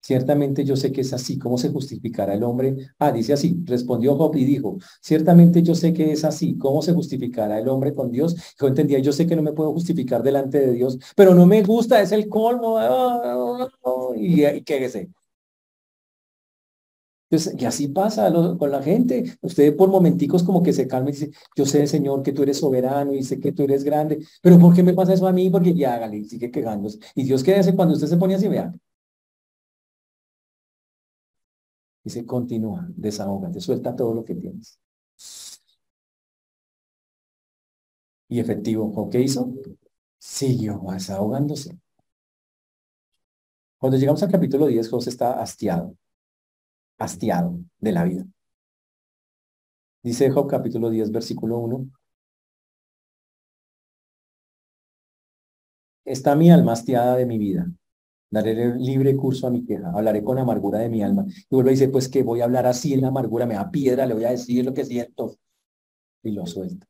Ciertamente 0.00 0.64
yo 0.64 0.76
sé 0.76 0.92
que 0.92 1.00
es 1.00 1.12
así. 1.12 1.36
¿Cómo 1.38 1.58
se 1.58 1.70
justificará 1.70 2.34
el 2.34 2.44
hombre? 2.44 2.76
Ah, 2.98 3.10
dice 3.10 3.32
así. 3.32 3.60
Respondió 3.64 4.14
Job 4.16 4.36
y 4.36 4.44
dijo, 4.44 4.78
ciertamente 5.00 5.62
yo 5.62 5.74
sé 5.74 5.92
que 5.92 6.12
es 6.12 6.24
así. 6.24 6.56
¿Cómo 6.56 6.80
se 6.80 6.92
justificará 6.92 7.58
el 7.58 7.68
hombre 7.68 7.92
con 7.92 8.12
Dios? 8.12 8.36
Yo 8.60 8.68
entendía, 8.68 9.00
yo 9.00 9.12
sé 9.12 9.26
que 9.26 9.34
no 9.34 9.42
me 9.42 9.52
puedo 9.52 9.72
justificar 9.72 10.22
delante 10.22 10.60
de 10.60 10.72
Dios, 10.72 10.98
pero 11.16 11.34
no 11.34 11.44
me 11.44 11.62
gusta, 11.62 12.00
es 12.00 12.12
el 12.12 12.28
colmo. 12.28 12.78
Y, 14.16 14.44
y 14.46 14.62
qué 14.62 14.88
sé. 14.88 15.10
Entonces, 17.28 17.60
y 17.60 17.64
así 17.64 17.88
pasa 17.88 18.32
con 18.32 18.70
la 18.70 18.82
gente. 18.82 19.36
Usted 19.40 19.76
por 19.76 19.88
momenticos 19.88 20.42
como 20.44 20.62
que 20.62 20.72
se 20.72 20.86
calma 20.86 21.10
y 21.10 21.12
dice, 21.12 21.30
yo 21.56 21.66
sé, 21.66 21.86
Señor, 21.86 22.22
que 22.22 22.32
tú 22.32 22.42
eres 22.42 22.58
soberano 22.58 23.12
y 23.14 23.22
sé 23.24 23.40
que 23.40 23.52
tú 23.52 23.64
eres 23.64 23.82
grande, 23.84 24.24
pero 24.42 24.58
¿por 24.58 24.74
qué 24.74 24.82
me 24.82 24.94
pasa 24.94 25.12
eso 25.14 25.26
a 25.26 25.32
mí? 25.32 25.50
Porque 25.50 25.74
ya 25.74 25.94
hágale, 25.94 26.24
sigue 26.24 26.50
quejándose. 26.50 26.98
Y 27.14 27.24
Dios 27.24 27.42
qué 27.42 27.54
hace 27.56 27.74
cuando 27.74 27.94
usted 27.94 28.06
se 28.08 28.16
pone 28.16 28.34
así, 28.36 28.48
vea. 28.48 28.72
Dice, 32.04 32.24
continúa, 32.24 32.86
desahógate, 32.96 33.60
suelta 33.60 33.94
todo 33.94 34.14
lo 34.14 34.24
que 34.24 34.34
tienes. 34.34 34.78
Y 38.28 38.38
efectivo, 38.40 39.08
¿qué 39.10 39.20
hizo? 39.20 39.52
Siguió 40.18 40.80
desahogándose. 40.92 41.78
Cuando 43.78 43.96
llegamos 43.98 44.22
al 44.22 44.30
capítulo 44.30 44.66
10, 44.66 44.88
José 44.90 45.10
está 45.10 45.40
hastiado 45.40 45.94
hastiado 46.98 47.58
de 47.78 47.92
la 47.92 48.04
vida. 48.04 48.24
Dice 50.02 50.30
Job 50.30 50.48
capítulo 50.48 50.88
10, 50.90 51.10
versículo 51.10 51.58
1. 51.58 51.90
Está 56.04 56.36
mi 56.36 56.50
alma 56.50 56.72
hastiada 56.72 57.16
de 57.16 57.26
mi 57.26 57.38
vida. 57.38 57.66
Daré 58.30 58.74
libre 58.76 59.16
curso 59.16 59.46
a 59.46 59.50
mi 59.50 59.64
queja. 59.64 59.90
Hablaré 59.90 60.22
con 60.22 60.38
amargura 60.38 60.78
de 60.78 60.88
mi 60.88 61.02
alma. 61.02 61.24
Y 61.26 61.54
vuelve 61.54 61.72
y 61.72 61.74
dice, 61.74 61.88
pues 61.88 62.08
que 62.08 62.22
voy 62.22 62.40
a 62.40 62.44
hablar 62.44 62.66
así 62.66 62.94
en 62.94 63.02
la 63.02 63.08
amargura, 63.08 63.46
me 63.46 63.54
da 63.54 63.70
piedra, 63.70 64.06
le 64.06 64.14
voy 64.14 64.24
a 64.24 64.30
decir 64.30 64.64
lo 64.64 64.74
que 64.74 64.84
siento. 64.84 65.36
Y 66.22 66.32
lo 66.32 66.46
suelta. 66.46 66.86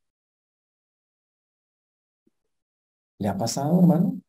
¿Le 3.19 3.29
ha 3.29 3.37
pasado, 3.37 3.79
hermano? 3.79 4.21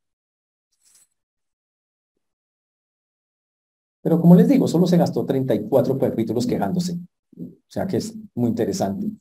Pero 4.08 4.22
como 4.22 4.36
les 4.36 4.48
digo, 4.48 4.70
solo 4.70 4.88
se 4.88 4.96
gastó 4.96 5.26
34 5.26 5.98
capítulos 5.98 6.48
quejándose. 6.48 6.94
O 7.38 7.68
sea 7.68 7.86
que 7.86 7.98
es 7.98 8.16
muy 8.36 8.48
interesante. 8.48 9.12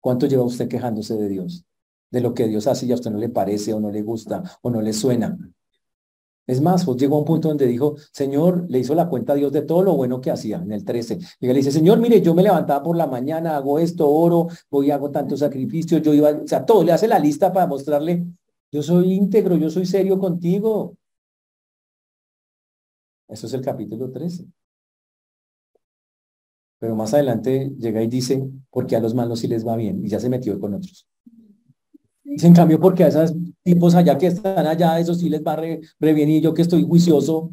¿Cuánto 0.00 0.24
lleva 0.24 0.42
usted 0.42 0.68
quejándose 0.68 1.16
de 1.16 1.28
Dios? 1.28 1.66
De 2.10 2.22
lo 2.22 2.32
que 2.32 2.48
Dios 2.48 2.66
hace 2.66 2.86
y 2.86 2.92
a 2.92 2.94
usted 2.94 3.10
no 3.10 3.18
le 3.18 3.28
parece 3.28 3.74
o 3.74 3.80
no 3.80 3.90
le 3.90 4.00
gusta 4.00 4.42
o 4.62 4.70
no 4.70 4.80
le 4.80 4.94
suena. 4.94 5.36
Es 6.46 6.62
más, 6.62 6.86
pues 6.86 6.96
llegó 6.96 7.16
a 7.16 7.18
un 7.18 7.26
punto 7.26 7.48
donde 7.48 7.66
dijo, 7.66 7.96
Señor, 8.10 8.64
le 8.70 8.78
hizo 8.78 8.94
la 8.94 9.06
cuenta 9.06 9.34
a 9.34 9.36
Dios 9.36 9.52
de 9.52 9.60
todo 9.60 9.82
lo 9.82 9.96
bueno 9.96 10.18
que 10.22 10.30
hacía, 10.30 10.62
en 10.64 10.72
el 10.72 10.82
13. 10.82 11.18
Y 11.38 11.46
le 11.46 11.52
dice, 11.52 11.70
Señor, 11.70 11.98
mire, 11.98 12.22
yo 12.22 12.34
me 12.34 12.42
levantaba 12.42 12.82
por 12.82 12.96
la 12.96 13.06
mañana, 13.06 13.54
hago 13.54 13.78
esto, 13.78 14.08
oro, 14.08 14.48
voy 14.70 14.90
hago 14.92 15.10
tantos 15.10 15.40
sacrificios, 15.40 16.00
yo 16.00 16.14
iba, 16.14 16.30
o 16.30 16.48
sea, 16.48 16.64
todo, 16.64 16.82
le 16.84 16.92
hace 16.92 17.06
la 17.06 17.18
lista 17.18 17.52
para 17.52 17.66
mostrarle, 17.66 18.24
yo 18.72 18.82
soy 18.82 19.12
íntegro, 19.12 19.56
yo 19.56 19.68
soy 19.68 19.84
serio 19.84 20.18
contigo. 20.18 20.96
Eso 23.32 23.46
es 23.46 23.54
el 23.54 23.62
capítulo 23.62 24.10
13. 24.10 24.44
Pero 26.78 26.94
más 26.94 27.14
adelante 27.14 27.72
llega 27.78 28.02
y 28.02 28.08
dice, 28.08 28.46
porque 28.70 28.94
a 28.94 29.00
los 29.00 29.14
malos 29.14 29.40
sí 29.40 29.48
les 29.48 29.66
va 29.66 29.76
bien, 29.76 30.04
y 30.04 30.08
ya 30.08 30.20
se 30.20 30.28
metió 30.28 30.58
con 30.60 30.74
otros. 30.74 31.08
Dice, 32.24 32.46
en 32.46 32.54
cambio, 32.54 32.78
porque 32.78 33.04
a 33.04 33.08
esos 33.08 33.32
tipos 33.62 33.94
allá 33.94 34.18
que 34.18 34.26
están 34.26 34.66
allá, 34.66 34.98
eso 35.00 35.14
sí 35.14 35.30
les 35.30 35.42
va 35.42 35.56
re, 35.56 35.80
bien, 36.00 36.28
y 36.28 36.40
yo 36.42 36.52
que 36.52 36.62
estoy 36.62 36.84
juicioso. 36.84 37.52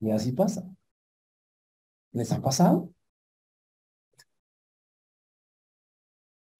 Y 0.00 0.10
así 0.10 0.32
pasa. 0.32 0.68
¿Les 2.12 2.30
ha 2.32 2.40
pasado? 2.42 2.92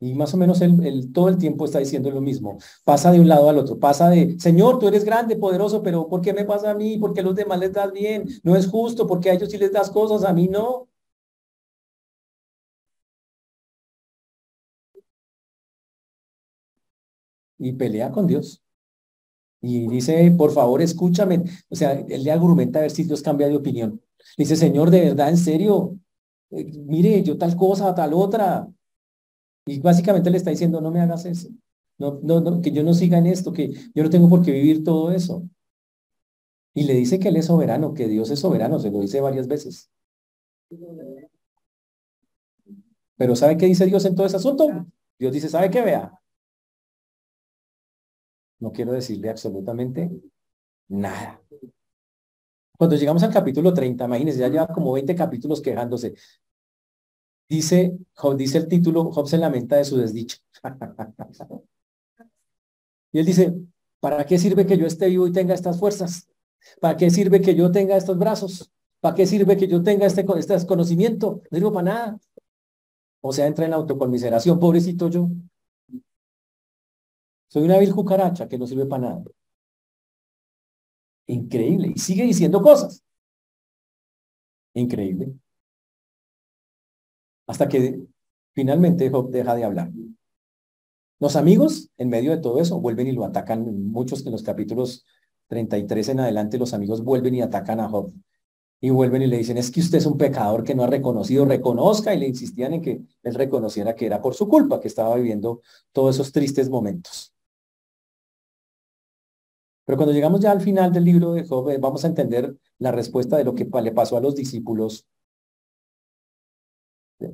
Y 0.01 0.14
más 0.14 0.32
o 0.34 0.36
menos 0.36 0.61
él, 0.61 1.12
todo 1.12 1.28
el 1.28 1.38
tiempo 1.38 1.64
está 1.64 1.80
diciendo 1.80 2.11
lo 2.11 2.20
mismo. 2.20 2.59
Pasa 2.84 3.11
de 3.11 3.20
un 3.20 3.28
lado 3.28 3.49
al 3.49 3.59
otro. 3.59 3.78
Pasa 3.78 4.09
de, 4.11 4.38
Señor, 4.38 4.78
tú 4.78 4.86
eres 4.88 5.05
grande, 5.05 5.36
poderoso, 5.36 5.82
pero 5.82 6.09
¿por 6.09 6.20
qué 6.20 6.32
me 6.32 6.44
pasa 6.44 6.70
a 6.70 6.74
mí? 6.74 6.99
¿Por 6.99 7.12
qué 7.14 7.20
a 7.20 7.24
los 7.24 7.34
demás 7.34 7.59
les 7.59 7.72
das 7.72 7.92
bien? 7.92 8.24
No 8.44 8.55
es 8.57 8.68
justo, 8.68 9.07
porque 9.07 9.30
a 9.30 9.34
ellos 9.34 9.51
sí 9.51 9.59
les 9.59 9.72
das 9.72 9.90
cosas, 9.90 10.24
a 10.24 10.32
mí 10.32 10.49
no. 10.49 10.88
Y 17.59 17.72
pelea 17.72 18.11
con 18.11 18.26
Dios. 18.26 18.62
Y 19.61 19.88
dice, 19.88 20.30
por 20.36 20.53
favor, 20.53 20.80
escúchame. 20.82 21.42
O 21.68 21.74
sea, 21.76 21.92
él 21.92 22.22
le 22.24 22.30
argumenta 22.30 22.78
a 22.78 22.82
ver 22.82 22.90
si 22.90 23.05
Dios 23.05 23.22
cambia 23.22 23.49
de 23.49 23.57
opinión. 23.57 24.01
Dice, 24.36 24.57
Señor, 24.57 24.90
de 24.90 25.01
verdad, 25.01 25.30
en 25.30 25.36
serio, 25.36 25.99
eh, 26.51 26.64
mire, 26.86 27.22
yo 27.22 27.36
tal 27.38 27.57
cosa, 27.57 27.94
tal 27.94 28.14
otra. 28.14 28.68
Y 29.68 29.80
básicamente 29.80 30.30
le 30.30 30.38
está 30.38 30.50
diciendo, 30.50 30.80
no 30.80 30.90
me 30.90 31.00
hagas 31.00 31.26
eso. 31.26 31.48
No, 31.98 32.20
no, 32.22 32.40
no, 32.40 32.60
que 32.62 32.70
yo 32.72 32.82
no 32.82 32.94
siga 32.94 33.18
en 33.18 33.26
esto, 33.26 33.52
que 33.52 33.70
yo 33.94 34.02
no 34.02 34.08
tengo 34.08 34.28
por 34.28 34.42
qué 34.42 34.52
vivir 34.52 34.82
todo 34.82 35.10
eso. 35.12 35.48
Y 36.74 36.84
le 36.84 36.94
dice 36.94 37.18
que 37.18 37.28
él 37.28 37.36
es 37.36 37.46
soberano, 37.46 37.92
que 37.92 38.08
Dios 38.08 38.30
es 38.30 38.40
soberano, 38.40 38.78
se 38.78 38.90
lo 38.90 39.00
dice 39.00 39.20
varias 39.20 39.46
veces. 39.46 39.90
Pero 43.16 43.36
¿sabe 43.36 43.56
qué 43.58 43.66
dice 43.66 43.84
Dios 43.84 44.04
en 44.06 44.14
todo 44.14 44.26
ese 44.26 44.36
asunto? 44.36 44.86
Dios 45.18 45.32
dice, 45.32 45.48
¿sabe 45.48 45.70
qué 45.70 45.82
vea? 45.82 46.18
No 48.60 48.72
quiero 48.72 48.92
decirle 48.92 49.28
absolutamente 49.28 50.10
nada. 50.88 51.42
Cuando 52.78 52.96
llegamos 52.96 53.22
al 53.22 53.32
capítulo 53.32 53.74
30, 53.74 54.04
imagínense, 54.04 54.38
ya 54.40 54.48
lleva 54.48 54.68
como 54.68 54.92
20 54.92 55.14
capítulos 55.14 55.60
quejándose. 55.60 56.14
Dice, 57.49 57.96
dice 58.36 58.59
el 58.59 58.68
título, 58.68 59.11
Job 59.11 59.26
se 59.26 59.38
lamenta 59.38 59.76
de 59.76 59.84
su 59.84 59.96
desdicha. 59.96 60.36
y 63.11 63.18
él 63.18 63.24
dice, 63.24 63.55
¿para 64.01 64.26
qué 64.26 64.38
sirve 64.38 64.66
que 64.66 64.76
yo 64.76 64.86
esté 64.86 65.09
vivo 65.09 65.26
y 65.26 65.32
tenga 65.32 65.55
estas 65.55 65.78
fuerzas? 65.78 66.28
¿Para 66.80 66.96
qué 66.99 67.11
sirve 67.11 67.40
que 67.40 67.55
yo 67.55 67.70
tenga 67.72 67.96
estos 67.96 68.18
brazos? 68.18 68.70
¿Para 69.01 69.14
qué 69.14 69.26
sirve 69.26 69.57
que 69.57 69.66
yo 69.66 69.82
tenga 69.82 70.05
este, 70.07 70.26
este 70.36 70.66
conocimiento? 70.66 71.40
No 71.51 71.59
sirve 71.59 71.72
para 71.72 71.82
nada. 71.84 72.20
O 73.22 73.32
sea, 73.32 73.46
entra 73.46 73.64
en 73.64 73.72
autoconmiseración, 73.72 74.61
pobrecito 74.61 75.09
yo. 75.09 75.30
Soy 77.49 77.62
una 77.62 77.78
vil 77.78 77.94
cucaracha 77.94 78.46
que 78.46 78.59
no 78.59 78.66
sirve 78.66 78.84
para 78.84 79.09
nada. 79.09 79.22
Increíble. 81.26 81.92
Y 81.94 81.99
sigue 81.99 82.24
diciendo 82.24 82.61
cosas. 82.61 83.03
Increíble 84.74 85.34
hasta 87.49 87.68
que 87.68 88.01
finalmente 88.55 89.11
Job 89.11 89.30
deja 89.30 89.57
de 89.57 89.64
hablar. 89.64 89.90
Los 91.18 91.34
amigos, 91.34 91.90
en 91.96 92.11
medio 92.11 92.30
de 92.30 92.38
todo 92.38 92.61
eso, 92.61 92.80
vuelven 92.80 93.09
y 93.09 93.12
lo 93.12 93.24
atacan. 93.24 93.90
Muchos 93.90 94.24
en 94.24 94.30
los 94.30 94.44
capítulos 94.44 95.05
33 95.49 96.11
en 96.11 96.20
adelante, 96.20 96.59
los 96.59 96.74
amigos 96.74 97.03
vuelven 97.03 97.34
y 97.34 97.42
atacan 97.42 97.80
a 97.80 97.88
Job. 97.88 98.12
Y 98.80 98.90
vuelven 98.90 99.22
y 99.22 99.26
le 99.26 99.38
dicen, 99.38 99.59
es 99.59 99.72
que 99.72 99.80
usted 99.80 99.99
es 99.99 100.07
un 100.07 100.16
pecador 100.16 100.62
que 100.62 100.74
no 100.74 100.84
ha 100.84 100.86
reconocido, 100.86 101.44
reconozca, 101.46 102.14
y 102.14 102.20
le 102.20 102.28
insistían 102.28 102.74
en 102.74 102.82
que 102.82 103.03
él 103.24 103.34
reconociera 103.34 103.96
que 103.96 104.07
era 104.07 104.22
por 104.22 104.34
su 104.34 104.46
culpa, 104.46 104.78
que 104.78 104.86
estaba 104.86 105.16
viviendo 105.16 105.62
todos 105.90 106.14
esos 106.14 106.30
tristes 106.30 106.70
momentos. 106.70 107.34
Pero 109.84 109.96
cuando 109.96 110.12
llegamos 110.12 110.40
ya 110.40 110.53
al 110.53 110.61
final 110.61 110.92
del 110.92 111.05
libro 111.05 111.32
de 111.32 111.46
Job, 111.46 111.70
eh, 111.70 111.78
vamos 111.78 112.05
a 112.05 112.09
entender 112.09 112.55
la 112.78 112.92
respuesta 112.92 113.38
de 113.38 113.44
lo 113.44 113.55
que 113.55 113.66
le 113.82 113.92
pasó 113.92 114.18
a 114.18 114.20
los 114.20 114.34
discípulos 114.36 115.07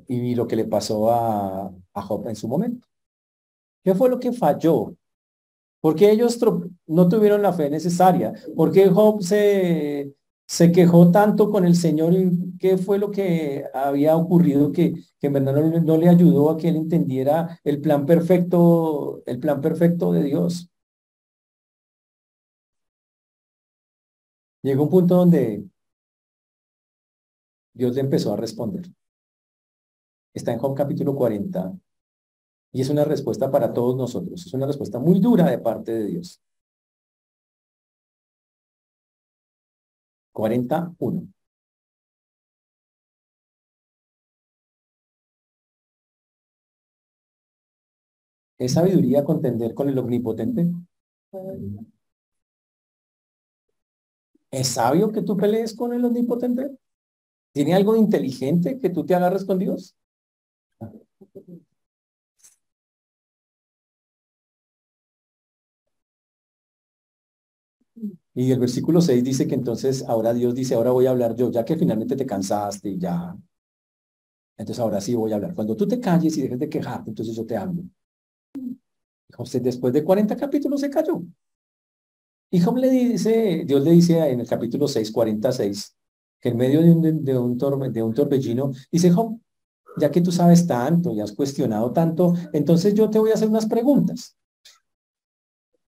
y 0.09 0.35
lo 0.35 0.47
que 0.47 0.57
le 0.57 0.65
pasó 0.65 1.11
a, 1.11 1.73
a 1.95 2.03
Job 2.03 2.29
en 2.29 2.37
su 2.37 2.49
momento. 2.49 2.87
¿Qué 3.83 3.95
fue 3.95 4.09
lo 4.09 4.19
que 4.19 4.33
falló? 4.33 4.95
Porque 5.81 6.11
ellos 6.11 6.39
no 6.87 7.09
tuvieron 7.09 7.43
la 7.43 7.53
fe 7.53 7.69
necesaria. 7.71 8.33
porque 8.57 8.89
Job 8.89 9.23
se, 9.23 10.15
se 10.47 10.73
quejó 10.73 11.11
tanto 11.11 11.51
con 11.51 11.65
el 11.67 11.77
Señor? 11.77 12.15
y 12.15 12.57
¿Qué 12.59 12.79
fue 12.79 12.99
lo 12.99 13.11
que 13.11 13.65
había 13.75 14.17
ocurrido 14.17 14.73
que, 14.73 14.95
que 15.19 15.27
en 15.27 15.33
verdad 15.35 15.55
no, 15.55 15.81
no, 15.81 15.97
le 15.99 16.09
ayudó 16.09 16.51
a 16.51 16.57
que 16.57 16.69
él 16.69 16.77
entendiera 16.77 17.61
el 17.65 17.81
plan 17.81 18.07
perfecto, 18.07 19.23
el 19.27 19.39
plan 19.39 19.61
perfecto 19.61 20.13
de 20.13 20.25
Dios? 20.25 20.71
Llegó 24.63 24.85
un 24.85 24.91
punto 24.91 25.15
donde 25.17 25.65
Dios 27.73 27.95
le 27.95 28.01
empezó 28.01 28.33
a 28.33 28.37
responder. 28.37 28.87
Está 30.35 30.53
en 30.53 30.59
Job 30.59 30.75
capítulo 30.77 31.15
40 31.15 31.73
y 32.73 32.81
es 32.83 32.91
una 32.91 33.05
respuesta 33.05 33.51
para 33.51 33.73
todos 33.73 33.97
nosotros. 33.97 34.47
Es 34.47 34.53
una 34.55 34.67
respuesta 34.67 34.99
muy 34.99 35.21
dura 35.21 35.49
de 35.51 35.59
parte 35.59 35.93
de 35.93 36.05
Dios. 36.07 36.43
41. 40.33 41.29
¿Es 48.59 48.73
sabiduría 48.73 49.23
contender 49.25 49.75
con 49.75 49.89
el 49.89 49.97
omnipotente? 49.99 50.67
¿Es 54.51 54.69
sabio 54.69 55.13
que 55.13 55.23
tú 55.23 55.37
pelees 55.37 55.75
con 55.77 55.93
el 55.93 56.05
omnipotente? 56.05 56.71
¿Tiene 57.53 57.75
algo 57.75 57.97
inteligente 57.97 58.81
que 58.81 58.91
tú 58.91 59.05
te 59.07 59.15
agarres 59.15 59.45
con 59.45 59.59
Dios? 59.59 59.97
Y 68.35 68.51
el 68.51 68.59
versículo 68.59 69.01
6 69.01 69.23
dice 69.23 69.47
que 69.47 69.55
entonces 69.55 70.05
ahora 70.09 70.35
Dios 70.35 70.55
dice, 70.55 70.75
ahora 70.75 70.91
voy 70.91 71.07
a 71.07 71.11
hablar 71.11 71.35
yo, 71.37 71.51
ya 71.51 71.65
que 71.65 71.77
finalmente 71.77 72.17
te 72.17 72.27
cansaste 72.27 72.91
y 72.91 72.99
ya. 72.99 73.37
Entonces 74.57 74.81
ahora 74.81 75.01
sí 75.01 75.15
voy 75.15 75.33
a 75.33 75.37
hablar. 75.37 75.55
Cuando 75.55 75.77
tú 75.77 75.87
te 75.87 76.01
calles 76.01 76.37
y 76.37 76.43
dejes 76.43 76.59
de 76.59 76.69
quejarte, 76.69 77.11
entonces 77.11 77.37
yo 77.37 77.47
te 77.47 77.57
hablo. 77.57 77.83
José 79.33 79.61
después 79.61 79.93
de 79.93 80.05
40 80.05 80.37
capítulos 80.37 80.81
se 80.81 80.91
cayó. 80.91 81.23
Y 82.51 82.61
Job 82.61 82.77
le 82.77 82.89
dice, 82.89 83.65
Dios 83.67 83.83
le 83.83 83.91
dice 83.91 84.19
en 84.31 84.41
el 84.41 84.47
capítulo 84.47 84.87
6, 84.87 85.11
46, 85.11 85.97
que 86.41 86.51
en 86.51 86.57
medio 86.57 86.83
de 86.83 86.93
un, 86.93 87.25
de 87.25 87.39
un, 87.39 87.59
de 87.93 88.03
un 88.03 88.15
torbellino, 88.15 88.73
dice 88.93 89.11
Job, 89.11 89.41
ya 89.97 90.11
que 90.11 90.21
tú 90.21 90.33
sabes 90.33 90.67
tanto 90.67 91.13
y 91.13 91.21
has 91.21 91.33
cuestionado 91.33 91.93
tanto, 91.93 92.35
entonces 92.53 92.95
yo 92.95 93.09
te 93.11 93.19
voy 93.19 93.31
a 93.31 93.35
hacer 93.35 93.49
unas 93.49 93.67
preguntas. 93.67 94.37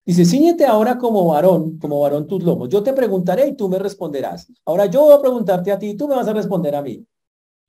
Dice, 0.05 0.23
ciñete 0.23 0.65
ahora 0.65 0.99
como 0.99 1.25
varón, 1.25 1.79
como 1.79 1.99
varón 1.99 2.27
tus 2.27 2.43
lomos. 2.43 2.69
Yo 2.69 2.83
te 2.83 2.93
preguntaré 2.93 3.47
y 3.47 3.55
tú 3.55 3.67
me 3.67 3.79
responderás. 3.79 4.51
Ahora 4.63 4.85
yo 4.85 5.01
voy 5.01 5.13
a 5.15 5.21
preguntarte 5.21 5.71
a 5.71 5.79
ti 5.79 5.87
y 5.87 5.97
tú 5.97 6.07
me 6.07 6.15
vas 6.15 6.27
a 6.27 6.33
responder 6.33 6.75
a 6.75 6.83
mí. 6.83 7.03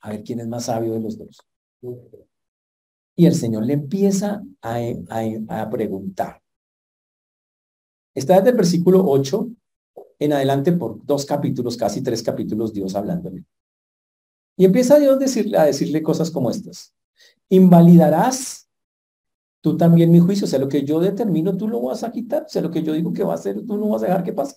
A 0.00 0.10
ver 0.10 0.22
quién 0.22 0.40
es 0.40 0.46
más 0.46 0.64
sabio 0.64 0.92
de 0.92 1.00
los 1.00 1.16
dos. 1.16 1.40
Y 3.16 3.24
el 3.24 3.34
Señor 3.34 3.64
le 3.64 3.72
empieza 3.72 4.42
a, 4.60 4.78
a, 5.48 5.70
preguntar. 5.70 6.42
Está 8.14 8.36
desde 8.36 8.50
el 8.50 8.56
versículo 8.56 9.02
8 9.06 9.48
en 10.18 10.32
adelante 10.34 10.72
por 10.72 11.04
dos 11.06 11.24
capítulos, 11.24 11.76
casi 11.78 12.02
tres 12.02 12.22
capítulos, 12.22 12.74
Dios 12.74 12.94
hablándole. 12.94 13.44
Y 14.56 14.64
empieza 14.64 14.98
Dios 14.98 15.18
a 15.56 15.64
decirle 15.64 16.02
cosas 16.02 16.30
como 16.30 16.50
estas. 16.50 16.94
Invalidarás 17.48 18.68
tú 19.60 19.76
también 19.76 20.10
mi 20.10 20.20
juicio, 20.20 20.44
o 20.44 20.48
sea, 20.48 20.58
lo 20.58 20.68
que 20.68 20.84
yo 20.84 21.00
determino, 21.00 21.56
tú 21.56 21.68
lo 21.68 21.80
vas 21.82 22.04
a 22.04 22.12
quitar, 22.12 22.44
o 22.44 22.48
sea, 22.48 22.62
lo 22.62 22.70
que 22.70 22.82
yo 22.82 22.92
digo 22.92 23.12
que 23.12 23.24
va 23.24 23.32
a 23.32 23.34
hacer, 23.34 23.66
tú 23.66 23.76
no 23.76 23.88
vas 23.88 24.02
a 24.02 24.06
dejar 24.06 24.22
que 24.22 24.32
pase. 24.32 24.56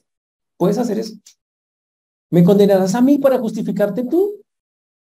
Puedes 0.55 0.77
hacer 0.77 0.99
eso. 0.99 1.15
¿Me 2.29 2.43
condenarás 2.43 2.93
a 2.95 3.01
mí 3.01 3.17
para 3.17 3.39
justificarte 3.39 4.03
tú? 4.03 4.43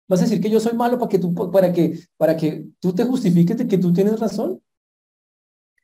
¿Vas 0.07 0.21
a 0.21 0.23
decir 0.23 0.41
que 0.41 0.49
yo 0.49 0.59
soy 0.59 0.73
malo 0.73 0.97
para 0.97 1.09
que 1.09 1.19
tú, 1.19 1.33
para 1.51 1.73
que, 1.73 1.99
para 2.17 2.37
que 2.37 2.65
tú 2.79 2.93
te 2.93 3.03
justifiques 3.03 3.57
de 3.57 3.67
que 3.67 3.77
tú 3.77 3.91
tienes 3.93 4.19
razón? 4.19 4.61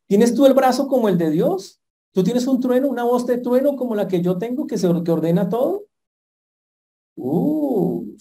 ¿Tienes 0.08 0.34
tú 0.34 0.46
el 0.46 0.54
brazo 0.54 0.88
como 0.88 1.10
el 1.10 1.18
de 1.18 1.32
Dios? 1.32 1.82
¿Tú 2.12 2.24
tienes 2.24 2.48
un 2.48 2.62
trueno, 2.62 2.88
una 2.88 3.04
voz 3.04 3.28
de 3.28 3.38
trueno 3.38 3.76
como 3.76 3.96
la 3.96 4.08
que 4.08 4.22
yo 4.22 4.38
tengo 4.38 4.66
que, 4.66 4.78
se, 4.78 4.88
que 5.04 5.12
ordena 5.12 5.50
todo? 5.50 5.84
Uh. 7.18 8.16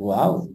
Wow. 0.00 0.50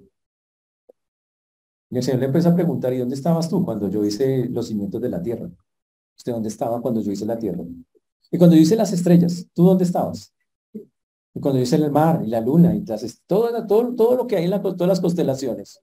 Y 1.91 1.97
el 1.97 2.03
Señor 2.03 2.19
le 2.19 2.25
empezó 2.25 2.49
a 2.49 2.55
preguntar, 2.55 2.91
¿y 2.93 2.97
dónde 2.97 3.13
estabas 3.13 3.47
tú 3.47 3.63
cuando 3.63 3.87
yo 3.87 4.03
hice 4.03 4.49
los 4.49 4.67
cimientos 4.67 4.99
de 4.99 5.07
la 5.07 5.21
tierra? 5.21 5.47
¿Usted 6.17 6.31
dónde 6.31 6.49
estaba 6.49 6.81
cuando 6.81 6.99
yo 6.99 7.11
hice 7.11 7.27
la 7.27 7.37
tierra? 7.37 7.63
Y 8.31 8.37
cuando 8.39 8.55
yo 8.55 8.63
hice 8.63 8.75
las 8.75 8.91
estrellas, 8.91 9.45
¿tú 9.53 9.63
dónde 9.63 9.83
estabas? 9.83 10.33
Y 10.73 11.39
cuando 11.39 11.59
yo 11.59 11.63
hice 11.63 11.75
el 11.75 11.91
mar 11.91 12.23
y 12.25 12.27
la 12.27 12.41
luna 12.41 12.73
y 12.73 12.83
las, 12.85 13.21
todo, 13.27 13.67
todo, 13.67 13.93
todo 13.93 14.15
lo 14.15 14.25
que 14.25 14.37
hay 14.37 14.45
en 14.45 14.49
la, 14.49 14.63
todas 14.63 14.87
las 14.87 14.99
constelaciones. 14.99 15.79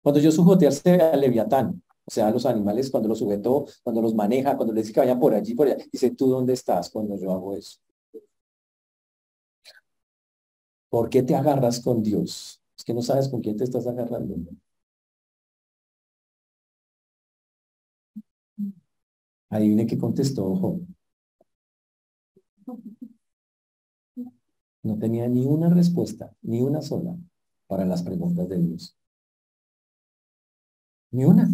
Cuando 0.00 0.18
yo 0.18 0.32
sujeté 0.32 0.68
al 0.98 1.20
leviatán, 1.20 1.82
o 2.06 2.10
sea, 2.10 2.30
los 2.30 2.46
animales, 2.46 2.90
cuando 2.90 3.10
los 3.10 3.18
sujetó, 3.18 3.66
cuando 3.82 4.00
los 4.00 4.14
maneja, 4.14 4.56
cuando 4.56 4.72
le 4.72 4.80
dice 4.80 4.94
que 4.94 5.00
vayan 5.00 5.20
por 5.20 5.34
allí, 5.34 5.54
por 5.54 5.66
allá, 5.66 5.76
dice, 5.92 6.10
¿tú 6.12 6.28
dónde 6.28 6.54
estás 6.54 6.88
cuando 6.88 7.18
yo 7.18 7.32
hago 7.32 7.54
eso? 7.54 7.78
¿Por 10.92 11.08
qué 11.08 11.22
te 11.22 11.34
agarras 11.34 11.80
con 11.80 12.02
Dios? 12.02 12.60
Es 12.76 12.84
que 12.84 12.92
no 12.92 13.00
sabes 13.00 13.26
con 13.30 13.40
quién 13.40 13.56
te 13.56 13.64
estás 13.64 13.86
agarrando. 13.86 14.34
Adivine 19.48 19.86
qué 19.86 19.96
contestó 19.96 20.44
ojo. 20.44 20.80
No 24.82 24.98
tenía 24.98 25.26
ni 25.28 25.46
una 25.46 25.70
respuesta, 25.70 26.30
ni 26.42 26.60
una 26.60 26.82
sola, 26.82 27.16
para 27.66 27.86
las 27.86 28.02
preguntas 28.02 28.46
de 28.50 28.58
Dios. 28.60 28.94
Ni 31.10 31.24
una. 31.24 31.48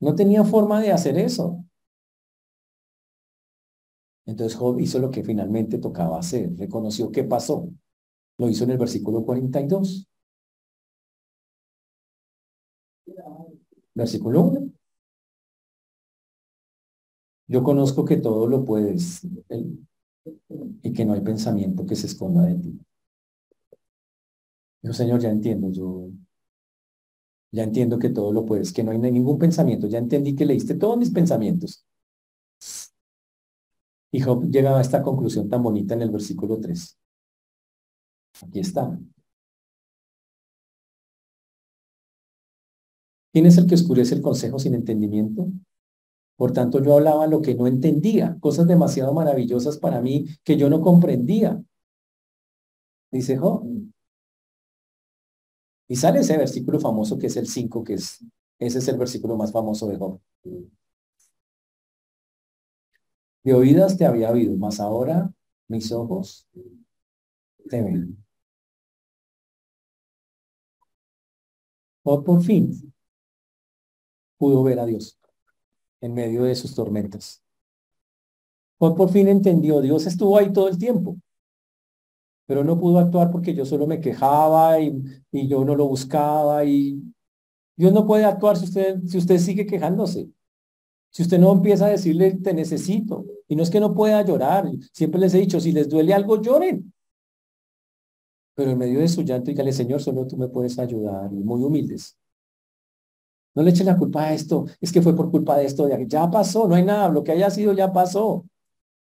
No 0.00 0.14
tenía 0.14 0.42
forma 0.44 0.80
de 0.80 0.92
hacer 0.92 1.18
eso. 1.18 1.62
Entonces 4.24 4.56
Job 4.56 4.80
hizo 4.80 4.98
lo 5.00 5.10
que 5.10 5.22
finalmente 5.22 5.76
tocaba 5.76 6.18
hacer, 6.18 6.56
reconoció 6.56 7.12
qué 7.12 7.24
pasó, 7.24 7.68
lo 8.40 8.48
hizo 8.48 8.64
en 8.64 8.70
el 8.70 8.78
versículo 8.78 9.22
42. 9.22 10.08
Versículo 13.94 14.40
1. 14.40 14.72
Yo 17.48 17.62
conozco 17.62 18.04
que 18.04 18.16
todo 18.16 18.46
lo 18.46 18.64
puedes 18.64 19.26
y 20.82 20.92
que 20.94 21.04
no 21.04 21.12
hay 21.12 21.20
pensamiento 21.20 21.84
que 21.84 21.96
se 21.96 22.06
esconda 22.06 22.42
de 22.44 22.54
ti. 22.54 22.80
Yo, 24.82 24.92
Señor, 24.94 25.20
ya 25.20 25.28
entiendo, 25.28 25.70
yo 25.70 26.08
ya 27.52 27.64
entiendo 27.64 27.98
que 27.98 28.08
todo 28.08 28.32
lo 28.32 28.46
puedes, 28.46 28.72
que 28.72 28.82
no 28.82 28.92
hay 28.92 28.98
ningún 28.98 29.38
pensamiento, 29.38 29.86
ya 29.86 29.98
entendí 29.98 30.34
que 30.34 30.46
leíste 30.46 30.76
todos 30.76 30.96
mis 30.96 31.10
pensamientos. 31.10 31.84
Y 34.12 34.20
Job 34.20 34.48
llega 34.50 34.78
a 34.78 34.80
esta 34.80 35.02
conclusión 35.02 35.48
tan 35.48 35.62
bonita 35.62 35.94
en 35.94 36.02
el 36.02 36.10
versículo 36.10 36.58
3. 36.58 36.99
Aquí 38.42 38.60
está. 38.60 38.98
¿Quién 43.32 43.46
es 43.46 43.58
el 43.58 43.66
que 43.66 43.74
oscurece 43.74 44.14
el 44.14 44.22
consejo 44.22 44.58
sin 44.58 44.74
entendimiento? 44.74 45.48
Por 46.36 46.52
tanto, 46.52 46.82
yo 46.82 46.94
hablaba 46.94 47.26
lo 47.26 47.42
que 47.42 47.54
no 47.54 47.66
entendía, 47.66 48.38
cosas 48.40 48.66
demasiado 48.66 49.12
maravillosas 49.12 49.76
para 49.78 50.00
mí 50.00 50.26
que 50.42 50.56
yo 50.56 50.70
no 50.70 50.80
comprendía. 50.80 51.62
Dice 53.12 53.36
Job. 53.36 53.62
Y 55.88 55.96
sale 55.96 56.20
ese 56.20 56.36
versículo 56.38 56.80
famoso 56.80 57.18
que 57.18 57.26
es 57.26 57.36
el 57.36 57.46
5, 57.46 57.84
que 57.84 57.94
es, 57.94 58.24
ese 58.58 58.78
es 58.78 58.88
el 58.88 58.96
versículo 58.96 59.36
más 59.36 59.52
famoso 59.52 59.86
de 59.88 59.98
Job. 59.98 60.20
De 63.42 63.54
oídas 63.54 63.96
te 63.96 64.06
había 64.06 64.30
oído, 64.30 64.56
mas 64.56 64.80
ahora 64.80 65.32
mis 65.68 65.92
ojos 65.92 66.48
O 72.02 72.24
por 72.24 72.42
fin 72.42 72.92
pudo 74.38 74.62
ver 74.62 74.80
a 74.80 74.86
Dios 74.86 75.18
en 76.00 76.14
medio 76.14 76.44
de 76.44 76.54
sus 76.54 76.74
tormentas. 76.74 77.42
O 78.78 78.94
por 78.94 79.10
fin 79.10 79.28
entendió, 79.28 79.80
Dios 79.80 80.06
estuvo 80.06 80.38
ahí 80.38 80.52
todo 80.52 80.68
el 80.68 80.78
tiempo, 80.78 81.18
pero 82.46 82.64
no 82.64 82.80
pudo 82.80 82.98
actuar 82.98 83.30
porque 83.30 83.54
yo 83.54 83.64
solo 83.64 83.86
me 83.86 84.00
quejaba 84.00 84.80
y, 84.80 85.02
y 85.30 85.46
yo 85.46 85.64
no 85.64 85.76
lo 85.76 85.86
buscaba 85.86 86.64
y 86.64 87.00
Dios 87.76 87.92
no 87.92 88.06
puede 88.06 88.24
actuar 88.24 88.56
si 88.56 88.64
usted, 88.64 89.00
si 89.06 89.18
usted 89.18 89.38
sigue 89.38 89.66
quejándose. 89.66 90.28
Si 91.10 91.22
usted 91.22 91.38
no 91.38 91.52
empieza 91.52 91.86
a 91.86 91.90
decirle, 91.90 92.34
te 92.34 92.54
necesito. 92.54 93.24
Y 93.48 93.56
no 93.56 93.62
es 93.62 93.70
que 93.70 93.80
no 93.80 93.94
pueda 93.94 94.22
llorar. 94.22 94.70
Siempre 94.92 95.20
les 95.20 95.34
he 95.34 95.38
dicho, 95.38 95.60
si 95.60 95.72
les 95.72 95.88
duele 95.88 96.14
algo, 96.14 96.40
lloren. 96.40 96.92
Pero 98.54 98.70
en 98.72 98.78
medio 98.78 99.00
de 99.00 99.08
su 99.08 99.22
llanto, 99.22 99.50
dígale, 99.50 99.72
Señor, 99.72 100.02
solo 100.02 100.26
tú 100.26 100.36
me 100.36 100.48
puedes 100.48 100.78
ayudar. 100.78 101.30
Muy 101.30 101.62
humildes. 101.62 102.18
No 103.54 103.62
le 103.62 103.70
echen 103.70 103.86
la 103.86 103.96
culpa 103.96 104.24
a 104.24 104.34
esto. 104.34 104.66
Es 104.80 104.92
que 104.92 105.02
fue 105.02 105.16
por 105.16 105.30
culpa 105.30 105.56
de 105.56 105.66
esto. 105.66 105.88
Ya 106.06 106.30
pasó, 106.30 106.68
no 106.68 106.74
hay 106.74 106.84
nada. 106.84 107.08
Lo 107.08 107.24
que 107.24 107.32
haya 107.32 107.50
sido 107.50 107.72
ya 107.72 107.92
pasó. 107.92 108.46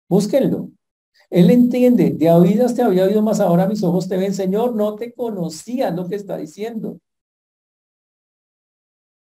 Búsquenlo. 0.09 0.70
Él 1.30 1.51
entiende. 1.51 2.11
De 2.11 2.30
oídas 2.30 2.74
te 2.74 2.82
había 2.82 3.05
oído 3.05 3.22
más 3.22 3.41
ahora 3.41 3.66
mis 3.68 3.82
ojos 3.82 4.09
te 4.09 4.16
ven. 4.16 4.34
Señor, 4.34 4.74
no 4.74 4.95
te 4.97 5.12
conocía 5.12 5.91
lo 5.91 6.09
que 6.09 6.16
está 6.16 6.36
diciendo. 6.36 7.01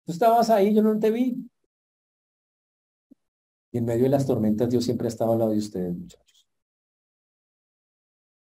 Tú 0.06 0.12
estabas 0.12 0.50
ahí, 0.50 0.74
yo 0.74 0.84
no 0.84 1.00
te 1.00 1.10
vi. 1.10 1.50
Y 3.72 3.78
en 3.80 3.86
medio 3.86 4.04
de 4.04 4.10
las 4.10 4.26
tormentas 4.26 4.70
Dios 4.70 4.86
siempre 4.86 5.08
ha 5.08 5.10
estado 5.10 5.34
al 5.34 5.40
lado 5.40 5.52
de 5.52 5.58
ustedes, 5.58 5.98
muchachos. 5.98 6.45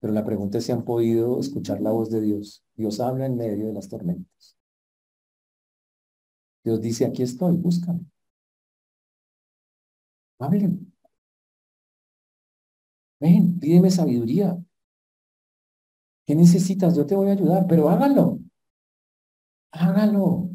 Pero 0.05 0.13
la 0.13 0.23
pregunta 0.23 0.59
es 0.59 0.65
si 0.65 0.71
han 0.71 0.85
podido 0.85 1.39
escuchar 1.39 1.81
la 1.81 1.89
voz 1.89 2.11
de 2.11 2.21
Dios. 2.21 2.63
Dios 2.75 2.99
habla 2.99 3.25
en 3.25 3.37
medio 3.37 3.65
de 3.65 3.73
las 3.73 3.89
tormentas. 3.89 4.55
Dios 6.63 6.79
dice, 6.79 7.05
aquí 7.05 7.23
estoy, 7.23 7.57
búscame. 7.57 8.01
Hablen. 10.37 10.93
Ven, 13.19 13.59
pídeme 13.59 13.89
sabiduría. 13.89 14.55
¿Qué 16.27 16.35
necesitas? 16.35 16.95
Yo 16.95 17.07
te 17.07 17.15
voy 17.15 17.29
a 17.29 17.31
ayudar, 17.31 17.65
pero 17.67 17.89
hágalo. 17.89 18.37
Hágalo. 19.71 20.51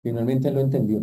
Finalmente 0.00 0.52
lo 0.52 0.60
entendió. 0.60 1.02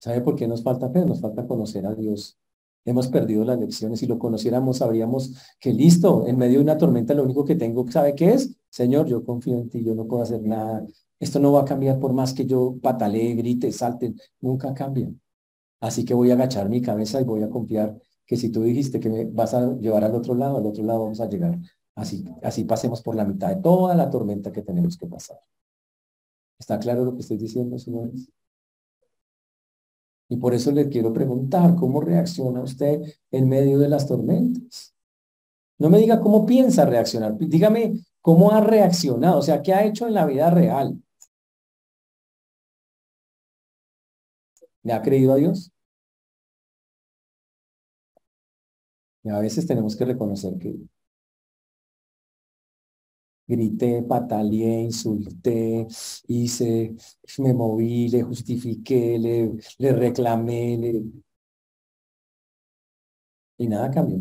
¿Sabe 0.00 0.20
por 0.20 0.34
qué 0.34 0.48
nos 0.48 0.64
falta 0.64 0.90
fe? 0.90 1.06
Nos 1.06 1.20
falta 1.20 1.46
conocer 1.46 1.86
a 1.86 1.94
Dios 1.94 2.36
Hemos 2.84 3.08
perdido 3.08 3.44
las 3.44 3.58
lecciones. 3.58 4.00
Si 4.00 4.06
lo 4.06 4.18
conociéramos, 4.18 4.78
sabríamos 4.78 5.34
que 5.60 5.72
listo, 5.72 6.26
en 6.26 6.36
medio 6.36 6.58
de 6.58 6.64
una 6.64 6.78
tormenta, 6.78 7.14
lo 7.14 7.24
único 7.24 7.44
que 7.44 7.54
tengo, 7.54 7.88
¿sabe 7.90 8.14
qué 8.14 8.30
es? 8.30 8.56
Señor, 8.70 9.06
yo 9.06 9.24
confío 9.24 9.58
en 9.58 9.70
ti, 9.70 9.84
yo 9.84 9.94
no 9.94 10.06
puedo 10.06 10.22
hacer 10.22 10.42
nada. 10.42 10.84
Esto 11.20 11.38
no 11.38 11.52
va 11.52 11.62
a 11.62 11.64
cambiar 11.64 12.00
por 12.00 12.12
más 12.12 12.32
que 12.32 12.44
yo 12.46 12.76
patalee, 12.82 13.34
grite, 13.34 13.70
salte, 13.70 14.14
nunca 14.40 14.74
cambia. 14.74 15.12
Así 15.80 16.04
que 16.04 16.14
voy 16.14 16.30
a 16.30 16.34
agachar 16.34 16.68
mi 16.68 16.82
cabeza 16.82 17.20
y 17.20 17.24
voy 17.24 17.42
a 17.42 17.50
confiar 17.50 17.96
que 18.26 18.36
si 18.36 18.50
tú 18.50 18.62
dijiste 18.62 18.98
que 19.00 19.10
me 19.10 19.24
vas 19.26 19.54
a 19.54 19.74
llevar 19.78 20.04
al 20.04 20.14
otro 20.14 20.34
lado, 20.34 20.58
al 20.58 20.66
otro 20.66 20.82
lado 20.84 21.02
vamos 21.02 21.20
a 21.20 21.28
llegar. 21.28 21.58
Así, 21.94 22.24
así 22.42 22.64
pasemos 22.64 23.02
por 23.02 23.14
la 23.14 23.24
mitad 23.24 23.48
de 23.48 23.62
toda 23.62 23.94
la 23.94 24.10
tormenta 24.10 24.50
que 24.52 24.62
tenemos 24.62 24.96
que 24.96 25.06
pasar. 25.06 25.38
¿Está 26.58 26.78
claro 26.78 27.04
lo 27.04 27.14
que 27.14 27.20
estoy 27.20 27.36
diciendo, 27.36 27.78
señores? 27.78 28.28
Y 30.32 30.38
por 30.38 30.54
eso 30.54 30.72
le 30.72 30.88
quiero 30.88 31.12
preguntar, 31.12 31.76
¿cómo 31.76 32.00
reacciona 32.00 32.62
usted 32.62 33.02
en 33.30 33.48
medio 33.50 33.78
de 33.78 33.88
las 33.90 34.08
tormentas? 34.08 34.94
No 35.76 35.90
me 35.90 35.98
diga 35.98 36.20
cómo 36.20 36.46
piensa 36.46 36.86
reaccionar, 36.86 37.36
dígame 37.36 38.00
cómo 38.22 38.50
ha 38.50 38.62
reaccionado, 38.62 39.38
o 39.40 39.42
sea, 39.42 39.60
qué 39.60 39.74
ha 39.74 39.84
hecho 39.84 40.06
en 40.06 40.14
la 40.14 40.24
vida 40.24 40.48
real. 40.48 40.98
¿Le 44.84 44.92
ha 44.94 45.02
creído 45.02 45.34
a 45.34 45.36
Dios? 45.36 45.70
Y 49.24 49.28
a 49.28 49.38
veces 49.38 49.66
tenemos 49.66 49.94
que 49.96 50.06
reconocer 50.06 50.58
que 50.58 50.74
grité, 53.46 54.02
pataleé, 54.02 54.82
insulté, 54.82 55.86
hice, 56.28 56.94
me 57.38 57.52
moví, 57.54 58.08
le 58.08 58.22
justifiqué, 58.22 59.18
le, 59.18 59.52
le 59.78 59.92
reclamé, 59.92 60.76
le... 60.78 61.04
y 63.58 63.66
nada 63.68 63.90
cambió. 63.90 64.18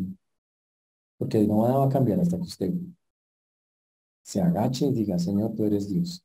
Porque 1.18 1.40
no 1.48 1.60
va 1.60 1.86
a 1.86 1.90
cambiar 1.90 2.20
hasta 2.20 2.38
que 2.38 2.44
usted 2.44 2.74
se 4.24 4.42
agache 4.42 4.86
y 4.88 4.94
diga, 4.94 5.20
Señor, 5.20 5.54
tú 5.56 5.66
eres 5.66 5.90
Dios. 5.90 6.24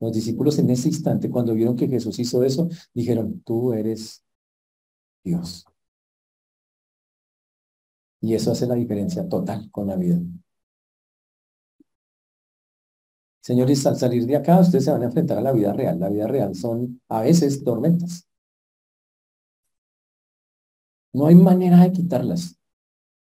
Los 0.00 0.12
discípulos 0.12 0.58
en 0.58 0.70
ese 0.70 0.88
instante, 0.88 1.30
cuando 1.30 1.54
vieron 1.54 1.76
que 1.76 1.88
Jesús 1.88 2.18
hizo 2.18 2.42
eso, 2.42 2.68
dijeron, 2.94 3.42
tú 3.42 3.72
eres 3.72 4.24
Dios. 5.22 5.66
Y 8.22 8.34
eso 8.34 8.52
hace 8.52 8.66
la 8.66 8.74
diferencia 8.74 9.28
total 9.28 9.70
con 9.70 9.86
la 9.88 9.96
vida. 9.96 10.20
Señores, 13.50 13.84
al 13.84 13.96
salir 13.96 14.26
de 14.26 14.36
acá, 14.36 14.60
ustedes 14.60 14.84
se 14.84 14.92
van 14.92 15.02
a 15.02 15.06
enfrentar 15.06 15.36
a 15.36 15.40
la 15.40 15.50
vida 15.50 15.72
real. 15.72 15.98
La 15.98 16.08
vida 16.08 16.28
real 16.28 16.54
son 16.54 17.00
a 17.08 17.22
veces 17.22 17.64
tormentas. 17.64 18.28
No 21.12 21.26
hay 21.26 21.34
manera 21.34 21.82
de 21.82 21.90
quitarlas. 21.90 22.60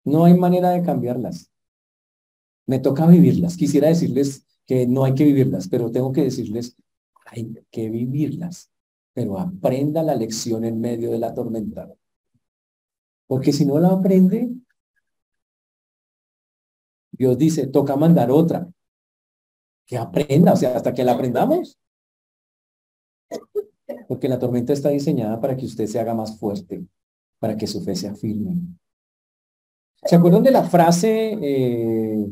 No 0.03 0.25
hay 0.25 0.35
manera 0.35 0.69
de 0.69 0.83
cambiarlas. 0.83 1.51
Me 2.67 2.77
toca 2.77 3.07
vivirlas. 3.07 3.57
Quisiera 3.57 3.87
decirles 3.87 4.45
que 4.67 4.85
no 4.85 5.03
hay 5.03 5.15
que 5.15 5.23
vivirlas, 5.23 5.67
pero 5.67 5.91
tengo 5.91 6.11
que 6.11 6.25
decirles, 6.25 6.77
hay 7.25 7.51
que 7.71 7.89
vivirlas. 7.89 8.69
Pero 9.13 9.39
aprenda 9.39 10.03
la 10.03 10.13
lección 10.13 10.63
en 10.63 10.79
medio 10.79 11.09
de 11.09 11.17
la 11.17 11.33
tormenta. 11.33 11.91
Porque 13.25 13.51
si 13.51 13.65
no 13.65 13.79
la 13.79 13.93
aprende, 13.93 14.51
Dios 17.13 17.35
dice, 17.35 17.65
toca 17.65 17.95
mandar 17.95 18.29
otra 18.29 18.71
que 19.89 19.97
aprenda, 19.97 20.53
o 20.53 20.55
sea, 20.55 20.77
hasta 20.77 20.93
que 20.93 21.03
la 21.03 21.13
aprendamos. 21.13 21.79
Porque 24.07 24.29
la 24.29 24.37
tormenta 24.37 24.71
está 24.71 24.89
diseñada 24.89 25.41
para 25.41 25.57
que 25.57 25.65
usted 25.65 25.87
se 25.87 25.99
haga 25.99 26.13
más 26.13 26.37
fuerte, 26.37 26.85
para 27.39 27.57
que 27.57 27.65
su 27.65 27.81
fe 27.81 27.95
sea 27.95 28.13
firme. 28.13 28.53
¿Se 30.03 30.15
acuerdan 30.15 30.43
de 30.43 30.51
la 30.51 30.63
frase 30.63 31.33
eh, 31.41 32.27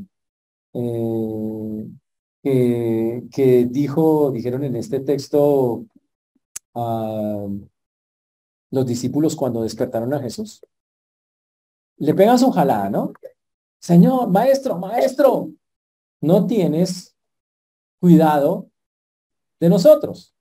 eh, 2.43 3.23
que, 3.31 3.67
dijo, 3.71 4.29
dijeron 4.29 4.63
en 4.63 4.75
este 4.75 4.99
texto 4.99 5.83
a 6.75 7.47
los 8.69 8.85
discípulos 8.85 9.35
cuando 9.35 9.63
despertaron 9.63 10.13
a 10.13 10.19
Jesús? 10.19 10.63
Le 11.97 12.13
pegan 12.13 12.37
su 12.37 12.51
jalada, 12.51 12.91
¿no? 12.91 13.13
Señor, 13.79 14.29
maestro, 14.29 14.77
maestro, 14.77 15.49
no 16.21 16.45
tienes 16.45 17.16
cuidado 17.99 18.69
de 19.59 19.69
nosotros. 19.69 20.33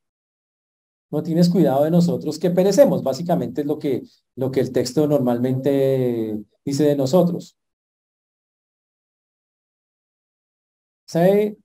No 1.11 1.23
tienes 1.23 1.49
cuidado 1.49 1.85
de 1.85 1.91
nosotros 1.91 2.39
que 2.39 2.51
perecemos. 2.51 3.03
Básicamente 3.03 3.63
es 3.63 3.67
lo 3.67 3.79
que, 3.79 4.03
lo 4.35 4.51
que 4.51 4.61
el 4.61 4.73
texto 4.73 5.07
normalmente 5.07 6.39
dice 6.65 6.85
de 6.85 6.97
nosotros. 6.97 7.57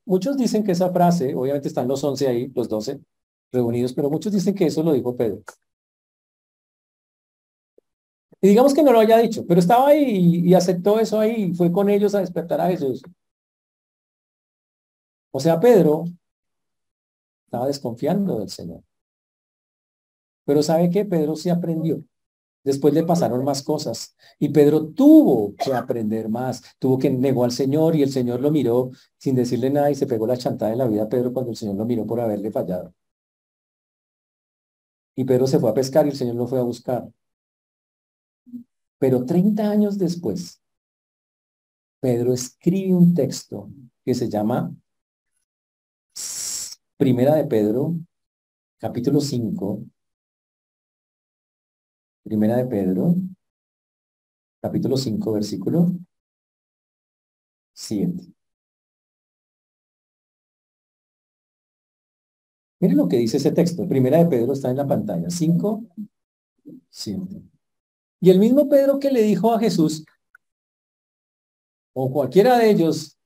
Muchos 0.05 0.37
dicen 0.37 0.63
que 0.63 0.71
esa 0.71 0.91
frase, 0.91 1.35
obviamente 1.35 1.67
están 1.67 1.87
los 1.87 2.03
once 2.03 2.27
ahí, 2.27 2.51
los 2.55 2.69
doce 2.69 3.01
reunidos, 3.51 3.93
pero 3.93 4.09
muchos 4.09 4.31
dicen 4.31 4.55
que 4.55 4.65
eso 4.67 4.83
lo 4.83 4.93
dijo 4.93 5.15
Pedro. 5.15 5.43
Y 8.41 8.49
digamos 8.49 8.73
que 8.73 8.83
no 8.83 8.91
lo 8.91 8.99
haya 8.99 9.17
dicho, 9.17 9.45
pero 9.45 9.59
estaba 9.59 9.87
ahí 9.89 10.03
y, 10.03 10.49
y 10.49 10.53
aceptó 10.53 10.99
eso 10.99 11.19
ahí, 11.19 11.53
fue 11.53 11.71
con 11.71 11.89
ellos 11.89 12.15
a 12.15 12.19
despertar 12.19 12.59
a 12.61 12.69
Jesús. 12.69 13.01
O 15.31 15.39
sea, 15.39 15.59
Pedro 15.59 16.05
estaba 17.45 17.67
desconfiando 17.67 18.39
del 18.39 18.49
Señor. 18.49 18.83
Pero 20.45 20.63
¿sabe 20.63 20.89
qué? 20.89 21.05
Pedro 21.05 21.35
sí 21.35 21.49
aprendió. 21.49 22.03
Después 22.63 22.93
le 22.93 23.03
pasaron 23.03 23.43
más 23.43 23.63
cosas 23.63 24.15
y 24.37 24.49
Pedro 24.49 24.87
tuvo 24.89 25.55
que 25.55 25.73
aprender 25.73 26.29
más, 26.29 26.61
tuvo 26.77 26.99
que 26.99 27.09
negó 27.09 27.43
al 27.43 27.51
Señor 27.51 27.95
y 27.95 28.03
el 28.03 28.11
Señor 28.11 28.39
lo 28.39 28.51
miró 28.51 28.91
sin 29.17 29.35
decirle 29.35 29.71
nada 29.71 29.89
y 29.89 29.95
se 29.95 30.05
pegó 30.05 30.27
la 30.27 30.37
chantada 30.37 30.71
de 30.71 30.77
la 30.77 30.87
vida 30.87 31.03
a 31.03 31.09
Pedro 31.09 31.33
cuando 31.33 31.51
el 31.51 31.57
Señor 31.57 31.75
lo 31.75 31.85
miró 31.85 32.05
por 32.05 32.19
haberle 32.19 32.51
fallado. 32.51 32.93
Y 35.15 35.23
Pedro 35.23 35.47
se 35.47 35.59
fue 35.59 35.71
a 35.71 35.73
pescar 35.73 36.05
y 36.05 36.09
el 36.09 36.15
Señor 36.15 36.35
lo 36.35 36.47
fue 36.47 36.59
a 36.59 36.63
buscar. 36.63 37.09
Pero 38.99 39.25
30 39.25 39.69
años 39.69 39.97
después, 39.97 40.61
Pedro 41.99 42.33
escribe 42.33 42.93
un 42.93 43.15
texto 43.15 43.69
que 44.05 44.13
se 44.13 44.29
llama 44.29 44.71
Primera 47.01 47.33
de 47.33 47.45
Pedro, 47.45 47.95
capítulo 48.77 49.21
5. 49.21 49.83
Primera 52.21 52.57
de 52.57 52.65
Pedro, 52.67 53.15
capítulo 54.61 54.95
5, 54.95 55.31
versículo 55.31 55.93
7. 57.73 58.23
Miren 62.79 62.97
lo 62.97 63.07
que 63.07 63.17
dice 63.17 63.37
ese 63.37 63.51
texto. 63.51 63.87
Primera 63.87 64.19
de 64.19 64.27
Pedro 64.27 64.53
está 64.53 64.69
en 64.69 64.77
la 64.77 64.85
pantalla. 64.85 65.27
5, 65.27 65.83
7. 66.87 67.41
Y 68.19 68.29
el 68.29 68.37
mismo 68.37 68.69
Pedro 68.69 68.99
que 68.99 69.09
le 69.09 69.23
dijo 69.23 69.51
a 69.51 69.59
Jesús, 69.59 70.05
o 71.93 72.11
cualquiera 72.11 72.59
de 72.59 72.69
ellos, 72.69 73.17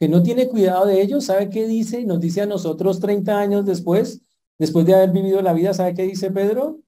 que 0.00 0.08
no 0.08 0.22
tiene 0.22 0.48
cuidado 0.48 0.86
de 0.86 1.02
ellos, 1.02 1.26
¿sabe 1.26 1.50
qué 1.50 1.68
dice? 1.68 2.04
Nos 2.06 2.20
dice 2.20 2.40
a 2.40 2.46
nosotros 2.46 3.00
30 3.00 3.38
años 3.38 3.66
después, 3.66 4.22
después 4.58 4.86
de 4.86 4.94
haber 4.94 5.10
vivido 5.10 5.42
la 5.42 5.52
vida, 5.52 5.74
¿sabe 5.74 5.92
qué 5.92 6.04
dice 6.04 6.30
Pedro? 6.30 6.80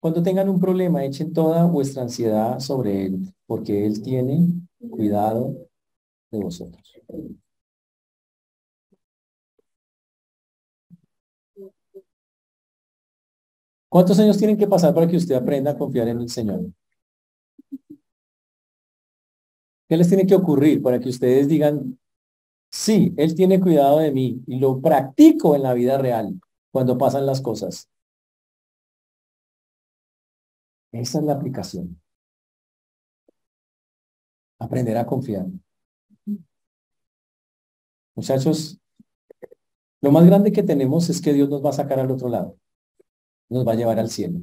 Cuando 0.00 0.22
tengan 0.22 0.48
un 0.48 0.58
problema, 0.58 1.04
echen 1.04 1.34
toda 1.34 1.66
vuestra 1.66 2.02
ansiedad 2.02 2.58
sobre 2.60 3.04
él, 3.04 3.34
porque 3.46 3.84
él 3.84 4.02
tiene 4.02 4.48
cuidado 4.90 5.54
de 6.30 6.38
vosotros. 6.38 6.82
¿Cuántos 13.90 14.18
años 14.18 14.38
tienen 14.38 14.56
que 14.56 14.66
pasar 14.66 14.94
para 14.94 15.06
que 15.06 15.16
usted 15.16 15.34
aprenda 15.34 15.72
a 15.72 15.78
confiar 15.78 16.08
en 16.08 16.20
el 16.22 16.30
Señor? 16.30 16.62
¿Qué 19.92 19.98
les 19.98 20.08
tiene 20.08 20.26
que 20.26 20.34
ocurrir 20.34 20.80
para 20.80 20.98
que 20.98 21.10
ustedes 21.10 21.48
digan, 21.48 21.98
sí, 22.70 23.12
Él 23.18 23.34
tiene 23.34 23.60
cuidado 23.60 23.98
de 23.98 24.10
mí 24.10 24.42
y 24.46 24.58
lo 24.58 24.80
practico 24.80 25.54
en 25.54 25.62
la 25.64 25.74
vida 25.74 25.98
real 25.98 26.40
cuando 26.70 26.96
pasan 26.96 27.26
las 27.26 27.42
cosas? 27.42 27.90
Esa 30.92 31.18
es 31.18 31.24
la 31.26 31.34
aplicación. 31.34 32.00
Aprender 34.58 34.96
a 34.96 35.04
confiar. 35.04 35.44
Muchachos, 38.14 38.80
lo 40.00 40.10
más 40.10 40.24
grande 40.24 40.52
que 40.52 40.62
tenemos 40.62 41.10
es 41.10 41.20
que 41.20 41.34
Dios 41.34 41.50
nos 41.50 41.62
va 41.62 41.68
a 41.68 41.74
sacar 41.74 42.00
al 42.00 42.10
otro 42.10 42.30
lado. 42.30 42.56
Nos 43.50 43.68
va 43.68 43.72
a 43.72 43.76
llevar 43.76 43.98
al 43.98 44.08
cielo. 44.08 44.40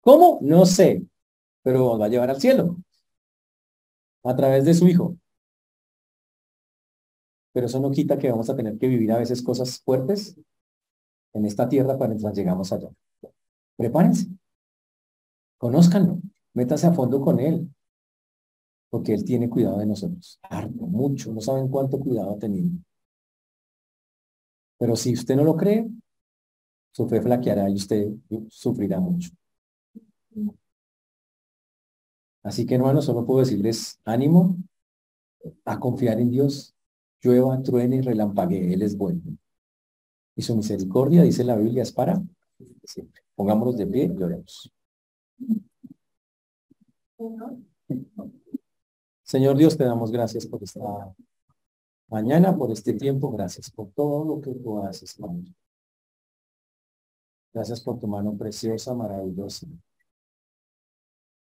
¿Cómo? 0.00 0.38
No 0.40 0.64
sé, 0.64 1.02
pero 1.62 1.80
nos 1.80 2.00
va 2.00 2.06
a 2.06 2.08
llevar 2.08 2.30
al 2.30 2.40
cielo 2.40 2.78
a 4.24 4.36
través 4.36 4.64
de 4.64 4.74
su 4.74 4.86
Hijo. 4.86 5.16
Pero 7.52 7.66
eso 7.66 7.80
no 7.80 7.90
quita 7.90 8.18
que 8.18 8.30
vamos 8.30 8.48
a 8.48 8.56
tener 8.56 8.78
que 8.78 8.88
vivir 8.88 9.12
a 9.12 9.18
veces 9.18 9.42
cosas 9.42 9.80
fuertes 9.80 10.36
en 11.34 11.44
esta 11.44 11.68
tierra 11.68 11.98
para 11.98 12.08
mientras 12.10 12.34
llegamos 12.34 12.72
allá. 12.72 12.88
Prepárense. 13.76 14.28
Conózcanlo, 15.58 16.18
métase 16.54 16.86
a 16.86 16.92
fondo 16.92 17.20
con 17.20 17.38
Él, 17.38 17.72
porque 18.90 19.14
Él 19.14 19.24
tiene 19.24 19.48
cuidado 19.48 19.78
de 19.78 19.86
nosotros. 19.86 20.38
Harto, 20.42 20.86
mucho, 20.86 21.32
no 21.32 21.40
saben 21.40 21.68
cuánto 21.68 22.00
cuidado 22.00 22.34
ha 22.34 22.38
tenido. 22.38 22.70
Pero 24.78 24.96
si 24.96 25.12
usted 25.12 25.36
no 25.36 25.44
lo 25.44 25.56
cree, 25.56 25.88
su 26.90 27.08
fe 27.08 27.22
flaqueará 27.22 27.70
y 27.70 27.74
usted 27.74 28.08
sufrirá 28.48 28.98
mucho. 28.98 29.30
Así 32.42 32.66
que 32.66 32.74
hermanos, 32.74 33.04
solo 33.04 33.24
puedo 33.24 33.40
decirles 33.40 34.00
ánimo 34.04 34.56
a 35.64 35.78
confiar 35.78 36.20
en 36.20 36.30
Dios. 36.30 36.74
Llueva, 37.20 37.62
truene 37.62 38.02
relampaguee, 38.02 38.74
Él 38.74 38.82
es 38.82 38.96
bueno. 38.96 39.20
Y 40.34 40.42
su 40.42 40.56
misericordia, 40.56 41.22
dice 41.22 41.44
la 41.44 41.56
Biblia, 41.56 41.82
es 41.82 41.92
para 41.92 42.20
siempre. 42.84 43.22
Pongámonos 43.34 43.76
de 43.76 43.86
pie 43.86 44.12
y 44.18 44.22
oremos. 44.22 44.72
Señor 49.22 49.56
Dios, 49.56 49.76
te 49.76 49.84
damos 49.84 50.10
gracias 50.10 50.46
por 50.46 50.62
esta 50.62 50.80
mañana, 52.08 52.56
por 52.56 52.70
este 52.72 52.92
tiempo. 52.94 53.30
Gracias 53.30 53.70
por 53.70 53.90
todo 53.92 54.24
lo 54.24 54.40
que 54.40 54.52
tú 54.54 54.78
haces, 54.82 55.14
Padre. 55.14 55.54
Gracias 57.54 57.80
por 57.80 57.98
tu 57.98 58.06
mano 58.08 58.36
preciosa, 58.36 58.94
maravillosa. 58.94 59.66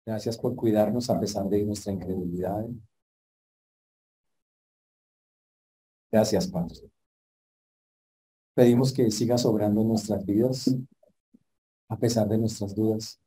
Gracias 0.10 0.39
por 0.39 0.55
cuidarnos 0.55 1.07
a 1.12 1.20
pesar 1.20 1.47
de 1.49 1.64
nuestra 1.64 1.93
incredulidad. 1.93 2.66
Gracias, 6.12 6.47
Padre. 6.47 6.89
Pedimos 8.55 8.91
que 8.91 9.12
sigas 9.12 9.45
obrando 9.45 9.82
en 9.82 9.89
nuestras 9.89 10.26
vidas 10.26 10.76
a 11.89 11.97
pesar 11.99 12.28
de 12.28 12.39
nuestras 12.39 12.74
dudas. 12.74 13.20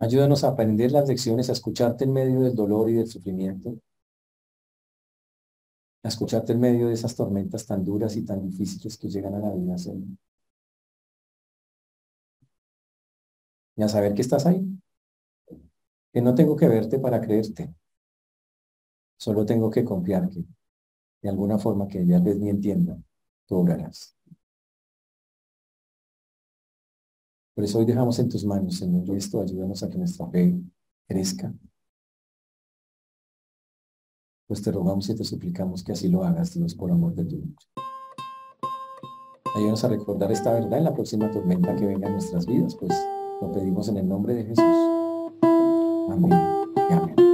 Ayúdanos 0.00 0.44
a 0.44 0.48
aprender 0.48 0.92
las 0.92 1.06
lecciones, 1.06 1.50
a 1.50 1.52
escucharte 1.52 2.04
en 2.04 2.14
medio 2.14 2.40
del 2.40 2.54
dolor 2.54 2.88
y 2.88 2.94
del 2.94 3.06
sufrimiento, 3.06 3.78
a 6.04 6.08
escucharte 6.08 6.52
en 6.54 6.60
medio 6.60 6.88
de 6.88 6.94
esas 6.94 7.14
tormentas 7.14 7.66
tan 7.66 7.84
duras 7.84 8.16
y 8.16 8.24
tan 8.24 8.40
difíciles 8.48 8.96
que 8.96 9.10
llegan 9.10 9.34
a 9.34 9.40
la 9.40 9.54
vida, 9.54 9.76
Señor. 9.76 10.08
Y 13.76 13.82
a 13.82 13.88
saber 13.88 14.14
que 14.14 14.22
estás 14.22 14.46
ahí, 14.46 14.78
que 16.12 16.22
no 16.22 16.34
tengo 16.34 16.56
que 16.56 16.68
verte 16.68 16.98
para 16.98 17.20
creerte, 17.20 17.74
solo 19.18 19.44
tengo 19.44 19.70
que 19.70 19.84
confiar 19.84 20.28
que 20.28 20.44
de 21.22 21.28
alguna 21.28 21.58
forma 21.58 21.88
que 21.88 22.06
ya 22.06 22.20
vez 22.20 22.38
ni 22.38 22.48
entienda, 22.48 22.96
tú 23.46 23.56
obrarás. 23.56 24.16
Por 27.54 27.64
eso 27.64 27.80
hoy 27.80 27.86
dejamos 27.86 28.18
en 28.20 28.28
tus 28.28 28.44
manos, 28.44 28.76
Señor, 28.76 29.10
esto 29.16 29.40
ayúdanos 29.40 29.82
a 29.82 29.90
que 29.90 29.98
nuestra 29.98 30.28
fe 30.28 30.56
crezca. 31.08 31.52
Pues 34.46 34.62
te 34.62 34.70
rogamos 34.70 35.08
y 35.10 35.16
te 35.16 35.24
suplicamos 35.24 35.82
que 35.82 35.92
así 35.92 36.08
lo 36.08 36.22
hagas, 36.22 36.54
Dios, 36.54 36.74
por 36.74 36.90
amor 36.90 37.14
de 37.14 37.24
tu. 37.24 37.42
Ayúdanos 39.56 39.82
a 39.82 39.88
recordar 39.88 40.30
esta 40.30 40.52
verdad 40.52 40.78
en 40.78 40.84
la 40.84 40.94
próxima 40.94 41.30
tormenta 41.32 41.74
que 41.74 41.84
venga 41.84 42.06
en 42.06 42.12
nuestras 42.12 42.46
vidas, 42.46 42.76
pues 42.76 42.92
lo 43.40 43.50
pedimos 43.50 43.88
en 43.88 43.96
el 43.96 44.08
nombre 44.08 44.34
de 44.34 44.44
Jesús. 44.44 44.97
Amén 46.10 46.32
y 46.74 46.92
amén. 46.94 47.27